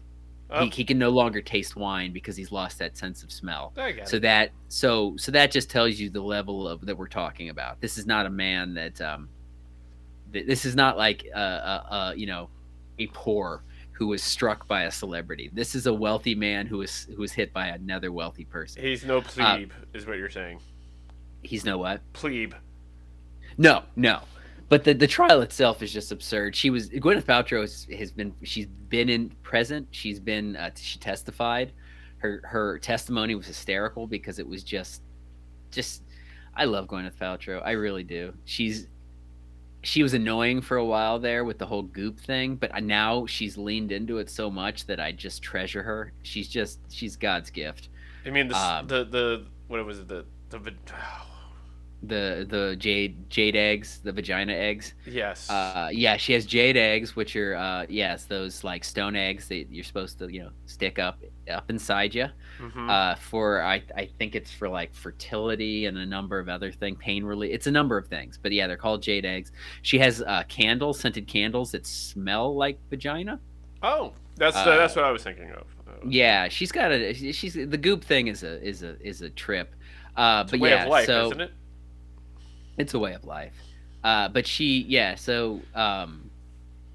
Oh, 0.53 0.65
He, 0.65 0.71
he 0.71 0.85
can 0.85 0.99
no 0.99 1.11
longer 1.11 1.41
taste 1.41 1.77
wine 1.77 2.12
because 2.12 2.37
he's 2.37 2.53
lost 2.53 2.79
that 2.79 2.97
sense 2.97 3.23
of 3.23 3.33
smell. 3.33 3.73
So 4.05 4.17
it. 4.17 4.23
that 4.23 4.51
so 4.69 5.17
so 5.17 5.33
that 5.33 5.51
just 5.51 5.71
tells 5.71 5.99
you 5.99 6.11
the 6.11 6.21
level 6.21 6.69
of 6.69 6.85
that 6.87 6.97
we're 6.97 7.09
talking 7.09 7.49
about. 7.49 7.81
This 7.81 7.99
is 7.99 8.07
not 8.07 8.27
a 8.27 8.31
man 8.31 8.75
that 8.75 9.01
um 9.01 9.29
th- 10.33 10.47
this 10.47 10.65
is 10.65 10.77
not 10.77 10.97
like 10.97 11.27
uh, 11.35 11.38
uh, 11.38 11.87
uh 11.91 12.12
you 12.17 12.27
know 12.27 12.49
a 12.99 13.07
poor 13.09 13.62
who 13.93 14.09
was 14.09 14.23
struck 14.23 14.67
by 14.67 14.83
a 14.83 14.91
celebrity. 14.91 15.51
This 15.53 15.75
is 15.75 15.87
a 15.87 15.95
wealthy 15.95 16.35
man 16.35 16.67
who 16.67 16.79
was 16.79 17.07
who 17.15 17.21
was 17.21 17.33
hit 17.33 17.53
by 17.53 17.69
another 17.69 18.11
wealthy 18.11 18.45
person. 18.45 18.83
He's 18.83 19.05
no 19.05 19.21
plebe, 19.21 19.73
is 19.95 20.07
what 20.07 20.19
you're 20.19 20.31
saying. 20.31 20.61
he's 21.43 21.65
no 21.65 21.79
what? 21.79 22.01
Plebe. 22.12 22.55
no 23.59 23.85
no 23.97 24.21
but 24.73 24.85
the, 24.85 24.95
the 24.95 25.07
trial 25.07 25.43
itself 25.43 25.83
is 25.83 25.93
just 25.93 26.13
absurd. 26.13 26.57
She 26.57 26.71
was 26.71 26.89
Gwyneth 26.89 27.25
Paltrow 27.25 27.61
has, 27.61 27.87
has 27.95 28.11
been 28.11 28.33
she's 28.43 28.65
been 28.65 29.11
in 29.11 29.29
present. 29.43 29.87
She's 29.91 30.19
been 30.19 30.57
uh, 30.57 30.71
she 30.75 30.99
testified. 30.99 31.73
Her 32.17 32.41
her 32.45 32.79
testimony 32.79 33.35
was 33.35 33.47
hysterical 33.47 34.07
because 34.07 34.39
it 34.39 34.49
was 34.49 34.65
just 34.65 35.03
just 35.71 36.05
I 36.57 36.65
love 36.65 36.87
Gwyneth 36.87 37.19
Paltrow. 37.21 37.61
I 37.63 37.73
really 37.73 38.03
do. 38.03 38.33
She's 38.47 38.89
she 39.83 40.03
was 40.03 40.15
annoying 40.15 40.63
for 40.63 40.79
a 40.79 40.85
while 40.87 41.19
there 41.19 41.45
with 41.45 41.59
the 41.59 41.67
whole 41.67 41.83
goop 41.83 42.19
thing, 42.19 42.57
but 42.57 42.83
now 42.83 43.27
she's 43.27 43.59
leaned 43.59 43.93
into 43.93 44.21
it 44.21 44.31
so 44.31 44.51
much 44.51 44.87
that 44.87 44.99
I 44.99 45.13
just 45.13 45.43
treasure 45.43 45.83
her. 45.83 46.15
She's 46.23 46.49
just 46.49 46.79
she's 46.89 47.17
God's 47.17 47.51
gift. 47.51 47.91
I 48.25 48.31
mean, 48.31 48.49
the, 48.49 48.57
Um, 48.57 48.87
the 48.87 49.05
the 49.05 49.45
what 49.69 49.85
was 49.85 49.99
it? 49.99 50.09
The 50.09 50.25
the 50.49 50.57
va- 50.57 50.73
The 52.05 52.45
the 52.49 52.75
jade 52.77 53.31
jade 53.31 53.55
eggs, 53.55 54.01
the 54.03 54.11
vagina 54.12 54.53
eggs. 54.55 54.95
yes. 55.07 55.49
Uh, 55.49 55.88
yeah, 55.93 56.17
she 56.17 56.33
has 56.33 56.45
jade 56.45 56.77
eggs, 56.77 57.15
which 57.15 57.37
are 57.37 57.55
uh, 57.55 57.87
yes, 57.88 58.25
those 58.25 58.65
like 58.65 58.83
stone 58.83 59.15
eggs 59.15 59.47
that 59.49 59.71
you're 59.71 59.85
supposed 59.85 60.19
to 60.19 60.27
you 60.29 60.43
know 60.43 60.51
stick 60.67 60.99
up 60.99 61.21
up 61.49 61.71
inside 61.71 62.12
you. 62.15 62.27
Mhm. 62.61 62.91
Uh, 62.91 63.15
for 63.17 63.62
I 63.62 63.85
I 63.97 64.07
think 64.19 64.35
it's 64.35 64.51
for 64.53 64.69
like 64.69 64.93
fertility 64.95 65.87
and 65.87 65.97
a 65.97 66.05
number 66.07 66.41
of 66.41 66.49
other 66.49 66.73
things, 66.73 66.97
pain 67.01 67.23
relief. 67.25 67.53
It's 67.55 67.69
a 67.69 67.71
number 67.73 67.97
of 67.97 68.09
things, 68.09 68.37
but 68.43 68.51
yeah, 68.51 68.67
they're 68.67 68.77
called 68.77 69.01
jade 69.03 69.25
eggs. 69.25 69.53
She 69.83 69.99
has 70.01 70.23
uh, 70.23 70.43
candles, 70.49 70.99
scented 70.99 71.29
candles 71.29 71.71
that 71.71 71.87
smell 71.87 72.57
like 72.57 72.79
vagina. 72.91 73.38
oh, 73.83 74.12
that's 74.37 74.57
uh, 74.57 74.77
that's 74.77 74.97
what 74.97 75.05
I 75.05 75.12
was 75.12 75.23
thinking 75.23 75.51
of. 75.53 75.67
Uh, 75.87 75.93
Yeah, 76.09 76.49
she's 76.49 76.73
got 76.73 76.91
a 76.91 77.15
she's 77.15 77.55
the 77.55 77.79
goop 77.79 78.03
thing 78.03 78.27
is 78.27 78.43
a 78.43 78.61
is 78.61 78.83
a 78.83 79.01
is 79.07 79.23
a 79.23 79.31
trip. 79.31 79.75
Uh, 80.17 80.43
it's 80.45 80.53
a 80.53 80.57
but 80.59 80.61
way 80.61 80.71
yeah, 80.71 80.83
of 80.85 80.88
life, 80.91 81.07
so 81.07 81.27
isn't 81.27 81.41
it? 81.43 81.53
It's 82.79 82.95
a 82.95 82.99
way 82.99 83.15
of 83.15 83.25
life. 83.25 83.55
Uh 84.05 84.29
but 84.29 84.47
she 84.47 84.85
yeah 84.89 85.15
so 85.15 85.61
um 85.75 86.31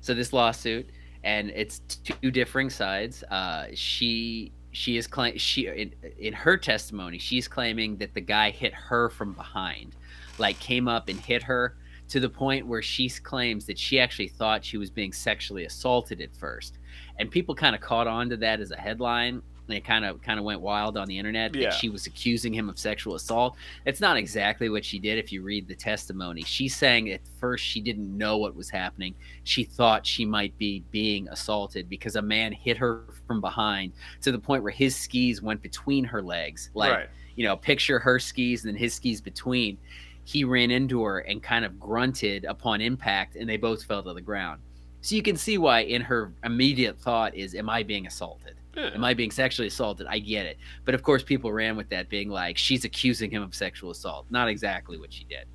so 0.01 0.13
this 0.13 0.33
lawsuit 0.33 0.89
and 1.23 1.49
it's 1.51 1.79
two 1.79 2.31
differing 2.31 2.69
sides. 2.69 3.23
Uh 3.23 3.67
she 3.73 4.51
she 4.71 4.97
is 4.97 5.07
claim 5.07 5.37
she 5.37 5.67
in, 5.67 5.91
in 6.19 6.33
her 6.33 6.55
testimony 6.55 7.17
she's 7.17 7.47
claiming 7.47 7.97
that 7.97 8.13
the 8.13 8.21
guy 8.21 8.51
hit 8.51 8.73
her 8.73 9.09
from 9.09 9.33
behind 9.33 9.95
like 10.37 10.59
came 10.59 10.87
up 10.87 11.09
and 11.09 11.19
hit 11.19 11.41
her 11.41 11.75
to 12.09 12.19
the 12.19 12.29
point 12.29 12.65
where 12.65 12.81
she 12.81 13.09
claims 13.09 13.65
that 13.65 13.77
she 13.77 13.99
actually 13.99 14.27
thought 14.27 14.63
she 14.63 14.77
was 14.77 14.89
being 14.89 15.11
sexually 15.11 15.65
assaulted 15.65 16.21
at 16.21 16.35
first. 16.35 16.77
And 17.19 17.29
people 17.29 17.53
kind 17.55 17.75
of 17.75 17.81
caught 17.81 18.07
on 18.07 18.29
to 18.29 18.37
that 18.37 18.59
as 18.59 18.71
a 18.71 18.77
headline 18.77 19.41
and 19.67 19.77
it 19.77 19.83
kind 19.83 20.05
of 20.05 20.21
kind 20.21 20.39
of 20.39 20.45
went 20.45 20.61
wild 20.61 20.97
on 20.97 21.07
the 21.07 21.17
internet 21.17 21.55
Yeah. 21.55 21.69
that 21.69 21.73
she 21.73 21.89
was 21.89 22.07
accusing 22.07 22.53
him 22.53 22.69
of 22.69 22.79
sexual 22.79 23.15
assault 23.15 23.55
it's 23.85 24.01
not 24.01 24.17
exactly 24.17 24.69
what 24.69 24.83
she 24.83 24.99
did 24.99 25.17
if 25.17 25.31
you 25.31 25.41
read 25.41 25.67
the 25.67 25.75
testimony. 25.75 26.43
She's 26.43 26.75
saying 26.75 27.09
at 27.11 27.21
first 27.39 27.63
she 27.63 27.81
didn't 27.81 28.15
know 28.15 28.37
what 28.37 28.55
was 28.55 28.69
happening. 28.69 29.15
She 29.43 29.63
thought 29.63 30.05
she 30.05 30.25
might 30.25 30.57
be 30.57 30.83
being 30.91 31.27
assaulted 31.29 31.89
because 31.89 32.15
a 32.15 32.21
man 32.21 32.51
hit 32.51 32.77
her 32.77 33.05
from 33.25 33.41
behind 33.41 33.93
to 34.21 34.31
the 34.31 34.39
point 34.39 34.63
where 34.63 34.71
his 34.71 34.95
skis 34.95 35.41
went 35.41 35.61
between 35.61 36.03
her 36.03 36.21
legs. 36.21 36.69
Like, 36.73 36.91
right. 36.91 37.09
you 37.35 37.45
know, 37.45 37.55
picture 37.55 37.99
her 37.99 38.19
skis 38.19 38.65
and 38.65 38.73
then 38.73 38.79
his 38.79 38.93
skis 38.93 39.21
between. 39.21 39.77
He 40.25 40.43
ran 40.43 40.71
into 40.71 41.03
her 41.03 41.19
and 41.19 41.41
kind 41.41 41.63
of 41.63 41.79
grunted 41.79 42.43
upon 42.43 42.81
impact 42.81 43.35
and 43.35 43.49
they 43.49 43.57
both 43.57 43.83
fell 43.83 44.03
to 44.03 44.13
the 44.13 44.21
ground. 44.21 44.61
So 45.01 45.15
you 45.15 45.21
can 45.21 45.37
see 45.37 45.57
why 45.57 45.81
in 45.81 46.01
her 46.01 46.33
immediate 46.43 46.99
thought 46.99 47.33
is 47.35 47.55
am 47.55 47.69
I 47.69 47.83
being 47.83 48.07
assaulted? 48.07 48.55
Yeah. 48.77 48.91
Am 48.93 49.03
I 49.03 49.15
being 49.15 49.31
sexually 49.31 49.67
assaulted? 49.67 50.05
I 50.07 50.19
get 50.19 50.45
it. 50.45 50.57
But 50.85 50.93
of 50.93 51.01
course, 51.01 51.23
people 51.23 51.51
ran 51.51 51.75
with 51.75 51.89
that 51.89 52.09
being 52.09 52.29
like, 52.29 52.57
she's 52.57 52.85
accusing 52.85 53.31
him 53.31 53.41
of 53.41 53.55
sexual 53.55 53.89
assault. 53.89 54.27
Not 54.29 54.47
exactly 54.47 54.99
what 54.99 55.11
she 55.11 55.23
did. 55.23 55.47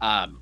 Um, 0.00 0.40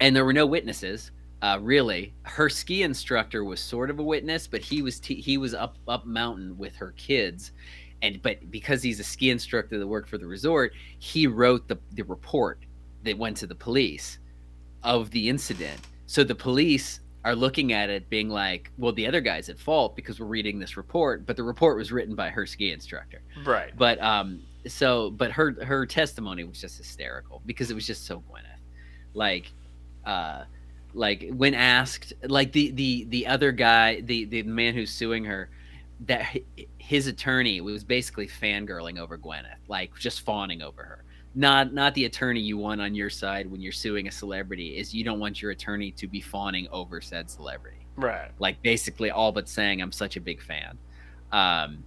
and 0.00 0.14
there 0.14 0.24
were 0.24 0.32
no 0.32 0.46
witnesses. 0.46 1.10
Uh, 1.42 1.58
really, 1.60 2.14
her 2.22 2.48
ski 2.48 2.84
instructor 2.84 3.44
was 3.44 3.58
sort 3.58 3.90
of 3.90 3.98
a 3.98 4.02
witness, 4.02 4.46
but 4.46 4.60
he 4.60 4.80
was 4.80 5.00
t- 5.00 5.20
he 5.20 5.36
was 5.36 5.54
up 5.54 5.76
up 5.88 6.06
mountain 6.06 6.56
with 6.56 6.76
her 6.76 6.92
kids, 6.92 7.50
and 8.00 8.22
but 8.22 8.48
because 8.52 8.80
he's 8.80 9.00
a 9.00 9.04
ski 9.04 9.30
instructor 9.30 9.76
that 9.76 9.86
worked 9.86 10.08
for 10.08 10.18
the 10.18 10.26
resort, 10.26 10.72
he 11.00 11.26
wrote 11.26 11.66
the 11.66 11.76
the 11.94 12.02
report 12.02 12.60
that 13.02 13.18
went 13.18 13.36
to 13.38 13.48
the 13.48 13.56
police 13.56 14.20
of 14.84 15.10
the 15.10 15.28
incident. 15.28 15.80
So 16.06 16.22
the 16.22 16.34
police 16.34 17.00
are 17.24 17.36
looking 17.36 17.72
at 17.72 17.88
it 17.88 18.10
being 18.10 18.28
like, 18.28 18.70
well, 18.78 18.92
the 18.92 19.06
other 19.06 19.20
guy's 19.20 19.48
at 19.48 19.58
fault 19.58 19.94
because 19.94 20.18
we're 20.18 20.26
reading 20.26 20.58
this 20.58 20.76
report, 20.76 21.24
but 21.24 21.36
the 21.36 21.42
report 21.42 21.76
was 21.76 21.92
written 21.92 22.14
by 22.14 22.28
her 22.30 22.46
ski 22.46 22.72
instructor. 22.72 23.22
Right. 23.44 23.72
But 23.76 24.02
um 24.02 24.42
so 24.66 25.10
but 25.10 25.30
her 25.32 25.56
her 25.64 25.86
testimony 25.86 26.44
was 26.44 26.60
just 26.60 26.78
hysterical 26.78 27.42
because 27.46 27.70
it 27.70 27.74
was 27.74 27.86
just 27.86 28.06
so 28.06 28.22
Gwyneth. 28.30 28.60
Like 29.14 29.52
uh 30.04 30.44
like 30.94 31.30
when 31.32 31.54
asked 31.54 32.12
like 32.24 32.52
the 32.52 32.70
the 32.72 33.04
the 33.08 33.26
other 33.26 33.52
guy, 33.52 34.00
the 34.00 34.24
the 34.24 34.42
man 34.42 34.74
who's 34.74 34.90
suing 34.90 35.24
her 35.24 35.50
that 36.06 36.36
his 36.78 37.06
attorney 37.06 37.60
was 37.60 37.84
basically 37.84 38.26
fangirling 38.26 38.98
over 38.98 39.16
Gwyneth, 39.16 39.58
like 39.68 39.96
just 39.96 40.22
fawning 40.22 40.60
over 40.62 40.82
her. 40.82 41.04
Not 41.34 41.72
not 41.72 41.94
the 41.94 42.04
attorney 42.04 42.40
you 42.40 42.58
want 42.58 42.80
on 42.80 42.94
your 42.94 43.08
side 43.08 43.50
when 43.50 43.60
you're 43.62 43.72
suing 43.72 44.06
a 44.06 44.12
celebrity 44.12 44.76
is 44.76 44.92
you 44.94 45.02
don't 45.02 45.18
want 45.18 45.40
your 45.40 45.50
attorney 45.50 45.90
to 45.92 46.06
be 46.06 46.20
fawning 46.20 46.68
over 46.70 47.00
said 47.00 47.30
celebrity 47.30 47.78
Right. 47.96 48.30
like 48.38 48.60
basically 48.62 49.10
all 49.10 49.32
but 49.32 49.48
saying 49.48 49.80
I'm 49.80 49.92
such 49.92 50.16
a 50.16 50.20
big 50.20 50.42
fan. 50.42 50.76
Um, 51.30 51.84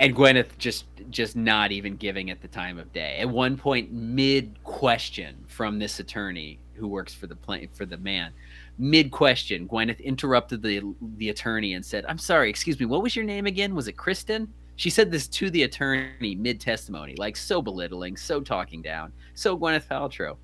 and 0.00 0.14
Gwyneth 0.14 0.56
just 0.58 0.86
just 1.10 1.36
not 1.36 1.70
even 1.72 1.96
giving 1.96 2.28
it 2.28 2.40
the 2.40 2.48
time 2.48 2.78
of 2.78 2.92
day. 2.92 3.18
At 3.18 3.28
one 3.28 3.56
point, 3.56 3.92
mid 3.92 4.62
question 4.64 5.36
from 5.48 5.78
this 5.78 6.00
attorney 6.00 6.58
who 6.74 6.88
works 6.88 7.14
for 7.14 7.26
the 7.26 7.36
pla- 7.36 7.66
for 7.74 7.86
the 7.86 7.96
man, 7.98 8.32
mid 8.78 9.10
question, 9.10 9.66
Gwyneth 9.68 10.02
interrupted 10.02 10.62
the 10.62 10.82
the 11.16 11.30
attorney 11.30 11.74
and 11.74 11.84
said, 11.84 12.04
"I'm 12.08 12.18
sorry, 12.18 12.50
excuse 12.50 12.78
me, 12.78 12.84
what 12.86 13.02
was 13.02 13.16
your 13.16 13.24
name 13.24 13.46
again? 13.46 13.74
Was 13.74 13.88
it 13.88 13.96
Kristen?" 13.96 14.52
She 14.76 14.90
said 14.90 15.10
this 15.10 15.28
to 15.28 15.50
the 15.50 15.64
attorney 15.64 16.34
mid 16.36 16.60
testimony, 16.60 17.14
like 17.18 17.36
so 17.36 17.62
belittling, 17.62 18.16
so 18.16 18.40
talking 18.40 18.82
down, 18.82 19.12
so 19.34 19.58
Gwyneth 19.58 19.88
Paltrow. 19.88 20.38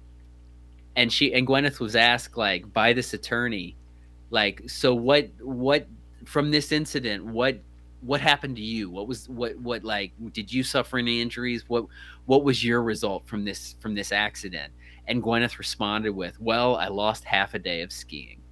and 0.96 1.12
she 1.12 1.32
and 1.34 1.46
Gwyneth 1.46 1.80
was 1.80 1.96
asked 1.96 2.36
like 2.36 2.72
by 2.72 2.92
this 2.92 3.14
attorney, 3.14 3.76
like, 4.30 4.62
so 4.68 4.94
what 4.94 5.30
what 5.40 5.86
from 6.26 6.50
this 6.50 6.72
incident, 6.72 7.24
what 7.24 7.60
what 8.02 8.20
happened 8.20 8.56
to 8.56 8.62
you? 8.62 8.90
What 8.90 9.08
was 9.08 9.28
what 9.28 9.56
what 9.58 9.84
like 9.84 10.12
did 10.32 10.52
you 10.52 10.62
suffer 10.64 10.98
any 10.98 11.20
injuries? 11.20 11.64
What 11.68 11.86
what 12.26 12.44
was 12.44 12.64
your 12.64 12.82
result 12.82 13.26
from 13.26 13.44
this 13.44 13.76
from 13.80 13.94
this 13.94 14.12
accident? 14.12 14.72
And 15.08 15.22
Gwyneth 15.22 15.58
responded 15.58 16.12
with, 16.12 16.40
"Well, 16.40 16.76
I 16.76 16.88
lost 16.88 17.24
half 17.24 17.54
a 17.54 17.58
day 17.58 17.82
of 17.82 17.92
skiing." 17.92 18.42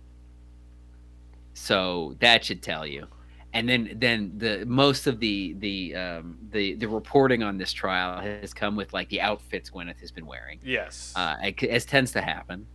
So 1.55 2.17
that 2.21 2.45
should 2.45 2.63
tell 2.63 2.87
you. 2.87 3.07
And 3.53 3.69
then 3.69 3.97
then 3.97 4.33
the 4.37 4.65
most 4.65 5.07
of 5.09 5.19
the 5.19 5.55
the 5.59 5.95
um, 5.97 6.39
the 6.51 6.75
the 6.75 6.87
reporting 6.87 7.43
on 7.43 7.59
this 7.59 7.73
trial 7.73 8.21
has 8.21 8.55
come 8.55 8.77
with 8.77 8.93
like 8.93 9.09
the 9.09 9.21
outfits 9.21 9.71
Gwyneth 9.71 9.99
has 10.01 10.13
been 10.13 10.27
wearing. 10.27 10.61
Yes. 10.65 11.13
Uh, 11.17 11.37
as 11.69 11.85
tends 11.85 12.13
to 12.13 12.21
happen. 12.21 12.67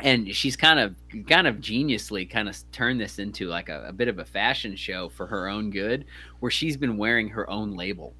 And 0.00 0.34
she's 0.34 0.56
kind 0.56 0.80
of 0.80 0.96
kind 1.28 1.46
of 1.46 1.56
geniusly 1.56 2.28
kind 2.28 2.48
of 2.48 2.56
turned 2.72 3.00
this 3.00 3.20
into 3.20 3.46
like 3.46 3.68
a, 3.68 3.86
a, 3.88 3.92
bit 3.92 4.08
of 4.08 4.18
a 4.18 4.24
fashion 4.24 4.74
show 4.74 5.08
for 5.08 5.26
her 5.28 5.48
own 5.48 5.70
good 5.70 6.06
where 6.40 6.50
she's 6.50 6.76
been 6.76 6.96
wearing 6.96 7.28
her 7.28 7.48
own 7.48 7.76
label. 7.76 8.14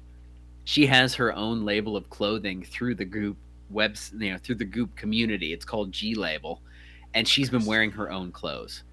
She 0.63 0.85
has 0.85 1.13
her 1.15 1.35
own 1.35 1.65
label 1.65 1.97
of 1.97 2.09
clothing 2.09 2.63
through 2.63 2.95
the 2.95 3.05
goop 3.05 3.37
webs 3.69 4.13
you 4.17 4.31
know 4.31 4.37
through 4.37 4.55
the 4.55 4.65
goop 4.65 4.95
community. 4.95 5.51
It's 5.51 5.65
called 5.65 5.91
g 5.91 6.15
label. 6.15 6.61
And 7.13 7.27
she's 7.27 7.49
been 7.49 7.65
wearing 7.65 7.91
her 7.91 8.09
own 8.09 8.31
clothes 8.31 8.83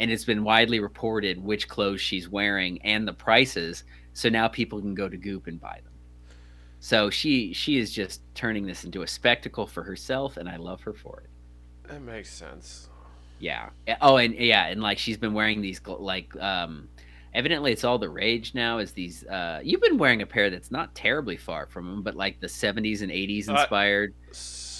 and 0.00 0.10
it's 0.10 0.24
been 0.24 0.44
widely 0.44 0.80
reported 0.80 1.42
which 1.42 1.68
clothes 1.68 2.00
she's 2.00 2.28
wearing 2.28 2.80
and 2.82 3.06
the 3.06 3.12
prices 3.12 3.84
so 4.12 4.28
now 4.28 4.48
people 4.48 4.80
can 4.80 4.94
go 4.94 5.08
to 5.08 5.16
goop 5.16 5.46
and 5.46 5.60
buy 5.60 5.80
them 5.84 5.92
so 6.80 7.10
she 7.10 7.52
she 7.52 7.78
is 7.78 7.92
just 7.92 8.22
turning 8.34 8.66
this 8.66 8.84
into 8.84 9.02
a 9.02 9.06
spectacle 9.06 9.66
for 9.66 9.82
herself 9.82 10.36
and 10.36 10.48
i 10.48 10.56
love 10.56 10.80
her 10.80 10.92
for 10.92 11.22
it 11.24 11.30
that 11.88 12.00
makes 12.00 12.30
sense. 12.30 12.88
Yeah. 13.38 13.70
Oh, 14.00 14.16
and 14.16 14.34
yeah, 14.34 14.68
and 14.68 14.80
like 14.80 14.98
she's 14.98 15.16
been 15.16 15.34
wearing 15.34 15.60
these 15.60 15.80
like 15.86 16.34
um 16.40 16.88
evidently 17.34 17.72
it's 17.72 17.84
all 17.84 17.98
the 17.98 18.08
rage 18.08 18.54
now 18.54 18.78
is 18.78 18.92
these 18.92 19.24
uh 19.24 19.60
you've 19.62 19.80
been 19.80 19.98
wearing 19.98 20.22
a 20.22 20.26
pair 20.26 20.50
that's 20.50 20.70
not 20.70 20.94
terribly 20.94 21.36
far 21.36 21.66
from 21.66 21.86
them 21.86 22.02
but 22.02 22.14
like 22.14 22.38
the 22.40 22.46
70s 22.46 23.00
and 23.00 23.10
80s 23.10 23.48
inspired 23.48 24.14
uh, 24.30 24.34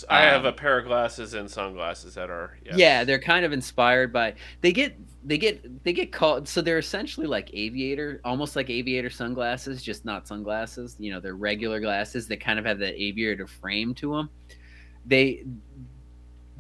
i 0.09 0.23
have 0.23 0.43
um, 0.43 0.47
a 0.47 0.53
pair 0.53 0.79
of 0.79 0.87
glasses 0.87 1.35
and 1.35 1.51
sunglasses 1.51 2.15
that 2.15 2.31
are 2.31 2.59
yes. 2.65 2.77
yeah 2.77 3.05
they're 3.05 3.19
kind 3.19 3.45
of 3.45 3.53
inspired 3.53 4.13
by 4.13 4.35
they 4.61 4.73
get 4.73 4.97
they 5.25 5.39
get 5.39 5.85
they 5.85 5.93
get 5.93 6.11
called 6.13 6.49
so 6.49 6.61
they're 6.61 6.79
essentially 6.79 7.27
like 7.27 7.51
aviator 7.55 8.21
almost 8.25 8.57
like 8.57 8.71
aviator 8.71 9.11
sunglasses 9.11 9.83
just 9.83 10.05
not 10.05 10.27
sunglasses 10.27 10.97
you 10.99 11.13
know 11.13 11.21
they're 11.21 11.37
regular 11.37 11.81
glasses 11.81 12.27
that 12.27 12.41
kind 12.41 12.59
of 12.59 12.65
have 12.65 12.79
the 12.79 13.01
aviator 13.01 13.47
frame 13.47 13.95
to 13.95 14.15
them 14.15 14.31
they 15.07 15.45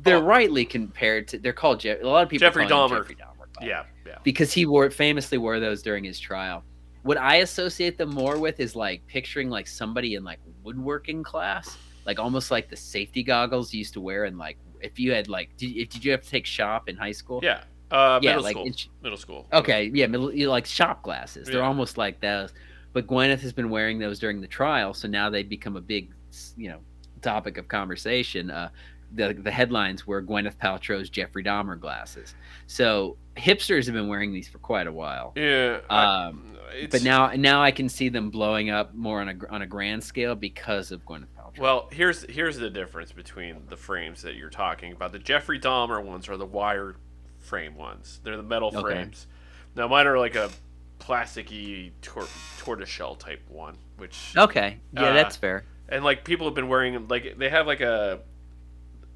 they're 0.02 0.16
oh. 0.16 0.22
rightly 0.22 0.64
compared 0.64 1.28
to. 1.28 1.38
They're 1.38 1.52
called 1.52 1.80
Je- 1.80 2.00
a 2.00 2.06
lot 2.06 2.22
of 2.22 2.28
people. 2.28 2.46
Jeffrey 2.46 2.66
Dahmer. 2.66 2.98
Jeffrey 2.98 3.16
Dahmer. 3.16 3.46
Yeah, 3.60 3.84
yeah. 4.06 4.18
Because 4.24 4.52
he 4.52 4.66
wore 4.66 4.90
famously 4.90 5.38
wore 5.38 5.60
those 5.60 5.82
during 5.82 6.04
his 6.04 6.18
trial. 6.18 6.64
What 7.02 7.18
I 7.18 7.36
associate 7.36 7.98
them 7.98 8.10
more 8.10 8.38
with 8.38 8.60
is 8.60 8.76
like 8.76 9.06
picturing 9.06 9.50
like 9.50 9.66
somebody 9.66 10.14
in 10.14 10.24
like 10.24 10.38
woodworking 10.62 11.22
class, 11.22 11.76
like 12.06 12.18
almost 12.18 12.50
like 12.50 12.68
the 12.68 12.76
safety 12.76 13.22
goggles 13.22 13.72
you 13.72 13.78
used 13.78 13.94
to 13.94 14.00
wear 14.00 14.24
and 14.24 14.38
like 14.38 14.58
if 14.80 14.98
you 14.98 15.12
had 15.12 15.28
like 15.28 15.56
did, 15.56 15.88
did 15.88 16.04
you 16.04 16.10
have 16.10 16.22
to 16.22 16.28
take 16.28 16.46
shop 16.46 16.88
in 16.88 16.96
high 16.96 17.12
school? 17.12 17.40
Yeah. 17.42 17.62
Uh, 17.90 18.18
yeah, 18.22 18.30
middle 18.30 18.42
like 18.42 18.52
school. 18.54 18.66
In, 18.66 18.74
middle 19.02 19.18
school. 19.18 19.46
Okay, 19.52 19.90
yeah, 19.92 20.06
middle 20.06 20.32
like 20.48 20.64
shop 20.64 21.02
glasses. 21.02 21.46
They're 21.46 21.62
almost 21.62 21.98
like 21.98 22.20
those. 22.20 22.52
But 22.94 23.06
Gwyneth 23.06 23.40
has 23.40 23.52
been 23.52 23.68
wearing 23.68 23.98
those 23.98 24.18
during 24.18 24.40
the 24.40 24.46
trial, 24.46 24.94
so 24.94 25.08
now 25.08 25.28
they 25.28 25.42
become 25.42 25.76
a 25.76 25.80
big, 25.80 26.10
you 26.56 26.70
know, 26.70 26.78
topic 27.20 27.58
of 27.58 27.68
conversation. 27.68 28.50
Uh, 28.50 28.70
the 29.14 29.34
the 29.34 29.50
headlines 29.50 30.06
were 30.06 30.22
Gwyneth 30.22 30.56
Paltrow's 30.56 31.10
Jeffrey 31.10 31.44
Dahmer 31.44 31.78
glasses. 31.78 32.34
So 32.66 33.18
hipsters 33.36 33.84
have 33.86 33.94
been 33.94 34.08
wearing 34.08 34.32
these 34.32 34.48
for 34.48 34.58
quite 34.58 34.86
a 34.86 34.92
while. 34.92 35.32
Yeah. 35.36 35.80
Um, 35.90 36.51
but 36.90 37.02
now 37.02 37.32
now 37.36 37.62
I 37.62 37.70
can 37.70 37.88
see 37.88 38.08
them 38.08 38.30
blowing 38.30 38.70
up 38.70 38.94
more 38.94 39.20
on 39.20 39.28
a 39.28 39.36
on 39.50 39.62
a 39.62 39.66
grand 39.66 40.02
scale 40.04 40.34
because 40.34 40.92
of 40.92 41.04
Gwyneth 41.04 41.26
Paltrow. 41.36 41.58
Well, 41.58 41.88
here's 41.92 42.22
here's 42.24 42.56
the 42.56 42.70
difference 42.70 43.12
between 43.12 43.62
the 43.68 43.76
frames 43.76 44.22
that 44.22 44.36
you're 44.36 44.50
talking 44.50 44.92
about. 44.92 45.12
The 45.12 45.18
Jeffrey 45.18 45.58
Dahmer 45.58 46.02
ones 46.02 46.28
are 46.28 46.36
the 46.36 46.46
wire 46.46 46.96
frame 47.38 47.76
ones. 47.76 48.20
They're 48.22 48.36
the 48.36 48.42
metal 48.42 48.68
okay. 48.68 48.80
frames. 48.80 49.26
Now 49.74 49.88
mine 49.88 50.06
are 50.06 50.18
like 50.18 50.34
a 50.34 50.50
plasticky 50.98 51.90
tor- 52.00 52.28
tortoiseshell 52.58 53.16
type 53.16 53.42
one, 53.48 53.76
which 53.96 54.34
okay, 54.36 54.78
yeah, 54.92 55.06
uh, 55.06 55.12
that's 55.12 55.36
fair. 55.36 55.64
And 55.88 56.04
like 56.04 56.24
people 56.24 56.46
have 56.46 56.54
been 56.54 56.68
wearing 56.68 57.08
like 57.08 57.36
they 57.38 57.48
have 57.48 57.66
like 57.66 57.80
a 57.80 58.20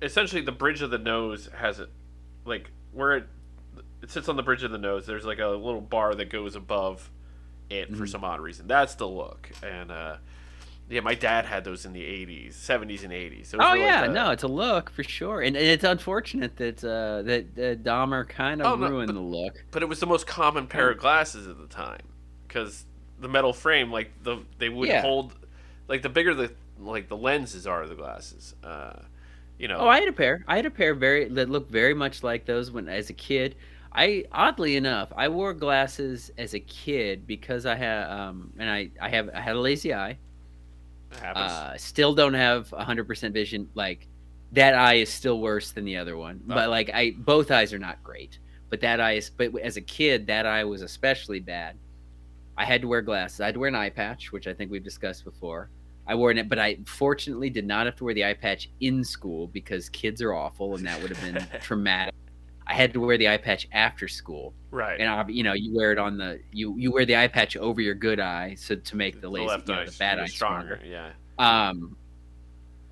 essentially 0.03 0.43
the 0.43 0.53
bridge 0.53 0.83
of 0.83 0.91
the 0.91 0.99
nose 0.99 1.49
has 1.55 1.81
it 1.81 1.89
like 2.45 2.71
where 2.93 3.17
it 3.17 3.27
it 4.03 4.11
sits 4.11 4.29
on 4.29 4.37
the 4.37 4.43
bridge 4.43 4.63
of 4.63 4.71
the 4.71 4.79
nose. 4.79 5.07
There's 5.07 5.25
like 5.25 5.39
a 5.39 5.49
little 5.49 5.81
bar 5.81 6.15
that 6.15 6.31
goes 6.31 6.55
above 6.57 7.11
it 7.71 7.89
mm-hmm. 7.89 7.99
for 7.99 8.07
some 8.07 8.25
odd 8.25 8.41
reason. 8.41 8.67
That's 8.67 8.95
the 8.95 9.07
look, 9.07 9.51
and 9.63 9.91
uh, 9.91 10.17
yeah, 10.89 11.01
my 11.01 11.15
dad 11.15 11.47
had 11.47 11.65
those 11.65 11.85
in 11.85 11.93
the 11.93 12.03
'80s, 12.03 12.55
'70s, 12.55 13.03
and 13.03 13.13
'80s. 13.13 13.55
oh 13.59 13.75
yeah, 13.75 14.03
like 14.03 14.13
no, 14.13 14.31
it's 14.31 14.45
a 14.45 14.49
look 14.49 14.91
for 14.91 15.03
sure, 15.03 15.41
and, 15.41 15.57
and 15.57 15.67
it's 15.67 15.85
unfortunate 15.85 16.57
that 16.57 16.85
uh, 16.85 17.23
that 17.23 17.45
uh, 17.57 17.75
Dahmer 17.83 18.29
kind 18.29 18.63
of 18.63 18.81
oh, 18.81 18.89
ruined 18.89 19.09
but, 19.09 19.15
the 19.15 19.21
look. 19.21 19.65
But 19.71 19.83
it 19.83 19.89
was 19.89 20.01
the 20.01 20.07
most 20.07 20.27
common 20.27 20.67
pair 20.67 20.91
of 20.91 20.99
glasses 20.99 21.49
at 21.49 21.59
the 21.59 21.67
time 21.67 22.03
because 22.47 22.85
the 23.19 23.29
metal 23.29 23.53
frame, 23.53 23.91
like 23.91 24.11
the 24.23 24.39
they 24.59 24.69
would 24.69 24.89
yeah. 24.89 25.03
hold, 25.03 25.35
like 25.89 26.03
the 26.03 26.09
bigger 26.09 26.35
the 26.35 26.53
like 26.79 27.09
the 27.09 27.17
lenses 27.17 27.67
are, 27.67 27.87
the 27.87 27.95
glasses. 27.95 28.55
Uh, 28.63 29.01
you 29.59 29.69
know. 29.69 29.79
Oh, 29.79 29.89
I 29.89 30.01
had 30.01 30.09
a 30.09 30.13
pair. 30.13 30.45
I 30.47 30.57
had 30.57 30.67
a 30.67 30.71
pair 30.71 30.95
very 30.95 31.29
that 31.29 31.49
looked 31.49 31.71
very 31.71 31.95
much 31.95 32.23
like 32.23 32.47
those 32.47 32.71
when 32.71 32.89
as 32.89 33.11
a 33.11 33.15
kid. 33.15 33.57
I 33.97 34.25
oddly 34.31 34.77
enough, 34.77 35.13
I 35.17 35.29
wore 35.29 35.55
glasses 35.55 36.31
as 36.37 36.55
a 36.55 36.61
kid 36.61 37.27
because 37.27 37.65
I 37.65 37.75
had 37.75 38.09
um 38.11 38.53
and 38.59 38.71
I 38.71 38.91
I 39.01 39.09
have 39.09 39.31
I 39.35 39.41
had 39.41 39.57
a 39.57 39.61
lazy 39.61 39.95
eye. 39.95 40.19
happens. 41.19 41.51
Uh, 41.51 41.77
still 41.79 42.15
don't 42.15 42.35
have 42.35 42.69
100% 42.71 43.33
vision 43.33 43.69
like 43.75 44.07
that 44.53 44.75
eye 44.75 44.95
is 44.95 45.09
still 45.09 45.41
worse 45.41 45.71
than 45.73 45.85
the 45.85 45.97
other 45.97 46.17
one. 46.17 46.43
Oh. 46.45 46.55
But 46.55 46.69
like 46.69 46.91
I 46.93 47.15
both 47.17 47.51
eyes 47.51 47.73
are 47.73 47.79
not 47.79 48.03
great. 48.05 48.39
But 48.69 48.81
that 48.83 49.01
eye 49.01 49.13
is 49.13 49.31
but 49.31 49.59
as 49.61 49.79
a 49.79 49.81
kid 49.83 50.27
that 50.27 50.45
eye 50.45 50.65
was 50.65 50.83
especially 50.83 51.41
bad. 51.41 51.77
I 52.59 52.65
had 52.65 52.83
to 52.83 52.89
wear 52.89 53.03
glasses. 53.03 53.41
I 53.41 53.47
had 53.47 53.55
to 53.55 53.61
wear 53.61 53.69
an 53.69 53.75
eye 53.75 53.91
patch, 53.91 54.33
which 54.33 54.47
I 54.47 54.53
think 54.53 54.71
we've 54.71 54.85
discussed 54.85 55.25
before. 55.25 55.71
I 56.07 56.15
wore 56.15 56.31
it, 56.31 56.49
but 56.49 56.59
I 56.59 56.79
fortunately 56.87 57.51
did 57.51 57.67
not 57.67 57.87
have 57.87 57.97
to 57.97 58.05
wear 58.05 58.15
the 58.15 58.25
eye 58.25 58.35
patch 58.35 58.71
in 58.81 59.03
school 59.03 59.49
because 59.49 59.89
kids 59.89 60.23
are 60.23 60.33
awful, 60.33 60.77
and 60.77 60.87
that 60.87 61.01
would 61.03 61.15
have 61.15 61.35
been 61.35 61.61
traumatic. 61.61 62.15
I 62.67 62.75
had 62.75 62.93
to 62.95 63.01
wear 63.01 63.17
the 63.17 63.29
eye 63.29 63.37
patch 63.37 63.69
after 63.73 64.09
school, 64.09 64.53
right? 64.71 64.99
And 64.99 65.09
I, 65.09 65.25
you 65.29 65.43
know, 65.43 65.53
you 65.53 65.75
wear 65.75 65.93
it 65.93 65.99
on 65.99 66.19
the 66.19 66.41
you 66.53 66.75
you 66.77 66.91
wear 66.91 67.05
the 67.05 67.17
eye 67.17 67.29
patch 67.29 67.57
over 67.57 67.81
your 67.81 67.95
good 67.95 68.19
eye, 68.19 68.55
so 68.59 68.75
to 68.75 68.97
make 68.97 69.21
the, 69.21 69.29
lazy, 69.29 69.47
the, 69.47 69.73
you 69.73 69.79
know, 69.79 69.87
the 69.87 69.97
bad 69.99 70.19
eye 70.19 70.27
stronger. 70.27 70.81
Yeah. 70.85 71.13
Um, 71.39 71.97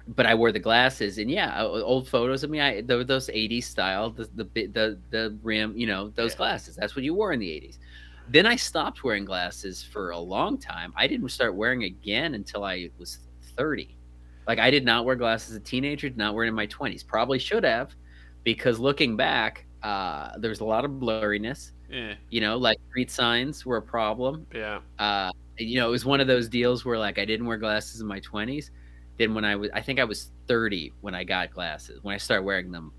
but 0.07 0.27
I 0.27 0.35
wore 0.35 0.53
the 0.53 0.61
glasses, 0.61 1.19
and 1.19 1.31
yeah, 1.31 1.63
old 1.63 2.09
photos 2.09 2.45
of 2.45 2.51
me, 2.51 2.61
I 2.61 2.83
those 2.83 3.29
'80s 3.29 3.65
style, 3.65 4.11
the 4.11 4.29
the 4.35 4.45
the 4.45 4.99
the 5.11 5.39
rim, 5.43 5.77
you 5.77 5.87
know, 5.87 6.11
those 6.11 6.33
yeah. 6.33 6.39
glasses. 6.39 6.77
That's 6.77 6.95
what 6.95 7.05
you 7.05 7.15
wore 7.15 7.33
in 7.33 7.41
the 7.41 7.49
'80s. 7.49 7.79
Then 8.29 8.47
I 8.47 8.57
stopped 8.57 9.05
wearing 9.05 9.25
glasses 9.25 9.83
for 9.83 10.11
a 10.11 10.19
long 10.19 10.57
time. 10.59 10.93
I 10.97 11.07
didn't 11.07 11.29
start 11.29 11.55
wearing 11.55 11.85
again 11.85 12.35
until 12.35 12.65
I 12.65 12.91
was 12.99 13.19
30. 13.57 13.97
Like 14.47 14.59
I 14.59 14.71
did 14.71 14.85
not 14.85 15.05
wear 15.05 15.17
glasses 15.17 15.51
as 15.51 15.57
a 15.57 15.61
teenager, 15.61 16.09
did 16.09 16.17
not 16.17 16.35
wear 16.35 16.45
it 16.45 16.49
in 16.49 16.55
my 16.55 16.67
20s. 16.67 17.07
Probably 17.07 17.39
should 17.39 17.65
have, 17.65 17.95
because 18.45 18.79
looking 18.79 19.17
back, 19.17 19.67
uh, 19.83 20.31
there's 20.39 20.61
a 20.61 20.65
lot 20.65 20.85
of 20.85 20.93
blurriness. 20.93 21.73
Yeah. 21.91 22.15
You 22.31 22.41
know, 22.41 22.57
like 22.57 22.79
street 22.91 23.11
signs 23.11 23.67
were 23.67 23.79
a 23.79 23.83
problem. 23.83 24.47
Yeah. 24.55 24.81
Uh, 24.99 25.31
you 25.59 25.79
know, 25.79 25.89
it 25.89 25.91
was 25.91 26.05
one 26.05 26.21
of 26.21 26.27
those 26.27 26.49
deals 26.49 26.85
where 26.85 26.99
like 26.99 27.19
I 27.19 27.25
didn't 27.25 27.47
wear 27.47 27.59
glasses 27.59 28.01
in 28.01 28.07
my 28.07 28.21
20s. 28.21 28.71
Then 29.19 29.35
when 29.35 29.45
I 29.45 29.57
was, 29.57 29.71
I 29.73 29.81
think 29.81 30.01
I 30.01 30.05
was 30.05 30.31
30 30.49 30.93
when 31.01 31.15
I 31.15 31.25
got 31.25 31.53
glasses, 31.53 32.03
when 32.03 32.15
I 32.15 32.19
started 32.19 32.45
wearing 32.45 32.73
them 32.73 32.93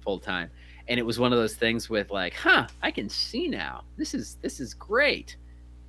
full 0.00 0.18
time 0.18 0.50
and 0.88 0.98
it 0.98 1.02
was 1.02 1.18
one 1.18 1.32
of 1.32 1.38
those 1.38 1.54
things 1.54 1.90
with 1.90 2.10
like, 2.10 2.34
huh, 2.34 2.66
I 2.82 2.90
can 2.90 3.08
see 3.08 3.46
now. 3.48 3.84
This 3.96 4.14
is 4.14 4.36
this 4.40 4.58
is 4.58 4.74
great. 4.74 5.36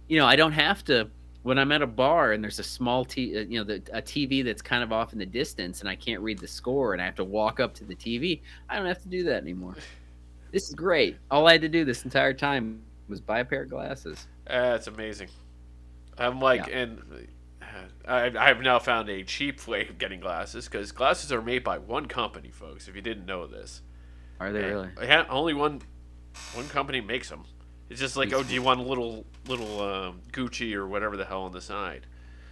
You 0.07 0.20
know, 0.20 0.26
I 0.26 0.36
don't 0.36 0.51
have 0.51 0.84
to 0.86 1.10
when 1.44 1.58
I'm 1.58 1.72
at 1.72 1.82
a 1.82 1.88
bar 1.88 2.34
and 2.34 2.44
there's 2.44 2.60
a 2.60 2.64
small 2.64 3.06
t, 3.06 3.38
uh, 3.38 3.42
you 3.42 3.60
know, 3.60 3.64
the, 3.64 3.76
a 3.94 4.02
TV 4.02 4.44
that's 4.44 4.62
kind 4.62 4.84
of 4.84 4.92
off 4.92 5.14
in 5.14 5.20
the 5.20 5.26
distance 5.26 5.80
and 5.80 5.90
I 5.90 5.96
can't 5.96 6.22
read 6.22 6.40
the 6.40 6.48
score 6.48 6.94
and 6.94 7.02
I 7.02 7.06
have 7.06 7.16
to 7.16 7.24
walk 7.24 7.60
up 7.60 7.74
to 7.76 7.86
the 7.86 7.96
TV. 7.96 8.42
I 8.70 8.76
don't 8.76 8.86
have 8.86 9.02
to 9.04 9.08
do 9.08 9.24
that 9.24 9.42
anymore. 9.42 9.76
This 10.52 10.68
is 10.68 10.74
great. 10.74 11.18
All 11.30 11.48
I 11.48 11.54
had 11.54 11.62
to 11.62 11.70
do 11.70 11.86
this 11.86 12.04
entire 12.06 12.34
time 12.34 12.82
was 13.08 13.22
buy 13.22 13.40
a 13.40 13.46
pair 13.46 13.64
of 13.64 13.70
glasses. 13.70 14.28
That's 14.48 14.88
amazing. 14.88 15.30
I'm 16.18 16.40
like, 16.40 16.68
yeah. 16.68 16.80
and 16.80 17.28
uh, 17.62 17.66
I, 18.08 18.50
I've 18.50 18.62
now 18.62 18.80
found 18.80 19.10
a 19.10 19.24
cheap 19.24 19.66
way 19.68 19.88
of 19.88 19.98
getting 19.98 20.20
glasses 20.20 20.66
because 20.66 20.92
glasses 20.92 21.32
are 21.32 21.42
made 21.42 21.64
by 21.64 21.78
one 21.78 22.08
company, 22.08 22.50
folks. 22.50 22.88
If 22.88 22.96
you 22.96 23.02
didn't 23.02 23.26
know 23.26 23.48
this, 23.48 23.82
are 24.40 24.52
they 24.52 24.64
really? 24.64 24.90
Yeah, 25.02 25.26
only 25.30 25.54
one 25.54 25.82
one 26.54 26.68
company 26.68 27.00
makes 27.00 27.30
them. 27.30 27.46
It's 27.90 28.00
just 28.00 28.16
like, 28.16 28.34
oh, 28.34 28.44
do 28.44 28.54
you 28.54 28.62
want 28.62 28.80
a 28.80 28.84
little 28.84 29.26
little 29.48 29.82
um, 29.82 30.22
Gucci 30.32 30.74
or 30.74 30.88
whatever 30.88 31.18
the 31.18 31.26
hell 31.26 31.44
on 31.44 31.52
the 31.52 31.62
side? 31.62 32.06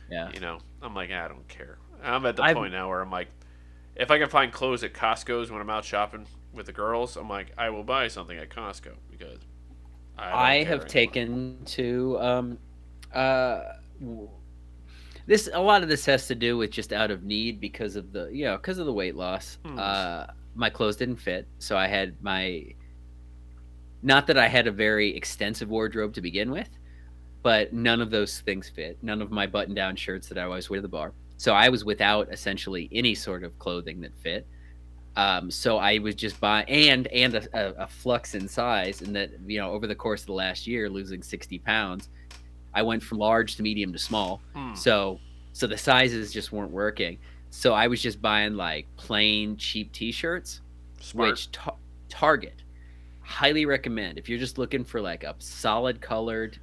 Yeah. 0.09 0.31
You 0.33 0.39
know, 0.39 0.59
I'm 0.81 0.95
like, 0.95 1.11
I 1.11 1.27
don't 1.27 1.47
care. 1.47 1.77
I'm 2.03 2.25
at 2.25 2.35
the 2.35 2.43
I've... 2.43 2.55
point 2.55 2.73
now 2.73 2.89
where 2.89 3.01
I'm 3.01 3.11
like, 3.11 3.27
if 3.95 4.11
I 4.11 4.19
can 4.19 4.29
find 4.29 4.51
clothes 4.51 4.83
at 4.83 4.93
Costco's 4.93 5.51
when 5.51 5.61
I'm 5.61 5.69
out 5.69 5.85
shopping 5.85 6.25
with 6.53 6.65
the 6.67 6.71
girls, 6.71 7.17
I'm 7.17 7.29
like, 7.29 7.51
I 7.57 7.69
will 7.69 7.83
buy 7.83 8.07
something 8.07 8.37
at 8.37 8.49
Costco 8.49 8.93
because 9.09 9.39
I, 10.17 10.31
I 10.31 10.63
have 10.63 10.67
anymore. 10.67 10.87
taken 10.87 11.57
to 11.65 12.17
um, 12.19 12.57
uh, 13.13 13.61
this. 15.25 15.49
A 15.53 15.61
lot 15.61 15.83
of 15.83 15.89
this 15.89 16.05
has 16.05 16.27
to 16.27 16.35
do 16.35 16.57
with 16.57 16.71
just 16.71 16.93
out 16.93 17.11
of 17.11 17.23
need 17.23 17.59
because 17.59 17.95
of 17.95 18.11
the 18.11 18.29
you 18.31 18.45
know 18.45 18.57
because 18.57 18.79
of 18.79 18.85
the 18.85 18.93
weight 18.93 19.15
loss. 19.15 19.57
Hmm. 19.65 19.77
Uh, 19.77 20.25
my 20.55 20.69
clothes 20.71 20.95
didn't 20.95 21.17
fit, 21.17 21.47
so 21.59 21.77
I 21.77 21.87
had 21.87 22.21
my. 22.21 22.73
Not 24.07 24.25
that 24.27 24.37
I 24.37 24.47
had 24.47 24.67
a 24.67 24.71
very 24.71 25.13
extensive 25.13 25.67
wardrobe 25.67 26.13
to 26.13 26.21
begin 26.21 26.49
with, 26.49 26.69
but 27.43 27.73
none 27.73 27.99
of 27.99 28.09
those 28.09 28.39
things 28.39 28.69
fit. 28.69 28.97
None 29.01 29.21
of 29.21 29.31
my 29.31 29.45
button-down 29.45 29.97
shirts 29.97 30.29
that 30.29 30.37
I 30.37 30.43
always 30.43 30.69
wear 30.69 30.77
to 30.77 30.81
the 30.81 30.87
bar. 30.87 31.11
So 31.35 31.53
I 31.53 31.67
was 31.67 31.83
without 31.83 32.31
essentially 32.31 32.87
any 32.93 33.13
sort 33.13 33.43
of 33.43 33.59
clothing 33.59 33.99
that 33.99 34.17
fit. 34.17 34.47
Um, 35.17 35.51
so 35.51 35.77
I 35.77 35.97
was 35.97 36.15
just 36.15 36.39
buying 36.39 36.65
and 36.69 37.07
and 37.07 37.35
a, 37.35 37.43
a, 37.53 37.83
a 37.83 37.87
flux 37.87 38.33
in 38.33 38.47
size, 38.47 39.01
and 39.01 39.13
that 39.13 39.31
you 39.45 39.59
know 39.59 39.71
over 39.71 39.87
the 39.87 39.95
course 39.95 40.21
of 40.21 40.27
the 40.27 40.33
last 40.33 40.67
year, 40.67 40.89
losing 40.89 41.21
sixty 41.21 41.59
pounds, 41.59 42.07
I 42.73 42.83
went 42.83 43.03
from 43.03 43.17
large 43.17 43.57
to 43.57 43.61
medium 43.61 43.91
to 43.91 43.99
small. 43.99 44.41
Hmm. 44.55 44.73
So 44.73 45.19
so 45.51 45.67
the 45.67 45.77
sizes 45.77 46.31
just 46.31 46.53
weren't 46.53 46.71
working. 46.71 47.17
So 47.49 47.73
I 47.73 47.87
was 47.87 48.01
just 48.01 48.21
buying 48.21 48.55
like 48.55 48.85
plain 48.95 49.57
cheap 49.57 49.91
T-shirts, 49.91 50.61
Smart. 51.01 51.31
which 51.31 51.51
ta- 51.51 51.75
Target 52.07 52.63
highly 53.27 53.65
recommend 53.65 54.17
if 54.17 54.29
you're 54.29 54.39
just 54.39 54.57
looking 54.57 54.85
for 54.85 55.01
like 55.01 55.23
a 55.25 55.35
solid 55.39 55.99
colored 56.01 56.57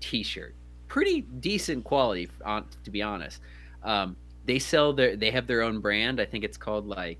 T-shirt, 0.00 0.54
pretty 0.86 1.22
decent 1.22 1.84
quality 1.84 2.28
on 2.44 2.66
to 2.84 2.90
be 2.90 3.02
honest. 3.02 3.40
Um, 3.82 4.16
they 4.46 4.58
sell 4.58 4.92
their 4.92 5.16
they 5.16 5.30
have 5.32 5.46
their 5.46 5.62
own 5.62 5.80
brand. 5.80 6.20
I 6.20 6.24
think 6.24 6.44
it's 6.44 6.56
called 6.56 6.86
like 6.86 7.18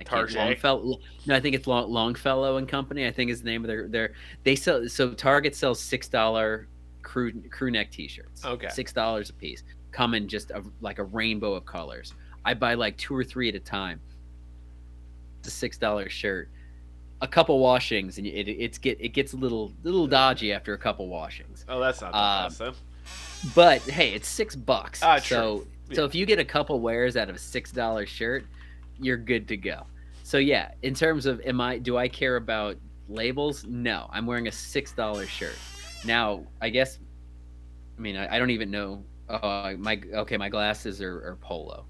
I 0.00 0.04
Target. 0.04 0.36
Longfellow. 0.36 0.98
No, 1.26 1.34
I 1.34 1.40
think 1.40 1.56
it's 1.56 1.66
Long, 1.66 1.90
Longfellow 1.90 2.58
and 2.58 2.68
Company. 2.68 3.06
I 3.06 3.10
think 3.10 3.30
is 3.30 3.42
the 3.42 3.50
name 3.50 3.64
of 3.64 3.68
their 3.68 3.88
their 3.88 4.12
they 4.44 4.54
sell 4.54 4.86
so 4.88 5.12
Target 5.14 5.56
sells 5.56 5.80
six 5.80 6.06
dollar 6.08 6.68
crew 7.02 7.32
crew 7.50 7.70
neck 7.70 7.90
T-shirts. 7.90 8.44
Okay. 8.44 8.68
six 8.68 8.92
dollars 8.92 9.30
a 9.30 9.32
piece. 9.32 9.62
Come 9.92 10.14
in 10.14 10.28
just 10.28 10.50
a, 10.50 10.62
like 10.80 10.98
a 10.98 11.04
rainbow 11.04 11.54
of 11.54 11.64
colors. 11.64 12.14
I 12.44 12.54
buy 12.54 12.74
like 12.74 12.96
two 12.98 13.16
or 13.16 13.24
three 13.24 13.48
at 13.48 13.54
a 13.54 13.60
time. 13.60 13.98
It's 15.40 15.48
a 15.48 15.50
six 15.50 15.78
dollar 15.78 16.08
shirt. 16.10 16.50
A 17.22 17.28
couple 17.28 17.58
washings 17.58 18.16
and 18.18 18.26
it, 18.26 18.48
it's 18.48 18.78
get 18.78 18.98
it 19.00 19.10
gets 19.10 19.34
a 19.34 19.36
little 19.36 19.72
little 19.82 20.06
dodgy 20.06 20.52
after 20.52 20.72
a 20.72 20.78
couple 20.78 21.08
washings. 21.08 21.64
oh, 21.68 21.78
that's 21.80 22.00
not 22.00 22.12
the 22.12 22.64
um. 22.66 22.74
But 23.54 23.82
hey, 23.82 24.12
it's 24.14 24.28
six 24.28 24.54
bucks. 24.56 25.02
Ah, 25.02 25.18
so 25.18 25.66
true. 25.86 25.96
so 25.96 26.04
if 26.04 26.14
you 26.14 26.26
get 26.26 26.38
a 26.38 26.44
couple 26.44 26.80
wears 26.80 27.16
out 27.16 27.28
of 27.28 27.36
a 27.36 27.38
six 27.38 27.72
dollar 27.72 28.06
shirt, 28.06 28.44
you're 28.98 29.16
good 29.16 29.48
to 29.48 29.56
go. 29.56 29.86
So 30.22 30.38
yeah, 30.38 30.72
in 30.82 30.94
terms 30.94 31.26
of 31.26 31.40
am 31.42 31.60
I 31.60 31.78
do 31.78 31.96
I 31.96 32.08
care 32.08 32.36
about 32.36 32.76
labels? 33.08 33.64
No, 33.66 34.08
I'm 34.12 34.26
wearing 34.26 34.48
a 34.48 34.52
six 34.52 34.92
dollar 34.92 35.26
shirt. 35.26 35.56
Now 36.04 36.44
I 36.60 36.70
guess, 36.70 36.98
I 37.98 38.00
mean 38.00 38.16
I, 38.16 38.36
I 38.36 38.38
don't 38.38 38.50
even 38.50 38.70
know. 38.70 39.02
Oh 39.28 39.76
my 39.76 40.00
okay, 40.12 40.36
my 40.36 40.48
glasses 40.48 41.00
are, 41.00 41.16
are 41.16 41.38
polo, 41.40 41.84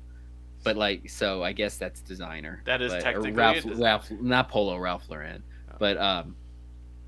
but 0.62 0.76
like 0.76 1.08
so 1.10 1.42
I 1.42 1.52
guess 1.52 1.76
that's 1.76 2.00
designer. 2.00 2.62
That 2.64 2.82
is 2.82 2.92
but, 2.92 3.02
technically 3.02 3.32
Ralph, 3.32 3.64
Ralph 3.64 4.10
not 4.10 4.48
polo 4.48 4.76
Ralph 4.76 5.08
Lauren, 5.10 5.42
Oh. 5.70 5.76
but 5.78 5.96
um, 5.98 6.36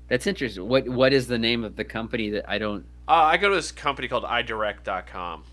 that's 0.07 0.27
interesting. 0.27 0.67
What 0.67 0.87
what 0.87 1.13
is 1.13 1.27
the 1.27 1.37
name 1.37 1.63
of 1.63 1.75
the 1.75 1.83
company 1.83 2.29
that 2.31 2.49
I 2.49 2.57
don't? 2.57 2.85
Uh, 3.07 3.11
I 3.13 3.37
go 3.37 3.49
to 3.49 3.55
this 3.55 3.71
company 3.71 4.07
called 4.07 4.23
idirect.com. 4.23 5.43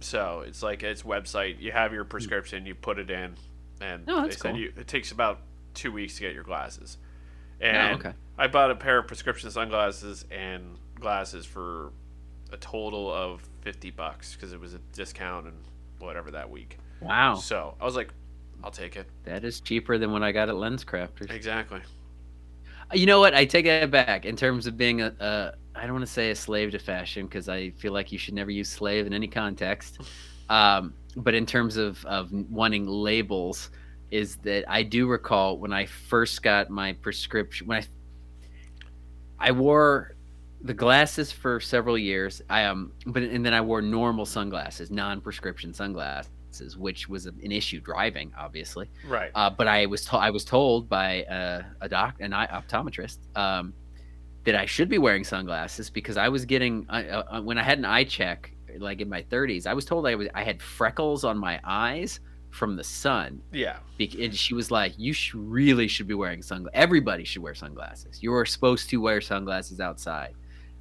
So 0.00 0.44
it's 0.46 0.62
like 0.62 0.82
its 0.82 1.02
website. 1.02 1.60
You 1.60 1.72
have 1.72 1.92
your 1.92 2.04
prescription, 2.04 2.66
you 2.66 2.74
put 2.74 2.98
it 2.98 3.10
in, 3.10 3.34
and 3.80 4.04
Oh, 4.08 4.22
they 4.22 4.28
that's 4.28 4.40
send 4.40 4.58
you. 4.58 4.72
It 4.76 4.86
takes 4.86 5.10
about 5.10 5.40
two 5.74 5.90
weeks 5.92 6.16
to 6.16 6.20
get 6.22 6.34
your 6.34 6.44
glasses. 6.44 6.98
Oh, 7.62 7.64
And 7.66 7.98
okay. 8.00 8.12
I 8.38 8.46
bought 8.48 8.70
a 8.70 8.74
pair 8.74 8.98
of 8.98 9.06
prescription 9.06 9.50
sunglasses 9.50 10.24
and 10.30 10.76
glasses 11.00 11.46
for 11.46 11.92
a 12.52 12.56
total 12.58 13.12
of 13.12 13.48
fifty 13.62 13.90
bucks 13.90 14.34
because 14.34 14.52
it 14.52 14.60
was 14.60 14.74
a 14.74 14.78
discount 14.92 15.46
and 15.46 15.56
whatever 15.98 16.30
that 16.32 16.50
week. 16.50 16.78
Wow. 17.00 17.36
So 17.36 17.74
I 17.80 17.84
was 17.84 17.96
like, 17.96 18.10
I'll 18.64 18.70
take 18.70 18.96
it. 18.96 19.06
That 19.24 19.44
is 19.44 19.60
cheaper 19.60 19.98
than 19.98 20.12
what 20.12 20.22
I 20.22 20.32
got 20.32 20.48
at 20.48 20.56
Lens 20.56 20.84
Crafters. 20.84 21.30
Exactly. 21.30 21.80
You 22.92 23.06
know 23.06 23.20
what? 23.20 23.34
I 23.34 23.44
take 23.44 23.64
that 23.66 23.90
back. 23.90 24.24
In 24.24 24.36
terms 24.36 24.66
of 24.66 24.76
being 24.76 25.02
a, 25.02 25.14
a 25.20 25.52
I 25.74 25.82
don't 25.82 25.92
want 25.92 26.06
to 26.06 26.12
say 26.12 26.30
a 26.30 26.34
slave 26.34 26.70
to 26.72 26.78
fashion 26.78 27.26
because 27.26 27.48
I 27.48 27.70
feel 27.70 27.92
like 27.92 28.12
you 28.12 28.18
should 28.18 28.34
never 28.34 28.50
use 28.50 28.68
slave 28.68 29.06
in 29.06 29.12
any 29.12 29.28
context. 29.28 30.00
Um, 30.48 30.94
but 31.16 31.34
in 31.34 31.44
terms 31.44 31.76
of 31.76 32.04
of 32.06 32.30
wanting 32.30 32.86
labels, 32.86 33.70
is 34.12 34.36
that 34.44 34.64
I 34.70 34.84
do 34.84 35.08
recall 35.08 35.58
when 35.58 35.72
I 35.72 35.86
first 35.86 36.40
got 36.42 36.70
my 36.70 36.92
prescription 36.92 37.66
when 37.66 37.82
I 39.38 39.48
I 39.48 39.50
wore 39.50 40.14
the 40.62 40.74
glasses 40.74 41.32
for 41.32 41.60
several 41.60 41.98
years. 41.98 42.42
I 42.48 42.64
um, 42.64 42.92
but 43.06 43.22
and 43.22 43.44
then 43.44 43.54
I 43.54 43.60
wore 43.60 43.82
normal 43.82 44.26
sunglasses, 44.26 44.90
non-prescription 44.90 45.74
sunglasses, 45.74 46.30
which 46.76 47.08
was 47.08 47.26
an 47.26 47.52
issue 47.52 47.80
driving, 47.80 48.32
obviously. 48.38 48.88
Right. 49.06 49.30
Uh, 49.34 49.50
but 49.50 49.68
I 49.68 49.86
was 49.86 50.04
to- 50.06 50.16
I 50.16 50.30
was 50.30 50.44
told 50.44 50.88
by 50.88 51.24
a, 51.28 51.64
a 51.82 51.88
doc 51.88 52.16
an 52.20 52.32
eye 52.32 52.46
optometrist 52.46 53.18
um, 53.36 53.72
that 54.44 54.54
I 54.54 54.66
should 54.66 54.88
be 54.88 54.98
wearing 54.98 55.24
sunglasses 55.24 55.90
because 55.90 56.16
I 56.16 56.28
was 56.28 56.44
getting 56.44 56.86
uh, 56.88 57.24
uh, 57.30 57.40
when 57.42 57.58
I 57.58 57.62
had 57.62 57.78
an 57.78 57.84
eye 57.84 58.04
check 58.04 58.52
like 58.78 59.00
in 59.00 59.08
my 59.08 59.22
30s 59.22 59.66
I 59.66 59.72
was 59.74 59.84
told 59.86 60.06
I 60.06 60.14
was 60.16 60.28
I 60.34 60.42
had 60.44 60.60
freckles 60.60 61.24
on 61.24 61.38
my 61.38 61.58
eyes 61.64 62.20
from 62.50 62.76
the 62.76 62.84
sun 62.84 63.40
yeah. 63.52 63.78
Bec- 63.98 64.14
and 64.14 64.34
she 64.34 64.52
was 64.54 64.70
like 64.70 64.92
you 64.98 65.12
sh- 65.14 65.32
really 65.34 65.88
should 65.88 66.06
be 66.06 66.14
wearing 66.14 66.42
sunglasses 66.42 66.78
everybody 66.78 67.24
should 67.24 67.42
wear 67.42 67.54
sunglasses 67.54 68.22
you 68.22 68.34
are 68.34 68.44
supposed 68.44 68.90
to 68.90 68.98
wear 69.00 69.20
sunglasses 69.22 69.80
outside 69.80 70.34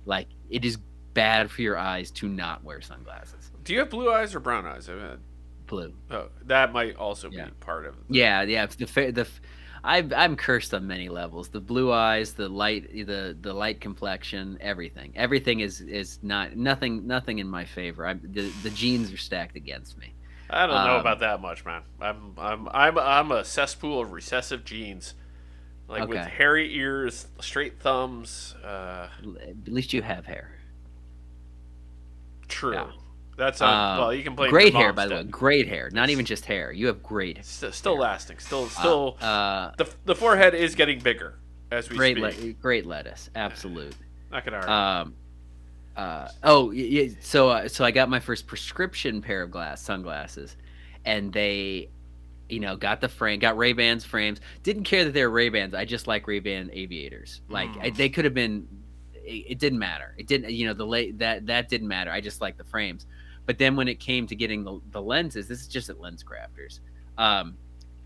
like 0.05 0.28
it 0.49 0.65
is 0.65 0.78
bad 1.13 1.49
for 1.49 1.61
your 1.61 1.78
eyes 1.78 2.11
to 2.11 2.28
not 2.28 2.61
wear 2.65 2.82
sunglasses 2.82 3.51
Do 3.63 3.71
you 3.73 3.80
have 3.80 3.89
blue 3.89 4.11
eyes 4.11 4.36
or 4.36 4.41
brown 4.41 4.65
eyes? 4.65 4.89
Uh, 4.89 5.15
blue 5.68 5.93
Oh, 6.09 6.30
that 6.45 6.74
might 6.74 6.95
also 6.95 7.30
Yeah. 7.30 7.45
be 7.45 7.51
part 7.59 7.86
of. 7.86 7.95
Yeah, 8.09 8.43
yeah. 8.43 8.66
The 8.68 8.86
the 9.11 9.28
I've, 9.84 10.11
I'm 10.13 10.36
cursed 10.36 10.74
on 10.74 10.88
many 10.88 11.09
levels. 11.09 11.49
The 11.49 11.61
blue 11.61 11.91
eyes, 11.91 12.34
the 12.34 12.49
light, 12.49 12.91
the 12.91 13.38
the 13.39 13.53
light 13.53 13.80
complexion, 13.82 14.57
everything. 14.61 15.13
Everything 15.16 15.59
is 15.59 15.82
is 15.82 16.20
not 16.24 16.55
nothing 16.55 17.05
nothing 17.07 17.39
in 17.39 17.47
my 17.47 17.66
favor. 17.66 18.05
I'm, 18.07 18.20
the 18.24 18.49
the 18.49 18.72
genes 18.72 19.11
are 19.13 19.18
stacked 19.18 19.55
against 19.55 19.97
me. 19.97 20.16
I 20.49 20.68
don't 20.68 20.84
know 20.84 20.95
Um, 20.95 21.01
about 21.01 21.20
that 21.20 21.41
much, 21.41 21.66
man. 21.66 21.84
I'm 22.01 22.34
I'm 22.38 22.68
I'm 22.70 22.97
I'm 22.97 23.32
a 23.32 23.43
cesspool 23.45 24.01
of 24.01 24.11
recessive 24.11 24.63
genes, 24.66 25.13
like 25.88 26.07
with 26.07 26.24
hairy 26.24 26.76
ears, 26.76 27.28
straight 27.41 27.80
thumbs. 27.80 28.55
Uh, 28.63 29.09
At 29.41 29.68
least 29.68 29.93
you 29.93 30.01
have 30.01 30.26
hair. 30.26 30.51
true. 32.47 32.74
Yeah. 32.74 32.91
That's 33.38 33.61
on, 33.61 33.69
Um, 33.95 33.99
well, 33.99 34.13
you 34.13 34.23
can 34.23 34.36
play 34.36 34.49
great 34.49 34.73
hair, 34.73 34.93
by 34.93 35.07
the 35.07 35.15
way. 35.15 35.23
Great 35.23 35.67
hair. 35.67 35.89
Not 35.91 36.09
even 36.09 36.25
just 36.25 36.45
hair. 36.45 36.71
You 36.71 36.88
have 36.88 37.03
great. 37.03 37.43
Still, 37.45 37.71
still 37.73 37.97
lasting. 37.97 38.39
Still 38.39 38.67
still. 38.69 39.17
Uh, 39.21 39.71
the 39.77 39.89
the 40.05 40.15
forehead 40.15 40.53
is 40.55 40.73
getting 40.75 40.99
bigger 40.99 41.33
as 41.71 41.89
we 41.89 41.97
great, 41.97 42.15
speak. 42.17 42.43
le- 42.43 42.53
great 42.53 42.86
lettuce. 42.86 43.29
Absolute. 43.36 43.93
Not 44.31 44.45
gonna 44.45 44.57
argue. 44.57 44.71
Um, 44.73 45.15
uh, 45.97 46.27
oh, 46.43 46.67
y- 46.67 46.89
y- 46.91 47.15
so 47.19 47.49
uh, 47.49 47.67
so 47.67 47.83
I 47.83 47.91
got 47.91 48.09
my 48.09 48.19
first 48.19 48.47
prescription 48.47 49.21
pair 49.21 49.41
of 49.43 49.51
glass 49.51 49.81
sunglasses, 49.81 50.55
and 51.05 51.31
they, 51.33 51.89
you 52.49 52.59
know, 52.61 52.75
got 52.77 53.01
the 53.01 53.09
frame, 53.09 53.39
got 53.39 53.57
Ray 53.57 53.73
Bans 53.73 54.05
frames. 54.05 54.39
Didn't 54.63 54.83
care 54.86 55.03
that 55.05 55.11
they 55.13 55.23
were 55.23 55.29
Ray 55.31 55.49
Bans. 55.49 55.73
I 55.73 55.83
just 55.86 56.07
like 56.07 56.25
Ray 56.27 56.39
Ban 56.39 56.69
aviators. 56.71 57.41
Like 57.49 57.69
Mm. 57.69 57.83
I, 57.83 57.89
they 57.89 58.07
could 58.09 58.23
have 58.25 58.33
been. 58.33 58.65
It, 59.13 59.45
it 59.51 59.59
didn't 59.59 59.79
matter. 59.79 60.13
It 60.17 60.27
didn't. 60.27 60.51
You 60.51 60.67
know, 60.67 60.73
the 60.73 60.86
late 60.88 61.19
that 61.19 61.45
that 61.47 61.67
didn't 61.67 61.88
matter. 61.89 62.11
I 62.11 62.21
just 62.21 62.39
like 62.41 62.57
the 62.57 62.63
frames. 62.63 63.05
But 63.45 63.57
then 63.57 63.75
when 63.75 63.87
it 63.87 63.99
came 63.99 64.27
to 64.27 64.35
getting 64.35 64.63
the, 64.63 64.79
the 64.91 65.01
lenses, 65.01 65.47
this 65.47 65.61
is 65.61 65.67
just 65.67 65.89
at 65.89 65.99
Lens 65.99 66.23
Crafters. 66.23 66.79
Um, 67.17 67.57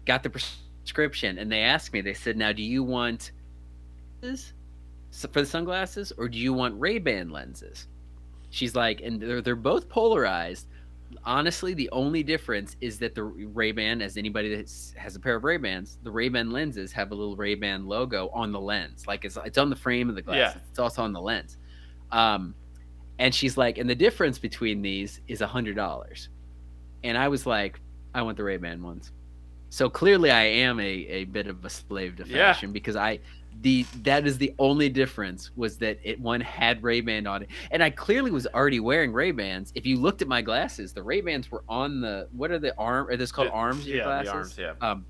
got 0.06 0.24
the 0.24 0.30
prescription, 0.30 1.38
and 1.38 1.52
they 1.52 1.62
asked 1.62 1.94
me. 1.94 2.02
They 2.02 2.14
said, 2.14 2.38
"Now, 2.38 2.52
do 2.52 2.62
you 2.62 2.84
want 2.84 3.32
this 4.22 4.54
for 5.32 5.42
the 5.42 5.46
sunglasses, 5.46 6.12
or 6.18 6.28
do 6.28 6.38
you 6.38 6.54
want 6.54 6.80
Ray 6.80 7.00
Ban 7.00 7.30
lenses?" 7.30 7.88
She's 8.50 8.76
like, 8.76 9.02
and 9.02 9.22
they're 9.22 9.42
they're 9.42 9.56
both 9.56 9.88
polarized. 9.90 10.68
Honestly, 11.24 11.74
the 11.74 11.90
only 11.92 12.22
difference 12.22 12.76
is 12.82 13.00
that 13.00 13.16
the 13.16 13.24
Ray 13.24 13.72
Ban, 13.72 14.02
as 14.02 14.16
anybody 14.18 14.56
that 14.56 14.72
has 14.96 15.16
a 15.16 15.20
pair 15.20 15.36
of 15.36 15.44
Ray 15.44 15.58
Bans, 15.58 15.98
the 16.04 16.12
Ray 16.12 16.30
Ban 16.30 16.52
lenses 16.52 16.92
have 16.92 17.12
a 17.12 17.16
little 17.16 17.36
Ray 17.36 17.56
Ban 17.56 17.88
logo 17.88 18.30
on 18.30 18.52
the 18.52 18.60
lens, 18.60 19.08
like 19.08 19.26
it's 19.26 19.38
it's 19.46 19.58
on 19.58 19.70
the 19.70 19.76
frame 19.76 20.10
of 20.10 20.16
the 20.16 20.22
glasses. 20.22 20.62
Yeah. 20.62 20.70
It's 20.70 20.80
also 20.80 21.02
on 21.02 21.14
the 21.14 21.22
lens. 21.22 21.58
Um, 22.12 22.54
and 23.20 23.34
she's 23.36 23.58
like, 23.58 23.78
and 23.78 23.88
the 23.90 23.96
difference 23.96 24.40
between 24.40 24.82
these 24.82 25.22
is 25.28 25.42
a 25.42 25.48
hundred 25.48 25.76
dollars. 25.76 26.30
And 27.04 27.18
I 27.18 27.28
was 27.28 27.46
like, 27.46 27.80
I 28.16 28.22
want 28.24 28.38
the 28.38 28.44
Ray 28.44 28.58
Ban 28.58 28.82
ones. 28.82 29.12
So 29.70 29.88
clearly, 29.90 30.32
I 30.32 30.44
am 30.46 30.80
a, 30.80 30.84
a 30.84 31.26
bit 31.26 31.46
of 31.46 31.64
a 31.64 31.70
slave 31.70 32.16
to 32.18 32.28
Yeah. 32.28 32.52
fashion 32.52 32.72
because 32.72 32.96
I 32.96 33.20
the 33.62 33.84
that 34.04 34.26
is 34.26 34.38
the 34.38 34.54
only 34.58 34.90
difference 34.90 35.52
was 35.56 35.78
that 35.80 36.00
it 36.04 36.20
one 36.20 36.40
had 36.40 36.82
Ray 36.82 37.02
Ban 37.02 37.28
on 37.28 37.44
it, 37.44 37.50
and 37.72 37.84
I 37.84 37.90
clearly 37.90 38.32
was 38.32 38.48
already 38.48 38.80
wearing 38.80 39.12
Ray 39.12 39.32
Bans. 39.32 39.72
If 39.76 39.86
you 39.86 39.98
looked 39.98 40.22
at 40.22 40.28
my 40.28 40.42
glasses, 40.42 40.94
the 40.94 41.04
Ray 41.04 41.22
Bans 41.22 41.52
were 41.52 41.64
on 41.68 42.00
the 42.02 42.28
what 42.32 42.52
are 42.52 42.60
the 42.60 42.76
arm? 42.78 43.08
Are 43.10 43.18
this 43.18 43.32
called 43.32 43.50
arms? 43.52 43.86
Yeah, 43.86 44.04
glasses? 44.06 44.56
the 44.56 44.68
arms. 44.68 44.78
Yeah. 44.82 44.90
Um, 44.90 45.06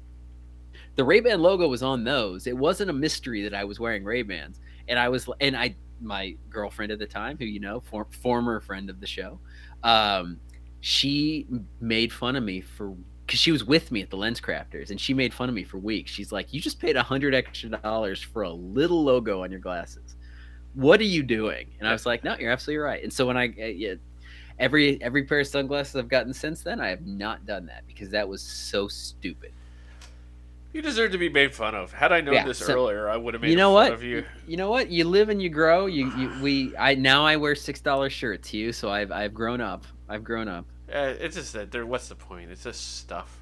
the 0.95 1.03
Ray 1.03 1.20
Ban 1.22 1.41
logo 1.41 1.68
was 1.68 1.84
on 1.84 2.03
those. 2.03 2.47
It 2.47 2.57
wasn't 2.57 2.89
a 2.89 2.93
mystery 2.93 3.43
that 3.43 3.53
I 3.53 3.64
was 3.64 3.80
wearing 3.80 4.03
Ray 4.03 4.24
Bans, 4.24 4.60
and 4.88 4.97
I 4.99 5.10
was 5.10 5.30
and 5.39 5.55
I 5.55 5.76
my 6.02 6.36
girlfriend 6.50 6.91
at 6.91 7.00
the 7.00 7.06
time, 7.06 7.38
who 7.38 7.45
you 7.45 7.60
know, 7.60 7.80
for, 7.80 8.08
former 8.22 8.60
friend 8.60 8.89
of 8.89 9.00
the 9.00 9.08
show, 9.08 9.39
um, 9.84 10.39
she 10.82 11.47
made 11.80 12.12
fun 12.12 12.36
of 12.36 12.43
me 12.43 12.62
for 12.62 12.95
because 13.26 13.39
she 13.39 13.52
was 13.52 13.64
with 13.64 13.91
me 13.91 14.02
at 14.02 14.10
the 14.10 14.18
Lens 14.18 14.41
Crafters, 14.41 14.89
and 14.89 15.00
she 15.00 15.14
made 15.14 15.34
fun 15.34 15.50
of 15.50 15.56
me 15.56 15.64
for 15.64 15.78
weeks. 15.78 16.12
She's 16.12 16.32
like, 16.32 16.54
"You 16.54 16.60
just 16.60 16.80
paid 16.80 16.95
a 16.95 17.04
hundred 17.04 17.36
extra 17.36 17.70
dollars 17.70 18.22
for 18.22 18.43
a 18.43 18.50
little 18.50 19.04
logo 19.04 19.43
on 19.43 19.52
your 19.52 19.60
glasses. 19.60 20.16
What 20.74 21.00
are 21.00 21.04
you 21.06 21.22
doing?" 21.24 21.68
And 21.80 21.88
I 21.88 21.91
was 21.91 22.06
like, 22.06 22.24
"No, 22.24 22.36
you're 22.39 22.52
absolutely 22.52 22.80
right." 22.80 23.04
And 23.04 23.14
so 23.14 23.28
when 23.28 23.38
I 23.38 23.47
uh, 23.50 23.66
yeah, 23.66 23.95
every 24.58 25.02
every 25.02 25.24
pair 25.24 25.41
of 25.41 25.47
sunglasses 25.47 25.95
I've 25.95 26.10
gotten 26.10 26.34
since 26.34 26.64
then, 26.64 26.80
I 26.80 26.89
have 26.89 27.06
not 27.06 27.45
done 27.45 27.66
that 27.68 27.86
because 27.88 28.10
that 28.12 28.28
was 28.28 28.41
so 28.41 28.88
stupid. 28.88 29.54
You 30.74 30.82
deserve 30.84 31.11
to 31.13 31.17
be 31.17 31.30
made 31.30 31.55
fun 31.55 31.74
of. 31.74 31.91
Had 31.93 32.11
I 32.11 32.22
known 32.22 32.36
Yeah, 32.36 32.45
this 32.45 32.59
so- 32.59 32.74
earlier, 32.74 33.09
I 33.09 33.17
would 33.17 33.34
have 33.34 33.41
made 33.41 33.49
you 33.51 33.57
know 33.57 33.70
fun 33.76 33.86
what? 33.86 33.93
of 33.93 34.03
you. 34.03 34.24
You 34.47 34.57
know 34.57 34.70
what? 34.70 34.89
You 34.91 35.03
live 35.05 35.30
and 35.30 35.41
you 35.41 35.49
grow. 35.49 35.88
You, 35.88 36.11
you 36.15 36.32
we 36.41 36.78
I 36.78 36.93
now 36.95 37.26
I 37.26 37.38
wear 37.38 37.55
six 37.55 37.82
dollar 37.82 38.09
shirts. 38.09 38.53
You 38.53 38.72
so 38.72 38.91
I've 38.91 39.11
I've 39.11 39.34
grown 39.34 39.61
up. 39.61 39.86
I've 40.07 40.24
grown 40.24 40.47
up. 40.47 40.65
Uh, 40.93 41.13
it's 41.20 41.36
just 41.36 41.53
that 41.53 41.72
there. 41.72 41.86
What's 41.86 42.07
the 42.09 42.15
point? 42.15 42.51
It's 42.51 42.63
just 42.63 42.97
stuff. 42.99 43.36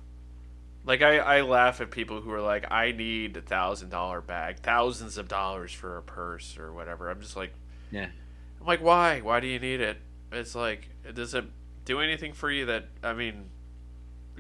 Like 0.86 1.02
I, 1.02 1.18
I 1.18 1.42
laugh 1.42 1.82
at 1.82 1.92
people 1.92 2.22
who 2.22 2.32
are 2.32 2.42
like, 2.42 2.72
I 2.72 2.94
need 2.94 3.36
a 3.36 3.42
thousand 3.42 3.90
dollar 3.90 4.22
bag, 4.22 4.60
thousands 4.60 5.18
of 5.18 5.28
dollars 5.28 5.74
for 5.74 5.98
a 5.98 6.02
purse 6.02 6.58
or 6.58 6.72
whatever. 6.72 7.10
I'm 7.10 7.20
just 7.20 7.36
like, 7.36 7.54
Yeah. 7.92 8.08
I'm 8.62 8.66
like, 8.68 8.82
why? 8.82 9.20
Why 9.20 9.42
do 9.42 9.48
you 9.48 9.60
need 9.60 9.82
it? 9.82 9.98
It's 10.32 10.56
like, 10.56 10.88
does 11.14 11.34
it 11.34 11.44
do 11.84 12.00
anything 12.00 12.32
for 12.32 12.50
you? 12.50 12.68
That 12.68 12.86
I 13.04 13.12
mean, 13.14 13.50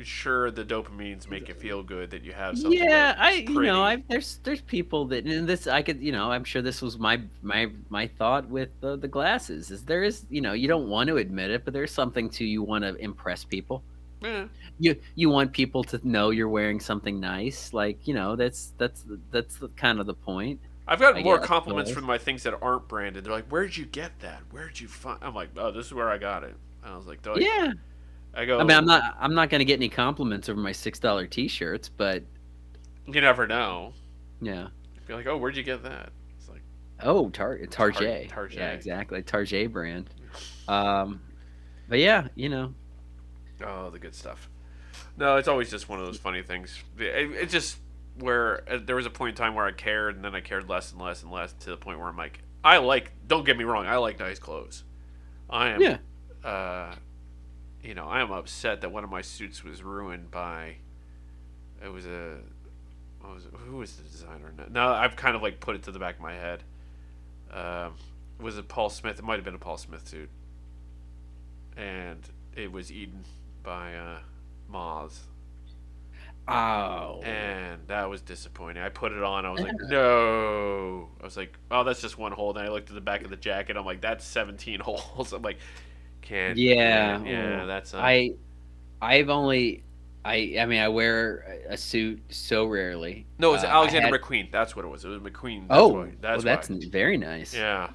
sure, 0.04 0.52
the 0.52 0.64
dopamines 0.66 1.30
make 1.30 1.48
you 1.48 1.54
feel 1.54 1.84
good 1.84 2.10
that 2.12 2.24
you 2.24 2.34
have 2.34 2.58
something. 2.58 2.80
yeah, 2.80 3.14
that's 3.14 3.20
I 3.20 3.32
you 3.32 3.62
know 3.64 3.82
I 3.84 4.04
there's 4.10 4.40
there's 4.44 4.62
people 4.62 5.06
that 5.06 5.26
and 5.26 5.48
this 5.48 5.68
I 5.68 5.82
could 5.82 6.02
you 6.02 6.12
know 6.12 6.32
I'm 6.32 6.44
sure 6.44 6.62
this 6.62 6.82
was 6.82 6.98
my 6.98 7.22
my 7.42 7.70
my 7.90 8.08
thought 8.08 8.48
with 8.50 8.70
the, 8.82 8.98
the 8.98 9.08
glasses 9.08 9.72
is 9.72 9.84
there 9.84 10.04
is 10.04 10.26
you 10.30 10.42
know 10.42 10.54
you 10.54 10.68
don't 10.68 10.88
want 10.90 11.08
to 11.08 11.18
admit 11.18 11.52
it 11.52 11.66
but 11.66 11.74
there's 11.74 11.92
something 11.92 12.30
to 12.32 12.46
you 12.46 12.64
want 12.64 12.84
to 12.84 12.96
impress 12.96 13.44
people. 13.44 13.84
Yeah. 14.22 14.48
You 14.80 14.96
you 15.16 15.30
want 15.30 15.52
people 15.52 15.84
to 15.86 16.00
know 16.08 16.32
you're 16.32 16.50
wearing 16.50 16.80
something 16.80 17.20
nice 17.20 17.72
like 17.74 18.08
you 18.08 18.14
know 18.14 18.36
that's 18.36 18.74
that's 18.78 19.04
that's 19.32 19.58
the, 19.58 19.68
kind 19.70 20.00
of 20.00 20.06
the 20.08 20.14
point. 20.14 20.60
I've 20.88 21.00
gotten 21.00 21.18
I 21.20 21.24
more 21.24 21.38
guess, 21.38 21.48
compliments 21.48 21.92
but- 21.92 21.96
from 21.96 22.06
my 22.06 22.18
things 22.18 22.44
that 22.44 22.58
aren't 22.62 22.88
branded. 22.88 23.26
They're 23.26 23.34
like, 23.34 23.48
"Where'd 23.50 23.76
you 23.76 23.86
get 23.86 24.18
that? 24.22 24.42
Where'd 24.52 24.80
you 24.80 24.88
find?" 24.88 25.20
I'm 25.22 25.36
like, 25.36 25.50
"Oh, 25.58 25.70
this 25.70 25.88
is 25.88 25.94
where 25.94 26.10
I 26.10 26.18
got 26.18 26.44
it." 26.44 26.56
And 26.84 26.94
I 26.94 26.96
was 26.98 27.06
like, 27.08 27.22
"Do 27.22 27.36
yeah. 27.38 27.74
I 28.34 28.46
go. 28.46 28.60
I 28.60 28.64
mean, 28.64 28.78
I'm 28.78 28.86
not. 28.86 29.16
I'm 29.20 29.34
not 29.34 29.50
going 29.50 29.60
to 29.60 29.66
get 29.66 29.76
any 29.76 29.90
compliments 29.90 30.48
over 30.50 30.60
my 30.60 30.72
six 30.72 31.00
dollar 31.00 31.26
T-shirts, 31.28 31.90
but 31.90 32.24
You 33.08 33.22
never 33.22 33.48
know. 33.48 33.94
yeah. 34.42 34.68
Be 35.08 35.14
like, 35.14 35.26
"Oh, 35.28 35.38
where'd 35.38 35.56
you 35.56 35.64
get 35.64 35.84
that?" 35.84 36.12
It's 36.38 36.50
like, 36.50 36.62
Oh, 37.02 37.30
Tar 37.30 37.58
Tarjay. 37.60 38.30
Tarjay. 38.30 38.56
Yeah, 38.56 38.72
exactly. 38.72 39.24
Tarjay 39.24 39.72
brand. 39.72 40.10
Um, 40.68 41.22
but 41.88 42.00
yeah, 42.00 42.28
you 42.36 42.50
know, 42.50 42.74
oh, 43.66 43.90
the 43.90 43.98
good 44.00 44.14
stuff. 44.14 44.50
No, 45.16 45.38
it's 45.38 45.48
always 45.48 45.72
just 45.72 45.88
one 45.88 45.98
of 45.98 46.06
those 46.06 46.18
funny 46.18 46.44
things. 46.44 46.78
It, 47.00 47.32
it's 47.32 47.54
just 47.54 47.78
where 48.20 48.70
uh, 48.70 48.80
there 48.86 48.98
was 48.98 49.06
a 49.06 49.10
point 49.10 49.30
in 49.30 49.36
time 49.36 49.56
where 49.56 49.66
I 49.66 49.72
cared, 49.72 50.18
and 50.18 50.26
then 50.26 50.36
I 50.36 50.42
cared 50.42 50.68
less 50.68 50.92
and 50.92 51.02
less 51.02 51.24
and 51.24 51.32
less 51.32 51.54
to 51.62 51.70
the 51.70 51.78
point 51.78 52.00
where 52.00 52.10
I'm 52.10 52.18
like, 52.18 52.42
I 52.66 52.80
like. 52.80 53.14
Don't 53.28 53.46
get 53.46 53.58
me 53.58 53.64
wrong, 53.64 53.86
I 53.88 53.96
like 53.96 54.20
nice 54.20 54.40
clothes. 54.40 54.84
I 55.50 55.70
am. 55.70 55.82
Yeah. 55.82 55.98
Uh, 56.44 56.94
you 57.88 57.96
know, 57.96 58.06
I 58.06 58.22
am 58.22 58.32
upset 58.32 58.82
that 58.82 58.92
one 58.92 59.06
of 59.06 59.10
my 59.10 59.22
suits 59.22 59.64
was 59.64 59.82
ruined 59.82 60.30
by. 60.30 60.76
It 61.84 61.88
was 61.88 62.06
a. 62.06 62.40
What 63.22 63.34
was 63.34 63.46
it? 63.46 63.54
Who 63.54 63.78
was 63.78 63.96
the 63.96 64.04
designer? 64.04 64.54
No, 64.58 64.66
Now 64.70 64.94
I've 64.94 65.16
kind 65.16 65.38
of 65.38 65.42
like 65.42 65.62
put 65.62 65.76
it 65.76 65.84
to 65.84 65.92
the 65.92 66.00
back 66.00 66.16
of 66.16 66.22
my 66.22 66.34
head. 66.34 66.64
Um, 67.52 67.94
was 68.42 68.58
it 68.58 68.68
Paul 68.68 68.90
Smith? 68.90 69.20
It 69.20 69.24
might 69.24 69.36
have 69.36 69.46
been 69.46 69.56
a 69.56 69.60
Paul 69.60 69.78
Smith 69.78 70.06
suit. 70.06 70.30
And 71.78 72.20
it 72.58 72.72
was 72.72 72.92
eaten 72.92 73.24
by 73.64 73.96
uh, 73.96 74.20
moths, 74.68 75.22
oh, 76.48 77.22
and 77.24 77.80
that 77.88 78.10
was 78.10 78.22
disappointing. 78.22 78.82
I 78.82 78.90
put 78.90 79.12
it 79.12 79.24
on. 79.24 79.46
I 79.46 79.52
was 79.52 79.62
like, 79.62 79.76
no. 79.84 81.10
I 81.22 81.24
was 81.24 81.38
like, 81.38 81.58
oh, 81.72 81.84
that's 81.84 82.02
just 82.02 82.18
one 82.18 82.32
hole. 82.32 82.54
Then 82.54 82.66
I 82.66 82.70
looked 82.70 82.90
at 82.90 82.96
the 82.96 83.02
back 83.02 83.24
of 83.24 83.30
the 83.30 83.36
jacket. 83.38 83.78
I'm 83.78 83.86
like, 83.86 84.02
that's 84.02 84.26
17 84.26 84.80
holes. 84.84 85.34
I'm 85.34 85.42
like, 85.42 85.58
can't. 86.28 86.58
Yeah. 86.58 87.24
yeah. 87.24 87.66
That's. 87.66 87.94
Uh, 87.94 88.00
I, 88.00 88.32
I've 89.02 89.30
only, 89.30 89.84
I, 90.26 90.56
I 90.60 90.66
mean, 90.66 90.80
I 90.82 90.88
wear 90.90 91.62
a 91.70 91.74
a 91.74 91.78
suit 91.78 92.22
so 92.30 92.66
rarely. 92.66 93.26
no, 93.40 93.50
it 93.50 93.54
was 93.54 93.64
Uh, 93.64 93.68
Alexander 93.68 94.08
had- 94.08 94.22
McQueen. 94.22 94.52
That's 94.52 94.76
what 94.76 94.86
it 94.86 94.88
was. 94.90 95.06
It 95.06 95.10
was 95.10 95.20
McQueen. 95.22 95.68
That's 95.68 95.80
oh, 95.82 95.88
why. 95.88 96.12
That's 96.22 96.44
well, 96.44 96.56
that's 96.56 96.70
why. 96.70 96.80
very 96.90 97.18
nice. 97.18 97.54
Yeah. 97.54 97.90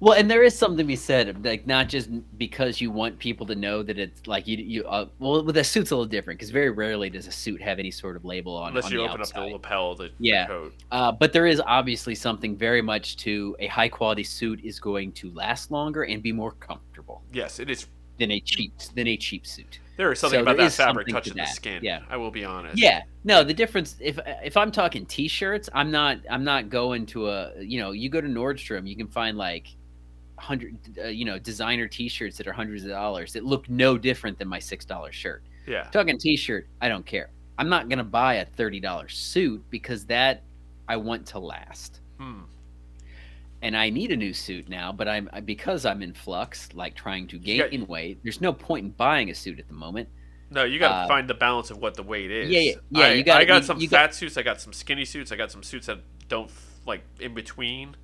Well, 0.00 0.16
and 0.16 0.30
there 0.30 0.44
is 0.44 0.56
something 0.56 0.78
to 0.78 0.84
be 0.84 0.94
said, 0.94 1.44
like 1.44 1.66
not 1.66 1.88
just 1.88 2.08
because 2.38 2.80
you 2.80 2.90
want 2.92 3.18
people 3.18 3.44
to 3.46 3.56
know 3.56 3.82
that 3.82 3.98
it's 3.98 4.26
like 4.28 4.46
you, 4.46 4.56
you. 4.58 4.84
Uh, 4.84 5.06
well, 5.18 5.42
with 5.44 5.56
a 5.56 5.64
suit's 5.64 5.90
a 5.90 5.96
little 5.96 6.06
different 6.08 6.38
because 6.38 6.50
very 6.50 6.70
rarely 6.70 7.10
does 7.10 7.26
a 7.26 7.32
suit 7.32 7.60
have 7.60 7.80
any 7.80 7.90
sort 7.90 8.14
of 8.14 8.24
label 8.24 8.54
on. 8.56 8.68
Unless 8.68 8.84
on 8.86 8.92
you 8.92 8.98
the 8.98 9.04
open 9.08 9.20
outside. 9.22 9.40
up 9.40 9.46
the 9.48 9.52
lapel 9.54 9.90
of 9.92 9.98
the 9.98 10.10
Yeah. 10.20 10.46
coat. 10.46 10.72
Uh, 10.92 11.10
but 11.10 11.32
there 11.32 11.46
is 11.46 11.60
obviously 11.66 12.14
something 12.14 12.56
very 12.56 12.80
much 12.80 13.16
to 13.18 13.56
a 13.58 13.66
high 13.66 13.88
quality 13.88 14.22
suit 14.22 14.60
is 14.62 14.78
going 14.78 15.10
to 15.12 15.32
last 15.32 15.72
longer 15.72 16.04
and 16.04 16.22
be 16.22 16.30
more 16.30 16.52
comfortable 16.52 17.22
Yes, 17.32 17.58
it 17.58 17.68
is. 17.68 17.88
than 18.20 18.30
a 18.30 18.40
cheap 18.40 18.72
than 18.94 19.08
a 19.08 19.16
cheap 19.16 19.46
suit. 19.48 19.80
There 19.96 20.12
is 20.12 20.20
something 20.20 20.38
So 20.38 20.42
about 20.42 20.58
that 20.58 20.70
fabric 20.72 21.06
something 21.06 21.06
to 21.06 21.12
touching 21.12 21.36
the 21.36 21.46
skin. 21.46 21.80
yeah. 21.82 22.02
I 22.08 22.16
will 22.16 22.30
be 22.30 22.44
honest. 22.44 22.78
Yeah, 22.80 23.02
no, 23.24 23.42
the 23.42 23.52
difference 23.52 23.96
if 23.98 24.16
if 24.44 24.56
I'm 24.56 24.70
talking 24.70 25.04
t-shirts, 25.06 25.68
I'm 25.74 25.90
not 25.90 26.18
I'm 26.30 26.44
not 26.44 26.68
going 26.68 27.04
to 27.06 27.28
a 27.30 27.50
you 27.60 27.80
know 27.80 27.90
you 27.90 28.08
go 28.08 28.20
to 28.20 28.28
Nordstrom, 28.28 28.88
you 28.88 28.94
can 28.94 29.08
find 29.08 29.36
like 29.36 29.66
hundred 30.38 30.76
uh, 31.02 31.08
you 31.08 31.24
know 31.24 31.38
designer 31.38 31.86
t-shirts 31.88 32.36
that 32.38 32.46
are 32.46 32.52
hundreds 32.52 32.84
of 32.84 32.90
dollars 32.90 33.32
that 33.34 33.44
look 33.44 33.68
no 33.68 33.98
different 33.98 34.38
than 34.38 34.48
my 34.48 34.58
six 34.58 34.84
dollar 34.84 35.12
shirt. 35.12 35.42
Yeah. 35.66 35.84
Talking 35.90 36.18
t-shirt, 36.18 36.66
I 36.80 36.88
don't 36.88 37.04
care. 37.04 37.30
I'm 37.58 37.68
not 37.68 37.88
gonna 37.88 38.04
buy 38.04 38.34
a 38.34 38.44
thirty 38.44 38.80
dollar 38.80 39.08
suit 39.08 39.62
because 39.70 40.04
that 40.06 40.42
I 40.88 40.96
want 40.96 41.26
to 41.28 41.38
last. 41.38 42.00
Hmm. 42.18 42.40
and 43.62 43.76
I 43.76 43.90
need 43.90 44.12
a 44.12 44.16
new 44.16 44.32
suit 44.32 44.68
now, 44.68 44.92
but 44.92 45.08
I'm 45.08 45.28
because 45.44 45.84
I'm 45.84 46.02
in 46.02 46.14
flux, 46.14 46.68
like 46.74 46.94
trying 46.94 47.26
to 47.28 47.38
gain 47.38 47.80
got- 47.80 47.88
weight. 47.88 48.18
There's 48.22 48.40
no 48.40 48.52
point 48.52 48.84
in 48.84 48.90
buying 48.92 49.30
a 49.30 49.34
suit 49.34 49.58
at 49.58 49.66
the 49.68 49.74
moment. 49.74 50.08
No, 50.50 50.64
you 50.64 50.78
got 50.78 50.88
to 50.88 50.94
Uh, 51.04 51.08
find 51.08 51.28
the 51.28 51.34
balance 51.34 51.70
of 51.70 51.76
what 51.78 51.94
the 51.94 52.02
weight 52.02 52.30
is. 52.30 52.48
yeah, 52.50 52.60
yeah, 52.60 52.72
yeah, 52.90 53.04
I, 53.06 53.12
you 53.12 53.22
gotta- 53.22 53.40
I 53.40 53.44
got 53.44 53.56
you- 53.62 53.66
some 53.66 53.80
you 53.80 53.88
fat 53.88 54.06
got- 54.06 54.14
suits. 54.14 54.36
I 54.38 54.42
got 54.42 54.60
some 54.60 54.72
skinny 54.72 55.04
suits. 55.04 55.30
I 55.30 55.36
got 55.36 55.50
some 55.52 55.62
suits 55.62 55.86
that 55.88 55.98
don't 56.28 56.50
like 56.86 57.02
in 57.20 57.34
between. 57.34 57.96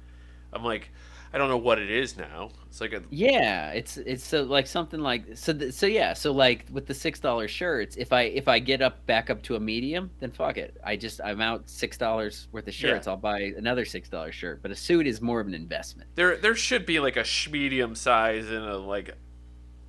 I'm 0.52 0.62
like, 0.64 0.90
I 1.34 1.38
don't 1.38 1.48
know 1.48 1.58
what 1.58 1.80
it 1.80 1.90
is 1.90 2.16
now. 2.16 2.50
It's 2.68 2.80
like 2.80 2.92
a 2.92 3.02
Yeah, 3.10 3.70
it's 3.70 3.96
it's 3.96 4.22
so 4.24 4.44
like 4.44 4.68
something 4.68 5.00
like 5.00 5.36
so 5.36 5.52
th- 5.52 5.72
so 5.74 5.86
yeah, 5.86 6.12
so 6.12 6.30
like 6.32 6.64
with 6.70 6.86
the 6.86 6.94
six 6.94 7.18
dollar 7.18 7.48
shirts, 7.48 7.96
if 7.96 8.12
I 8.12 8.22
if 8.22 8.46
I 8.46 8.60
get 8.60 8.80
up 8.80 9.04
back 9.06 9.30
up 9.30 9.42
to 9.42 9.56
a 9.56 9.60
medium, 9.60 10.12
then 10.20 10.30
fuck 10.30 10.56
it. 10.58 10.76
I 10.84 10.94
just 10.94 11.20
I'm 11.20 11.40
out 11.40 11.68
six 11.68 11.98
dollars 11.98 12.46
worth 12.52 12.68
of 12.68 12.74
Yeah. 12.80 12.90
shirts. 12.90 13.08
I'll 13.08 13.16
buy 13.16 13.52
another 13.56 13.84
six 13.84 14.08
dollar 14.08 14.30
shirt. 14.30 14.62
But 14.62 14.70
a 14.70 14.76
suit 14.76 15.08
is 15.08 15.20
more 15.20 15.40
of 15.40 15.48
an 15.48 15.54
investment. 15.54 16.08
there. 16.14 16.36
There 16.36 16.54
should 16.54 16.86
be 16.86 17.00
like 17.00 17.16
a 17.16 17.24
medium 17.50 17.96
size 17.96 18.48
and 18.48 18.64
a 18.64 18.78
like, 18.78 19.10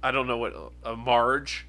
I 0.01 0.09
don't 0.09 0.25
know 0.25 0.37
what 0.37 0.53
a 0.83 0.95
Marge 0.95 1.67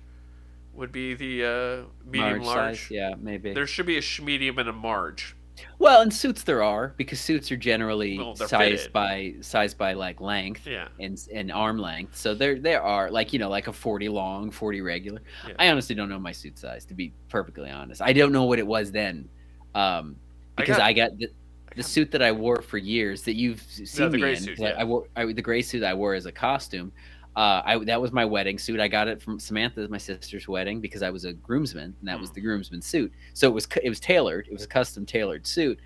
would 0.72 0.90
be 0.92 1.12
the 1.14 1.44
uh, 1.44 1.84
medium 2.10 2.42
Large 2.42 2.46
large. 2.46 2.78
size, 2.80 2.90
yeah, 2.90 3.14
maybe. 3.18 3.52
There 3.52 3.66
should 3.66 3.86
be 3.86 3.98
a 3.98 4.02
medium 4.22 4.58
and 4.58 4.68
a 4.70 4.72
Marge. 4.72 5.36
Well, 5.78 6.02
in 6.02 6.10
suits 6.10 6.42
there 6.42 6.62
are 6.62 6.94
because 6.96 7.20
suits 7.20 7.50
are 7.52 7.56
generally 7.56 8.18
Well, 8.18 8.34
sized 8.36 8.50
fitted. 8.50 8.92
by 8.92 9.34
sized 9.40 9.78
by 9.78 9.92
like 9.94 10.20
length. 10.20 10.66
Yeah. 10.66 10.88
and 11.00 11.18
and 11.32 11.50
arm 11.52 11.78
length. 11.78 12.16
So 12.16 12.34
there 12.34 12.58
there 12.58 12.82
are 12.82 13.10
like 13.10 13.32
you 13.32 13.38
know 13.38 13.48
like 13.48 13.66
a 13.68 13.72
40 13.72 14.08
long, 14.08 14.50
40 14.50 14.80
regular. 14.80 15.20
Yeah. 15.46 15.54
I 15.58 15.68
honestly 15.70 15.94
don't 15.94 16.08
know 16.08 16.18
my 16.18 16.32
suit 16.32 16.58
size 16.58 16.84
to 16.86 16.94
be 16.94 17.12
perfectly 17.28 17.70
honest. 17.70 18.02
I 18.02 18.12
don't 18.12 18.32
know 18.32 18.44
what 18.44 18.58
it 18.58 18.66
was 18.66 18.90
then. 18.92 19.28
Um 19.74 20.16
I 20.58 20.62
because 20.62 20.76
got- 20.78 20.86
I 20.86 20.92
got, 20.94 21.18
the, 21.18 21.28
the 21.76 21.82
suit 21.82 22.10
that 22.12 22.22
I 22.22 22.32
wore 22.32 22.62
for 22.62 22.78
years 22.78 23.20
that 23.24 23.34
you've 23.34 23.60
seen 23.60 24.10
the 24.10 24.16
me 24.16 24.20
gray 24.22 24.36
in. 24.36 24.40
suit, 24.42 24.60
I- 24.60 24.62
yeah. 24.62 24.74
I 24.78 24.84
wore 24.84 25.06
I, 25.16 25.24
the 25.32 25.42
gray 25.42 25.60
suit 25.62 25.82
I 25.82 25.92
wore 25.94 26.14
as 26.14 26.24
a 26.26 26.32
costume. 26.32 26.92
Uh, 27.36 27.60
I 27.66 27.78
that 27.84 28.00
was 28.00 28.12
my 28.12 28.24
wedding 28.24 28.58
suit. 28.58 28.80
I 28.80 28.88
got 28.88 29.08
it 29.08 29.20
from 29.20 29.38
Samantha, 29.38 29.86
my 29.88 29.98
sister's 29.98 30.48
wedding, 30.48 30.80
because 30.80 31.02
I 31.02 31.10
was 31.10 31.26
a 31.26 31.34
groomsman, 31.34 31.94
and 32.00 32.08
that 32.08 32.18
was 32.18 32.30
the 32.32 32.40
groomsman 32.40 32.80
suit. 32.80 33.12
So 33.34 33.46
it 33.46 33.52
was 33.52 33.68
it 33.84 33.88
was 33.90 34.00
tailored. 34.00 34.46
It 34.48 34.54
was 34.54 34.64
a 34.64 34.68
custom 34.68 35.04
tailored 35.04 35.46
suit, 35.46 35.78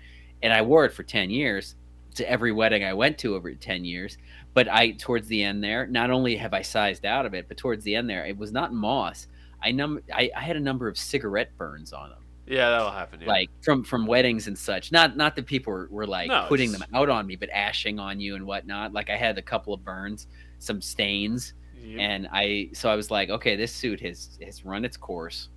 and 0.43 0.53
I 0.53 0.61
wore 0.61 0.85
it 0.85 0.93
for 0.93 1.03
ten 1.03 1.29
years 1.29 1.75
to 2.15 2.29
every 2.29 2.51
wedding 2.53 2.83
I 2.85 2.93
went 2.93 3.17
to 3.19 3.35
over 3.35 3.53
ten 3.53 3.83
years. 3.83 4.17
But 4.53 4.69
I 4.69 4.91
towards 4.91 5.27
the 5.27 5.43
end 5.43 5.61
there, 5.61 5.85
not 5.87 6.09
only 6.09 6.37
have 6.37 6.53
I 6.53 6.61
sized 6.61 7.05
out 7.05 7.25
of 7.25 7.33
it, 7.33 7.49
but 7.49 7.57
towards 7.57 7.83
the 7.83 7.95
end 7.95 8.09
there, 8.09 8.25
it 8.25 8.37
was 8.37 8.53
not 8.53 8.73
moss. 8.73 9.27
I 9.61 9.71
num 9.73 9.99
I, 10.13 10.31
I 10.35 10.41
had 10.41 10.55
a 10.55 10.59
number 10.61 10.87
of 10.87 10.97
cigarette 10.97 11.51
burns 11.57 11.91
on 11.91 12.11
them. 12.11 12.19
Yeah, 12.47 12.69
that'll 12.69 12.91
happen. 12.91 13.19
Yeah. 13.21 13.27
like 13.27 13.49
from 13.61 13.83
from 13.83 14.07
weddings 14.07 14.47
and 14.47 14.57
such. 14.57 14.91
Not 14.93 15.17
not 15.17 15.35
that 15.35 15.45
people 15.45 15.73
were, 15.73 15.87
were 15.91 16.07
like 16.07 16.29
No, 16.29 16.45
putting 16.47 16.69
it's- 16.69 16.79
them 16.87 16.95
out 16.95 17.09
on 17.09 17.27
me, 17.27 17.35
but 17.35 17.49
ashing 17.49 17.99
on 17.99 18.19
you 18.21 18.35
and 18.35 18.45
whatnot. 18.45 18.93
Like 18.93 19.09
I 19.09 19.17
had 19.17 19.37
a 19.37 19.41
couple 19.41 19.73
of 19.73 19.83
burns, 19.85 20.27
some 20.61 20.81
stains, 20.81 21.53
You- 21.81 21.99
and 21.99 22.27
I 22.31 22.69
so 22.73 22.89
I 22.89 22.95
was 22.95 23.09
like, 23.11 23.29
okay, 23.29 23.55
this 23.55 23.71
suit 23.73 23.99
has 24.01 24.37
has 24.43 24.63
run 24.65 24.85
its 24.85 24.97
course. 24.97 25.49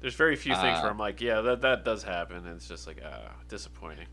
there's 0.00 0.14
very 0.14 0.36
few 0.36 0.54
things 0.54 0.78
uh, 0.78 0.82
where 0.82 0.90
I'm 0.90 0.98
like, 0.98 1.20
yeah, 1.20 1.40
that 1.40 1.60
that 1.62 1.84
does 1.84 2.02
happen, 2.02 2.36
and 2.38 2.56
it's 2.56 2.68
just 2.68 2.86
like, 2.86 3.00
ah, 3.04 3.32
disappointing. 3.48 4.06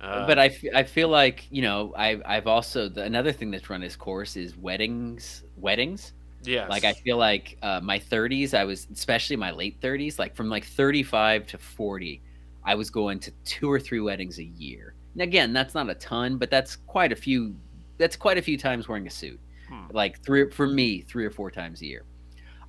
Uh, 0.00 0.26
but 0.26 0.38
I, 0.38 0.46
f- 0.46 0.64
I 0.74 0.82
feel 0.82 1.08
like 1.08 1.46
you 1.50 1.60
know 1.62 1.92
I've 1.96 2.22
I've 2.24 2.46
also 2.46 2.88
the, 2.88 3.02
another 3.02 3.32
thing 3.32 3.50
that's 3.50 3.68
run 3.68 3.82
its 3.82 3.96
course 3.96 4.36
is 4.36 4.56
weddings 4.56 5.42
weddings. 5.58 6.12
Yeah. 6.42 6.66
Like 6.68 6.84
I 6.84 6.94
feel 6.94 7.18
like 7.18 7.58
uh, 7.60 7.80
my 7.82 7.98
30s, 7.98 8.54
I 8.54 8.64
was 8.64 8.86
especially 8.90 9.36
my 9.36 9.50
late 9.50 9.78
30s, 9.82 10.18
like 10.18 10.34
from 10.34 10.48
like 10.48 10.64
35 10.64 11.46
to 11.48 11.58
40, 11.58 12.22
I 12.64 12.74
was 12.76 12.88
going 12.88 13.20
to 13.20 13.30
two 13.44 13.70
or 13.70 13.78
three 13.78 14.00
weddings 14.00 14.38
a 14.38 14.44
year. 14.44 14.94
And 15.12 15.20
again, 15.20 15.52
that's 15.52 15.74
not 15.74 15.90
a 15.90 15.94
ton, 15.96 16.38
but 16.38 16.48
that's 16.50 16.76
quite 16.76 17.12
a 17.12 17.16
few. 17.16 17.54
That's 18.00 18.16
quite 18.16 18.38
a 18.38 18.42
few 18.42 18.58
times 18.58 18.88
wearing 18.88 19.06
a 19.06 19.10
suit. 19.10 19.38
Hmm. 19.68 19.86
Like 19.92 20.20
three 20.24 20.50
for 20.50 20.66
me, 20.66 21.02
three 21.02 21.24
or 21.24 21.30
four 21.30 21.50
times 21.50 21.82
a 21.82 21.86
year. 21.86 22.04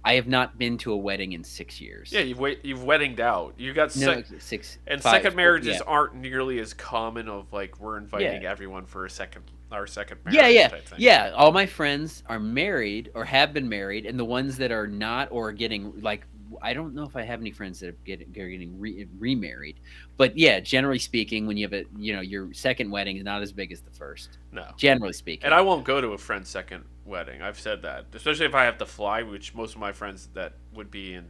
I 0.04 0.16
have 0.16 0.28
not 0.28 0.58
been 0.58 0.78
to 0.80 0.94
a 0.94 0.98
wedding 0.98 1.34
in 1.34 1.44
six 1.44 1.80
years. 1.80 2.12
yeah, 2.12 2.22
you've 2.22 2.40
wait, 2.40 2.66
you've 2.66 2.84
weddinged 2.84 3.20
out. 3.20 3.54
You 3.58 3.72
got 3.74 3.96
no, 3.96 4.16
sec- 4.16 4.42
six 4.42 4.78
and 4.88 5.02
five, 5.02 5.22
second 5.22 5.36
marriages 5.36 5.78
yeah. 5.78 5.84
aren't 5.86 6.16
nearly 6.16 6.60
as 6.60 6.74
common. 6.74 7.28
Of 7.30 7.54
like 7.54 7.80
we're 7.80 7.98
inviting 7.98 8.46
everyone 8.46 8.86
for 8.86 9.06
a 9.06 9.10
second 9.10 9.44
our 9.72 9.88
second 9.88 10.20
marriage. 10.26 10.36
Yeah, 10.36 10.48
yeah, 10.48 10.80
yeah. 10.98 11.32
All 11.36 11.52
my 11.52 11.66
friends 11.66 12.24
are 12.28 12.40
married 12.40 13.12
or 13.14 13.26
have 13.26 13.54
been 13.54 13.70
married, 13.70 14.06
and 14.06 14.20
the 14.20 14.26
ones 14.26 14.58
that 14.58 14.72
are 14.72 14.88
not 14.88 15.32
or 15.32 15.50
are 15.50 15.54
getting 15.54 16.02
like 16.02 16.26
I 16.62 16.74
don't 16.74 16.94
know 16.94 17.04
if 17.04 17.16
I 17.16 17.22
have 17.24 17.40
any 17.42 17.52
friends 17.52 17.80
that 17.80 17.90
are 17.90 17.98
getting, 18.06 18.28
are 18.30 18.50
getting 18.50 18.80
re- 18.80 19.08
remarried, 19.20 19.80
but 20.18 20.38
yeah, 20.38 20.60
generally 20.60 21.00
speaking, 21.00 21.48
when 21.48 21.58
you 21.58 21.66
have 21.66 21.74
a 21.74 21.86
you 21.98 22.14
know 22.16 22.22
your 22.22 22.54
second 22.54 22.90
wedding 22.92 23.18
is 23.18 23.24
not 23.24 23.42
as 23.42 23.52
big 23.52 23.72
as 23.72 23.82
the 23.82 23.92
first. 23.92 24.38
No. 24.52 24.66
Generally 24.78 25.14
speaking, 25.14 25.46
And 25.46 25.54
I 25.54 25.62
won't 25.62 25.84
go 25.86 26.02
to 26.02 26.10
a 26.10 26.18
friend's 26.18 26.50
second 26.50 26.84
wedding. 27.06 27.42
I've 27.42 27.60
said 27.60 27.82
that, 27.84 28.06
especially 28.14 28.46
if 28.46 28.56
I 28.56 28.66
have 28.66 28.78
to 28.80 28.86
fly, 28.86 29.22
which 29.24 29.54
most 29.54 29.76
of 29.76 29.80
my 29.80 29.92
friends 29.92 30.30
that 30.34 30.54
would 30.74 30.90
be 30.92 31.14
in. 31.14 31.28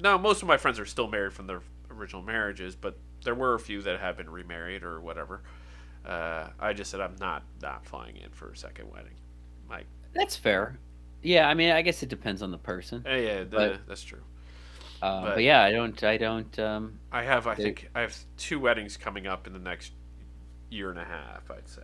No, 0.00 0.18
most 0.18 0.42
of 0.42 0.48
my 0.48 0.56
friends 0.56 0.78
are 0.80 0.86
still 0.86 1.08
married 1.08 1.32
from 1.32 1.46
their 1.46 1.60
original 1.90 2.22
marriages, 2.22 2.74
but 2.74 2.98
there 3.24 3.34
were 3.34 3.54
a 3.54 3.58
few 3.60 3.80
that 3.82 4.00
have 4.00 4.16
been 4.16 4.28
remarried 4.28 4.82
or 4.82 5.00
whatever. 5.00 5.42
Uh, 6.04 6.48
I 6.60 6.72
just 6.72 6.90
said 6.90 7.00
I'm 7.00 7.16
not 7.20 7.44
not 7.62 7.86
flying 7.86 8.16
in 8.16 8.30
for 8.30 8.50
a 8.50 8.56
second 8.56 8.90
wedding. 8.90 9.14
Like, 9.70 9.86
that's 10.14 10.36
fair. 10.36 10.78
Yeah, 11.22 11.48
I 11.48 11.54
mean, 11.54 11.70
I 11.70 11.80
guess 11.80 12.02
it 12.02 12.10
depends 12.10 12.42
on 12.42 12.50
the 12.50 12.58
person. 12.58 13.02
eh, 13.06 13.16
yeah, 13.16 13.38
the, 13.44 13.46
But- 13.48 13.86
that's 13.88 14.02
true. 14.04 14.20
Uh, 15.04 15.20
But- 15.22 15.34
but 15.34 15.42
yeah, 15.44 15.62
I 15.62 15.70
don't, 15.70 16.02
I 16.02 16.16
don't. 16.16 16.58
Um, 16.58 16.98
I 17.12 17.22
have, 17.24 17.46
I 17.46 17.54
think, 17.54 17.90
I 17.94 18.00
have 18.00 18.16
two 18.38 18.58
weddings 18.58 18.96
coming 18.96 19.26
up 19.26 19.46
in 19.46 19.52
the 19.52 19.58
next 19.58 19.92
year 20.70 20.88
and 20.90 20.98
a 20.98 21.04
half. 21.04 21.50
I'd 21.50 21.68
say. 21.68 21.82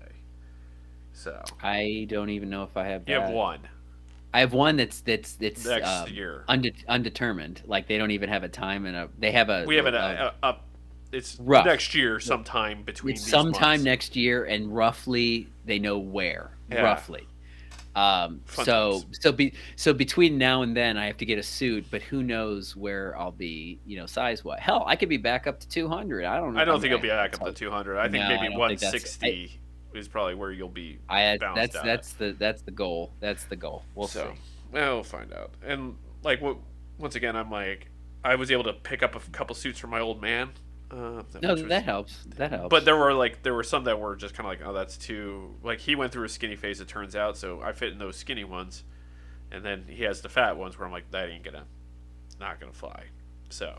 So 1.12 1.42
I 1.62 2.06
don't 2.08 2.30
even 2.30 2.48
know 2.48 2.62
if 2.62 2.76
I 2.76 2.84
have. 2.86 3.06
you 3.06 3.14
have 3.20 3.30
one 3.30 3.60
I 4.32 4.40
have 4.40 4.52
one 4.54 4.76
that's 4.76 5.00
that's 5.00 5.34
that's 5.34 5.66
next 5.66 5.88
um, 5.88 6.08
year. 6.08 6.44
unde- 6.48 6.84
undetermined. 6.88 7.62
Like 7.66 7.88
they 7.88 7.98
don't 7.98 8.12
even 8.12 8.28
have 8.30 8.42
a 8.44 8.48
time 8.48 8.86
and 8.86 8.96
a. 8.96 9.08
They 9.18 9.32
have 9.32 9.50
a. 9.50 9.64
we 9.66 9.76
have 9.76 9.86
an 9.86 9.94
a- 9.94 9.98
uh, 9.98 10.32
up. 10.42 10.64
It's 11.12 11.36
Rough. 11.40 11.66
next 11.66 11.94
year, 11.94 12.20
sometime 12.20 12.84
between. 12.84 13.16
it's 13.16 13.26
sometime 13.26 13.70
months. 13.70 13.84
next 13.84 14.16
year 14.16 14.44
and 14.44 14.74
roughly 14.74 15.48
they 15.66 15.78
know 15.80 15.98
where 15.98 16.52
Yeah. 16.70 16.82
roughly 16.82 17.26
um 17.96 18.40
Fun 18.44 18.64
so 18.64 19.00
times. 19.00 19.18
so 19.20 19.32
be 19.32 19.52
so 19.76 19.92
between 19.92 20.38
now 20.38 20.62
and 20.62 20.76
then 20.76 20.96
i 20.96 21.06
have 21.06 21.16
to 21.16 21.24
get 21.26 21.38
a 21.38 21.42
suit 21.42 21.84
but 21.90 22.00
who 22.02 22.22
knows 22.22 22.76
where 22.76 23.18
i'll 23.18 23.32
be 23.32 23.80
you 23.84 23.96
know 23.96 24.06
size 24.06 24.44
wise 24.44 24.60
hell 24.60 24.84
i 24.86 24.94
could 24.94 25.08
be 25.08 25.16
back 25.16 25.46
up 25.48 25.58
to 25.58 25.68
200 25.68 26.24
i 26.24 26.36
don't 26.36 26.54
know 26.54 26.60
I 26.60 26.64
don't 26.64 26.76
I'm 26.76 26.80
think 26.80 26.92
you'll 26.92 27.00
be 27.00 27.08
back 27.08 27.34
up 27.40 27.46
to 27.46 27.52
200. 27.52 27.98
I 27.98 28.02
think 28.08 28.22
No, 28.22 28.28
maybe 28.28 28.42
that's- 28.48 28.58
160 28.58 29.58
is 29.92 30.06
probably 30.06 30.36
where 30.36 30.52
you'll 30.52 30.68
be. 30.68 30.98
i 31.08 31.36
that's 31.54 31.74
out. 31.74 31.84
that's 31.84 32.12
the 32.12 32.30
that's 32.38 32.62
the 32.62 32.70
goal 32.70 33.10
that's 33.18 33.44
the 33.44 33.56
goal 33.56 33.82
we'll 33.96 34.06
so, 34.06 34.30
see 34.34 34.40
well, 34.72 34.94
we'll 34.94 35.02
find 35.02 35.32
out. 35.32 35.50
And 35.66 35.96
like, 36.22 36.40
what? 36.40 36.56
Once 36.98 37.16
again, 37.16 37.34
I'm 37.34 37.50
like, 37.50 37.88
I 38.22 38.36
was 38.36 38.52
able 38.52 38.62
to 38.64 38.72
pick 38.72 39.02
up 39.02 39.16
a 39.16 39.20
couple 39.32 39.56
suits 39.56 39.80
from 39.80 39.90
my 39.90 39.98
old 39.98 40.22
man. 40.22 40.50
Uh, 40.90 41.22
no 41.40 41.52
was- 41.52 41.64
that 41.64 41.84
helps 41.84 42.24
that 42.36 42.50
helps 42.50 42.68
But 42.70 42.84
there 42.84 42.96
were 42.96 43.14
like 43.14 43.42
there 43.42 43.54
were 43.54 43.62
some 43.62 43.84
that 43.84 44.00
were 44.00 44.16
just 44.16 44.34
kind 44.34 44.46
of 44.46 44.58
like, 44.58 44.68
oh, 44.68 44.72
that's 44.72 44.96
too 44.96 45.54
like 45.62 45.78
he 45.78 45.94
went 45.94 46.12
through 46.12 46.24
a 46.24 46.28
skinny 46.28 46.56
phase. 46.56 46.80
It 46.80 46.88
turns 46.88 47.14
out, 47.14 47.36
so 47.36 47.60
I 47.62 47.72
fit 47.72 47.92
in 47.92 47.98
those 47.98 48.16
skinny 48.16 48.44
ones, 48.44 48.82
and 49.52 49.64
then 49.64 49.84
he 49.88 50.02
has 50.04 50.20
the 50.20 50.28
fat 50.28 50.56
ones 50.56 50.78
where 50.78 50.86
I'm 50.86 50.92
like, 50.92 51.10
that 51.12 51.28
ain't 51.30 51.44
gonna, 51.44 51.64
not 52.40 52.58
gonna 52.60 52.72
fly. 52.72 53.04
So 53.50 53.78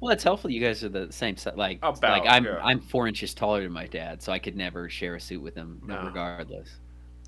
well 0.00 0.12
it's 0.12 0.24
helpful 0.24 0.50
you 0.50 0.60
guys 0.60 0.82
are 0.82 0.88
the 0.88 1.10
same 1.12 1.36
size 1.36 1.54
like 1.56 1.78
About, 1.80 2.02
like 2.02 2.24
i'm 2.26 2.44
yeah. 2.44 2.58
i'm 2.62 2.80
four 2.80 3.06
inches 3.06 3.32
taller 3.32 3.62
than 3.62 3.70
my 3.72 3.86
dad 3.86 4.20
so 4.20 4.32
i 4.32 4.38
could 4.40 4.56
never 4.56 4.88
share 4.88 5.14
a 5.14 5.20
suit 5.20 5.40
with 5.40 5.54
him 5.54 5.80
No. 5.86 6.02
regardless 6.04 6.68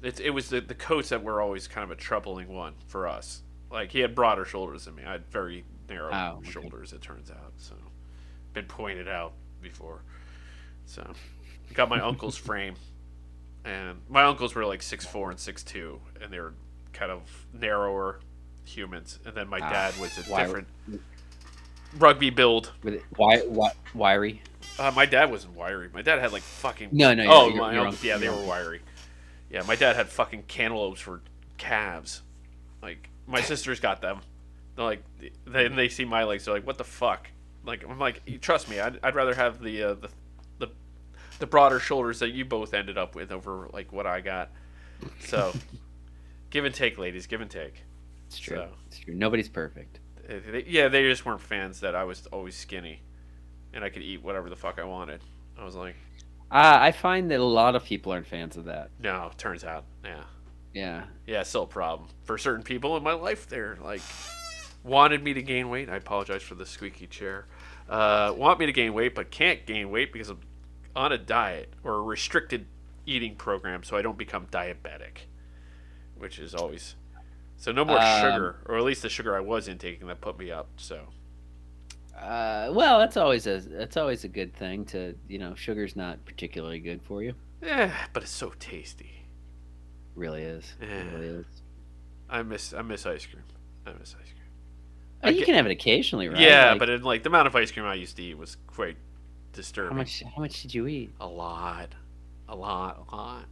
it's 0.02 0.18
it 0.20 0.30
was 0.30 0.48
the 0.50 0.60
the 0.60 0.74
coats 0.74 1.08
that 1.10 1.22
were 1.22 1.40
always 1.40 1.68
kind 1.68 1.84
of 1.84 1.90
a 1.90 1.96
troubling 2.00 2.48
one 2.48 2.74
for 2.88 3.06
us. 3.08 3.42
Like 3.70 3.90
he 3.92 4.00
had 4.00 4.14
broader 4.14 4.44
shoulders 4.44 4.84
than 4.84 4.96
me. 4.96 5.04
I 5.06 5.12
had 5.12 5.26
very 5.30 5.64
narrow 5.88 6.10
Oh, 6.12 6.38
okay. 6.38 6.50
shoulders. 6.50 6.92
It 6.92 7.00
turns 7.02 7.30
out. 7.30 7.52
So 7.56 7.74
been 8.56 8.64
pointed 8.66 9.06
out 9.06 9.34
before. 9.62 10.00
So 10.86 11.06
got 11.74 11.88
my 11.90 12.00
uncle's 12.00 12.36
frame, 12.48 12.74
and 13.66 13.98
my 14.08 14.24
uncles 14.24 14.54
were 14.54 14.64
like 14.64 14.82
six 14.82 15.04
four 15.06 15.30
and 15.30 15.38
six 15.38 15.62
two, 15.62 16.00
and 16.22 16.32
they 16.32 16.40
were 16.40 16.54
kind 16.94 17.12
of 17.12 17.20
narrower 17.52 18.18
humans. 18.64 19.18
And 19.26 19.34
then 19.36 19.46
my 19.48 19.58
Ah, 19.60 19.70
dad 19.70 19.96
was 20.00 20.16
a 20.18 20.22
different 20.22 20.66
rugby 21.98 22.30
build. 22.30 22.72
with 22.82 23.02
why, 23.16 23.38
why 23.40 23.70
wiry 23.94 24.42
Uh, 24.78 24.90
my 24.96 25.04
dad 25.06 25.30
wasn't 25.30 25.54
wiry. 25.54 25.90
My 25.92 26.02
dad 26.02 26.18
had 26.18 26.32
like 26.32 26.42
fucking 26.42 26.88
No, 26.92 27.12
no, 27.14 27.24
Oh, 27.28 27.48
your- 27.48 27.56
my 27.58 27.72
your 27.72 27.80
uncles, 27.82 27.96
uncle- 27.96 28.08
yeah, 28.08 28.16
they 28.16 28.28
were 28.30 28.46
wiry. 28.46 28.80
Yeah, 29.50 29.62
my 29.68 29.76
dad 29.76 29.96
had 29.96 30.08
fucking 30.08 30.44
cantaloupes 30.48 31.00
for 31.02 31.20
calves. 31.58 32.22
Like 32.82 33.10
my 33.26 33.40
sisters 33.52 33.80
got 33.80 34.00
them. 34.00 34.20
They're 34.76 34.84
like, 34.86 35.02
then 35.46 35.76
they 35.76 35.88
see 35.90 36.04
my 36.06 36.24
legs. 36.24 36.44
They're 36.46 36.54
like, 36.54 36.66
what 36.66 36.78
the 36.78 36.84
fuck? 36.84 37.28
Like 37.66 37.84
I'm 37.88 37.98
like, 37.98 38.40
trust 38.40 38.68
me, 38.70 38.78
I'd, 38.80 38.98
I'd 39.02 39.14
rather 39.14 39.34
have 39.34 39.60
the 39.62 39.82
uh, 39.82 39.94
the 39.94 40.08
the 40.58 40.68
the 41.40 41.46
broader 41.46 41.80
shoulders 41.80 42.20
that 42.20 42.30
you 42.30 42.44
both 42.44 42.72
ended 42.74 42.96
up 42.96 43.14
with 43.14 43.32
over 43.32 43.68
like 43.72 43.92
what 43.92 44.06
I 44.06 44.20
got. 44.20 44.50
So, 45.20 45.52
give 46.50 46.64
and 46.64 46.74
take, 46.74 46.96
ladies, 46.98 47.26
give 47.26 47.40
and 47.40 47.50
take. 47.50 47.82
it's 48.26 48.38
true 48.38 48.56
So. 48.56 48.68
it's 48.86 48.98
true 49.00 49.14
nobody's 49.14 49.48
perfect 49.48 50.00
they- 50.26 50.64
Yeah, 50.66 50.88
they 50.88 51.02
just 51.02 51.26
weren't 51.26 51.40
fans 51.42 51.80
that 51.80 51.94
I 51.94 52.04
was 52.04 52.26
always 52.28 52.56
skinny, 52.56 53.02
and 53.74 53.84
I 53.84 53.90
could 53.90 54.02
eat 54.02 54.22
whatever 54.22 54.48
the 54.48 54.56
fuck 54.56 54.78
I 54.78 54.84
wanted. 54.84 55.20
I 55.58 55.64
was 55.64 55.74
like. 55.76 55.94
Uh, 56.50 56.78
I 56.80 56.92
find 56.92 57.30
that 57.30 57.40
a 57.40 57.44
lot 57.44 57.74
of 57.76 57.84
people 57.84 58.12
aren't 58.12 58.26
fans 58.26 58.56
of 58.56 58.64
that. 58.66 58.90
No, 59.00 59.30
turns 59.36 59.64
out, 59.64 59.84
yeah, 60.04 60.22
Yeah. 60.74 61.04
yeah, 61.26 61.42
still 61.42 61.64
a 61.64 61.66
problem 61.66 62.08
for 62.24 62.38
certain 62.38 62.62
people 62.62 62.96
in 62.96 63.02
my 63.02 63.12
life. 63.12 63.48
They're 63.48 63.76
like 63.82 64.00
wanted 64.84 65.22
me 65.24 65.34
to 65.34 65.42
gain 65.42 65.68
weight. 65.68 65.88
I 65.90 65.96
apologize 65.96 66.42
for 66.42 66.54
the 66.54 66.64
squeaky 66.66 67.06
chair. 67.08 67.46
Uh, 67.88 68.34
want 68.36 68.58
me 68.58 68.66
to 68.66 68.72
gain 68.72 68.92
weight, 68.94 69.14
but 69.14 69.30
can't 69.30 69.64
gain 69.66 69.90
weight 69.90 70.12
because 70.12 70.28
I'm 70.30 70.40
on 70.94 71.12
a 71.12 71.18
diet 71.18 71.72
or 71.84 71.94
a 71.94 72.02
restricted 72.02 72.66
eating 73.06 73.36
program, 73.36 73.82
so 73.84 73.96
I 73.96 74.02
don't 74.02 74.18
become 74.18 74.46
diabetic, 74.46 75.26
which 76.18 76.38
is 76.38 76.54
always 76.54 76.96
so 77.56 77.70
no 77.72 77.84
more 77.84 77.98
Um, 78.00 78.20
sugar, 78.20 78.56
or 78.66 78.76
at 78.76 78.82
least 78.84 79.02
the 79.02 79.08
sugar 79.08 79.36
I 79.36 79.40
was 79.40 79.68
intaking 79.68 80.06
that 80.08 80.20
put 80.20 80.38
me 80.38 80.50
up. 80.50 80.68
So 80.76 81.06
Uh, 82.16 82.70
well, 82.72 82.98
that's 82.98 83.16
always 83.16 83.46
a 83.46 83.60
that's 83.60 83.96
always 83.96 84.24
a 84.24 84.28
good 84.28 84.54
thing 84.54 84.84
to 84.86 85.14
you 85.28 85.38
know 85.38 85.54
sugar's 85.54 85.94
not 85.96 86.24
particularly 86.24 86.80
good 86.80 87.02
for 87.02 87.22
you. 87.22 87.34
yeah, 87.62 87.92
but 88.12 88.22
it's 88.24 88.32
so 88.32 88.52
tasty. 88.58 89.22
Really 90.14 90.42
is. 90.42 90.74
It 90.80 90.88
Yeah. 90.88 91.14
really 91.14 91.26
is. 91.28 91.46
I 92.28 92.42
miss 92.42 92.72
I 92.74 92.82
miss 92.82 93.06
ice 93.06 93.26
cream. 93.26 93.44
I 93.86 93.92
miss 93.92 94.14
ice 94.20 94.32
cream. 94.32 94.35
Oh, 95.24 95.30
you 95.30 95.44
can 95.44 95.54
have 95.54 95.66
it 95.66 95.72
occasionally, 95.72 96.28
right? 96.28 96.38
Yeah, 96.40 96.70
Like, 96.70 96.78
but 96.78 96.88
in, 96.90 97.02
like 97.02 97.22
the 97.22 97.28
amount 97.28 97.46
of 97.48 97.56
ice 97.56 97.70
cream 97.72 97.86
I 97.86 97.94
used 97.94 98.16
to 98.16 98.22
eat 98.22 98.36
was 98.38 98.56
quite 98.66 98.96
disturbing. 99.52 99.92
how 99.92 99.98
much 99.98 100.22
how 100.22 100.42
much 100.42 100.62
did 100.62 100.74
you 100.74 100.86
eat? 100.86 101.10
A 101.20 101.26
lot, 101.26 101.94
a 102.48 102.54
lot, 102.56 103.06
a 103.10 103.16
lot. 103.16 103.44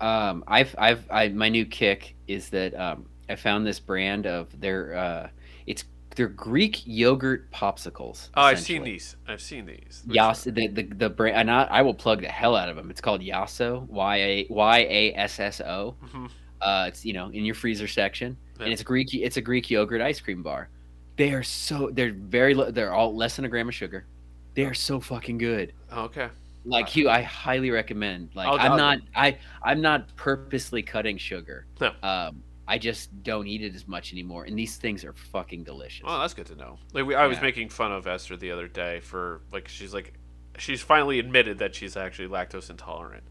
Um, 0.00 0.44
I've 0.46 0.74
I've 0.78 1.10
I 1.10 1.28
my 1.28 1.48
new 1.48 1.66
kick 1.66 2.14
is 2.28 2.50
that 2.50 2.74
um 2.78 3.08
I 3.28 3.34
found 3.36 3.66
this 3.66 3.80
brand 3.80 4.26
of 4.26 4.58
their 4.60 4.96
uh 4.96 5.28
it's 5.66 5.84
they're 6.14 6.28
Greek 6.28 6.82
yogurt 6.86 7.50
popsicles. 7.50 8.28
Oh, 8.34 8.42
I've 8.42 8.60
seen 8.60 8.82
these. 8.84 9.16
I've 9.26 9.40
seen 9.40 9.66
these. 9.66 10.02
Yas 10.08 10.44
the, 10.44 10.68
the 10.68 10.82
the 10.82 11.10
brand 11.10 11.36
and 11.36 11.50
I, 11.50 11.64
I 11.64 11.82
will 11.82 11.94
plug 11.94 12.20
the 12.20 12.28
hell 12.28 12.54
out 12.54 12.68
of 12.68 12.76
them. 12.76 12.90
It's 12.90 13.00
called 13.00 13.22
Yasso 13.22 13.86
Y 13.88 14.16
A 14.16 14.46
Y 14.50 14.78
A 14.78 15.14
S 15.14 15.40
S 15.40 15.60
O. 15.60 15.96
Mhm. 16.04 16.30
Uh, 16.60 16.84
it's 16.88 17.04
you 17.04 17.12
know 17.12 17.28
in 17.30 17.44
your 17.44 17.54
freezer 17.54 17.88
section. 17.88 18.36
And 18.60 18.72
it's 18.72 18.82
Greek. 18.82 19.12
It's 19.14 19.36
a 19.36 19.40
Greek 19.42 19.70
yogurt 19.70 20.00
ice 20.00 20.20
cream 20.20 20.42
bar. 20.42 20.68
They 21.16 21.32
are 21.32 21.42
so 21.42 21.90
they're 21.92 22.12
very. 22.12 22.54
They're 22.72 22.92
all 22.92 23.14
less 23.14 23.36
than 23.36 23.44
a 23.44 23.48
gram 23.48 23.68
of 23.68 23.74
sugar. 23.74 24.06
They 24.54 24.64
are 24.64 24.74
so 24.74 25.00
fucking 25.00 25.38
good. 25.38 25.72
Okay. 25.92 26.28
Like 26.64 26.88
Hugh, 26.88 27.08
I 27.08 27.22
highly 27.22 27.70
recommend. 27.70 28.30
Like 28.34 28.48
I'll- 28.48 28.58
I'm 28.58 28.72
I'll- 28.72 28.76
not 28.76 28.98
I 29.14 29.38
I'm 29.62 29.80
not 29.80 30.14
purposely 30.16 30.82
cutting 30.82 31.16
sugar. 31.16 31.66
No. 31.80 31.92
Um, 32.02 32.42
I 32.66 32.76
just 32.76 33.22
don't 33.22 33.46
eat 33.46 33.62
it 33.62 33.74
as 33.74 33.88
much 33.88 34.12
anymore. 34.12 34.44
And 34.44 34.58
these 34.58 34.76
things 34.76 35.02
are 35.04 35.14
fucking 35.14 35.64
delicious. 35.64 36.04
Well, 36.04 36.20
that's 36.20 36.34
good 36.34 36.46
to 36.46 36.54
know. 36.56 36.78
Like 36.92 37.06
we, 37.06 37.14
I 37.14 37.26
was 37.26 37.38
Yeah. 37.38 37.44
making 37.44 37.70
fun 37.70 37.92
of 37.92 38.06
Esther 38.06 38.36
the 38.36 38.50
other 38.50 38.68
day 38.68 39.00
for 39.00 39.40
like 39.52 39.68
she's 39.68 39.94
like 39.94 40.12
she's 40.58 40.82
finally 40.82 41.18
admitted 41.18 41.58
that 41.58 41.74
she's 41.74 41.96
actually 41.96 42.28
lactose 42.28 42.68
intolerant, 42.68 43.22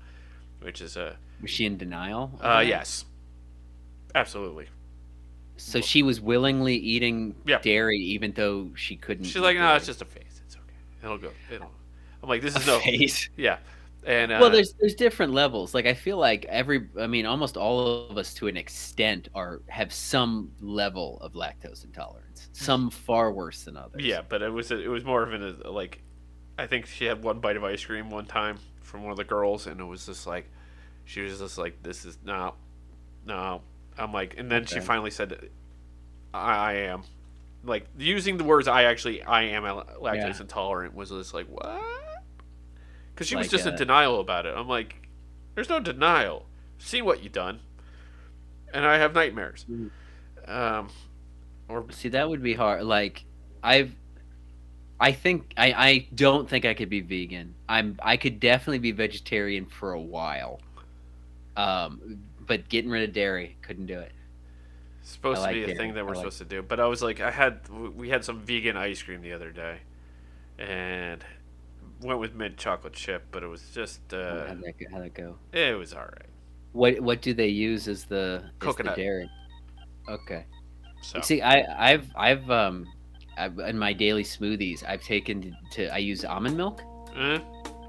which 0.62 0.82
is 0.82 0.98
a 0.98 1.18
Was 1.42 1.52
she 1.52 1.66
in 1.66 1.78
denial? 1.78 2.40
uh, 2.42 2.64
yes, 2.66 3.06
absolutely. 4.16 4.68
So 5.58 5.82
she 5.82 6.04
was 6.04 6.22
willingly 6.22 6.76
eating 6.76 7.36
Yeah. 7.46 7.60
dairy 7.62 7.98
even 7.98 8.32
though 8.34 8.72
she 8.76 8.96
couldn't. 8.96 9.26
She's 9.26 9.42
like, 9.42 9.58
no, 9.58 9.64
dairy. 9.64 9.78
it's 9.78 9.86
just 9.86 10.02
a 10.02 10.06
phase. 10.06 10.42
It's 10.46 10.56
okay. 10.56 10.76
It'll 11.04 11.18
go. 11.18 11.32
It'll. 11.50 11.72
I'm 12.24 12.30
like, 12.30 12.42
this 12.42 12.56
a 12.56 12.60
is 12.60 12.66
no. 12.66 12.80
phase. 12.80 13.30
Yeah, 13.38 13.60
and 14.04 14.32
uh, 14.32 14.38
well, 14.40 14.50
there's 14.50 14.74
there's 14.80 14.96
different 14.96 15.34
levels. 15.34 15.74
Like 15.74 15.86
I 15.86 15.94
feel 15.94 16.18
like 16.18 16.46
every, 16.46 16.88
I 17.00 17.08
mean, 17.08 17.26
almost 17.26 17.58
all 17.58 18.08
of 18.10 18.18
us 18.18 18.34
to 18.36 18.48
an 18.48 18.58
extent 18.58 19.30
are 19.36 19.62
have 19.68 19.94
some 19.94 20.52
level 20.62 21.18
of 21.22 21.34
lactose 21.34 21.84
intolerance. 21.86 22.50
Some 22.54 22.90
far 22.90 23.32
worse 23.32 23.64
than 23.66 23.78
others. 23.78 24.04
yeah, 24.04 24.22
but 24.28 24.42
it 24.42 24.50
was 24.52 24.72
it 24.72 24.90
was 24.90 25.04
more 25.04 25.24
of 25.24 25.34
an 25.34 25.62
uh, 25.66 25.72
like, 25.72 26.02
I 26.58 26.68
think 26.68 26.86
she 26.88 27.06
had 27.06 27.24
one 27.24 27.40
bite 27.40 27.58
of 27.58 27.64
ice 27.64 27.84
cream 27.86 28.10
one 28.10 28.26
time 28.26 28.58
from 28.82 29.04
one 29.04 29.12
of 29.12 29.18
the 29.18 29.24
girls, 29.26 29.68
and 29.68 29.80
it 29.80 29.84
was 29.86 30.06
just 30.06 30.26
like, 30.28 30.50
she 31.06 31.22
was 31.22 31.40
just 31.40 31.58
like, 31.58 31.84
this 31.84 32.06
is 32.06 32.18
no, 32.24 32.56
no. 33.26 33.62
I'm 33.98 34.14
like, 34.14 34.36
and 34.38 34.52
then 34.52 34.66
she 34.66 34.80
finally 34.80 35.12
said, 35.12 35.50
I, 36.34 36.56
I 36.56 36.74
am. 36.74 37.04
Like 37.64 37.88
using 37.98 38.38
the 38.38 38.44
words 38.44 38.68
"I 38.68 38.84
actually 38.84 39.24
I 39.24 39.44
am 39.44 39.64
lactose 39.64 40.36
Yeah. 40.36 40.42
intolerant" 40.42 40.96
was 40.96 41.10
just 41.10 41.34
like 41.34 41.48
what? 41.48 41.82
Because 43.14 43.28
she 43.28 43.36
was 43.36 43.46
Like, 43.48 43.52
just 43.52 43.66
in 43.66 43.74
uh, 43.74 43.78
denial 43.78 44.20
about 44.20 44.46
it. 44.46 44.54
I'm 44.56 44.68
like, 44.68 44.96
there's 45.56 45.70
no 45.70 45.80
denial. 45.80 46.46
I've 46.78 47.02
what 47.02 47.24
you've 47.24 47.34
done, 47.34 47.60
and 48.74 48.86
I 48.86 48.98
have 49.00 49.14
nightmares. 49.14 49.66
Mm. 49.70 49.90
Um, 50.48 50.90
or 51.68 51.86
See, 51.92 52.10
that 52.10 52.30
would 52.30 52.42
be 52.44 52.54
hard. 52.54 52.84
Like 52.84 53.26
I've, 53.64 53.92
I 55.00 55.12
think 55.12 55.54
I 55.58 55.74
I 55.74 56.08
don't 56.16 56.48
think 56.50 56.64
I 56.64 56.74
could 56.74 56.90
be 56.90 57.02
vegan. 57.02 57.56
I'm 57.68 58.00
I 58.02 58.18
could 58.18 58.40
definitely 58.40 58.80
be 58.80 58.92
vegetarian 58.92 59.66
for 59.66 59.92
a 59.94 60.02
while. 60.02 60.62
Um, 61.58 62.20
but 62.48 62.70
getting 62.70 62.90
rid 62.90 63.08
of 63.08 63.14
dairy 63.14 63.58
couldn't 63.62 63.86
do 63.88 64.00
it. 64.00 64.12
supposed 65.04 65.42
I 65.42 65.54
to 65.54 65.66
be 65.66 65.72
a 65.72 65.76
thing 65.76 65.94
that 65.94 66.04
we're 66.06 66.12
like- 66.12 66.18
supposed 66.18 66.38
to 66.40 66.46
do. 66.46 66.62
But 66.62 66.80
I 66.80 66.86
was 66.88 67.02
like, 67.04 67.20
I 67.22 67.32
had 67.32 67.68
we 67.70 68.10
had 68.10 68.24
some 68.26 68.40
vegan 68.42 68.76
ice 68.78 69.02
cream 69.02 69.22
the 69.22 69.34
other 69.34 69.52
day, 69.52 69.80
and 70.58 71.24
went 72.02 72.20
with 72.20 72.34
mint 72.36 72.58
chocolate 72.58 72.94
chip, 72.94 73.26
but 73.32 73.44
it 73.44 73.48
was 73.48 73.62
just 73.74 74.14
uh, 74.14 74.48
how'd, 74.48 74.62
that 74.64 74.78
go, 74.80 74.86
how'd 74.92 75.04
that 75.04 75.14
go? 75.14 75.36
it 75.54 75.78
was 75.78 75.94
all 75.94 76.02
right. 76.02 76.26
What 76.74 77.00
what 77.00 77.22
do 77.22 77.34
they 77.34 77.48
use 77.48 77.88
as 77.88 78.06
the 78.06 78.44
as 78.44 78.52
Coconut. 78.60 78.96
the 78.96 79.02
dairy? 79.02 79.30
Okay. 80.10 80.46
So 81.02 81.22
See, 81.22 81.42
I 81.42 81.94
I've 81.94 82.08
I've 82.16 82.50
um 82.52 82.86
I've, 83.38 83.58
in 83.60 83.78
my 83.78 83.94
daily 83.94 84.24
smoothies 84.24 84.84
I've 84.88 85.02
taken 85.04 85.42
to, 85.42 85.52
to 85.72 85.94
I 85.94 85.98
use 86.00 86.26
almond 86.26 86.58
milk. 86.58 86.82
eh, 87.16 87.40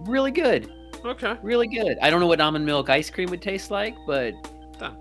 Really 0.02 0.30
good, 0.30 0.70
okay, 1.04 1.36
really 1.42 1.66
good. 1.68 1.98
I 2.02 2.10
don't 2.10 2.20
know 2.20 2.26
what 2.26 2.40
almond 2.40 2.64
milk 2.66 2.88
ice 2.90 3.10
cream 3.10 3.30
would 3.30 3.42
taste 3.42 3.70
like, 3.70 3.94
but 4.06 4.34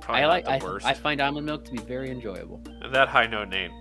I 0.07 0.25
like 0.25 0.47
I. 0.47 0.59
I 0.83 0.93
find 0.93 1.21
almond 1.21 1.45
milk 1.45 1.65
to 1.65 1.71
be 1.71 1.77
very 1.79 2.09
enjoyable. 2.11 2.61
and 2.81 2.93
that 2.93 3.07
high 3.07 3.27
note 3.27 3.49
name, 3.49 3.71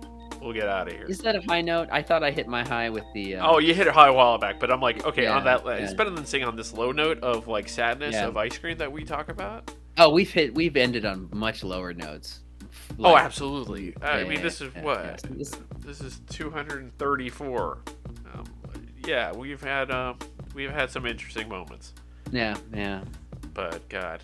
we'll 0.41 0.53
get 0.53 0.67
out 0.69 0.87
of 0.87 0.93
here. 0.93 1.05
Is 1.07 1.19
that 1.19 1.35
a 1.35 1.41
high 1.41 1.61
note? 1.61 1.89
I 1.91 2.01
thought 2.01 2.23
I 2.23 2.31
hit 2.31 2.47
my 2.47 2.63
high 2.67 2.89
with 2.89 3.03
the. 3.13 3.35
Uh, 3.37 3.47
Oh, 3.51 3.59
you 3.59 3.73
hit 3.73 3.87
it 3.87 3.93
high 3.93 4.07
a 4.09 4.13
while 4.13 4.37
back, 4.37 4.59
but 4.59 4.71
I'm 4.71 4.81
like, 4.81 5.05
okay, 5.05 5.25
on 5.27 5.43
Yeah, 5.45 5.57
that, 5.57 5.79
it's 5.81 5.93
better 5.93 6.09
than 6.11 6.25
saying 6.25 6.43
on 6.43 6.55
this 6.55 6.73
low 6.73 6.91
note 6.91 7.19
of 7.21 7.47
like 7.47 7.67
sadness 7.67 8.13
Yeah. 8.13 8.27
of 8.27 8.37
ice 8.37 8.57
cream 8.57 8.77
that 8.77 8.91
we 8.91 9.03
talk 9.03 9.29
about. 9.29 9.71
oh, 9.97 10.09
we've 10.11 10.31
hit 10.31 10.53
we've 10.53 10.77
ended 10.77 11.05
on 11.05 11.29
much 11.33 11.63
lower 11.63 11.93
notes. 11.93 12.41
oh, 12.99 13.13
Like, 13.13 13.23
absolutely. 13.23 13.95
I 14.03 14.23
mean, 14.23 14.41
this 14.43 14.61
is 14.61 14.71
yeah, 14.75 14.83
what 14.83 15.03
yeah. 15.03 15.15
This- 15.31 15.55
this 15.79 16.01
is 16.01 16.19
234. 16.29 17.77
Um, 18.33 18.43
yeah, 19.05 19.31
we've 19.33 19.61
had 19.63 19.89
um, 19.89 20.17
we've 20.53 20.69
had 20.71 20.91
some 20.91 21.05
interesting 21.05 21.47
moments, 21.49 21.93
yeah, 22.31 22.55
yeah. 22.73 23.03
but 23.53 23.87
God, 23.89 24.23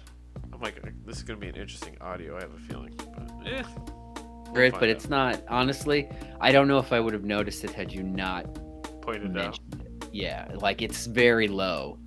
I'm 0.51 0.61
like, 0.61 0.81
this 1.05 1.17
is 1.17 1.23
gonna 1.23 1.39
be 1.39 1.49
an 1.49 1.55
interesting 1.55 1.97
audio. 2.01 2.37
I 2.37 2.41
have 2.41 2.53
a 2.53 2.59
feeling, 2.59 2.93
but 2.97 3.47
eh, 3.47 3.63
we'll 3.85 4.53
Right, 4.53 4.71
but 4.71 4.87
it's 4.87 5.09
not. 5.09 5.41
Honestly, 5.47 6.07
I 6.39 6.51
don't 6.51 6.67
know 6.67 6.77
if 6.77 6.93
I 6.93 6.99
would 6.99 7.13
have 7.13 7.23
noticed 7.23 7.63
it 7.63 7.71
had 7.71 7.91
you 7.91 8.03
not 8.03 8.45
out. 8.45 9.01
pointed 9.01 9.35
out. 9.37 9.59
it. 9.79 10.09
Yeah, 10.11 10.47
like 10.55 10.81
it's 10.81 11.07
very 11.07 11.47
low. 11.47 11.97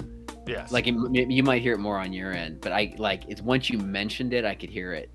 Yes, 0.47 0.71
Like 0.71 0.87
it, 0.87 0.95
you 1.29 1.43
might 1.43 1.61
hear 1.61 1.73
it 1.73 1.79
more 1.79 1.99
on 1.99 2.13
your 2.13 2.33
end, 2.33 2.61
but 2.61 2.71
I 2.71 2.95
like 2.99 3.25
it's 3.27 3.43
once 3.43 3.69
you 3.69 3.79
mentioned 3.79 4.33
it, 4.33 4.45
I 4.45 4.55
could 4.55 4.71
hear 4.71 4.93
it 4.93 5.11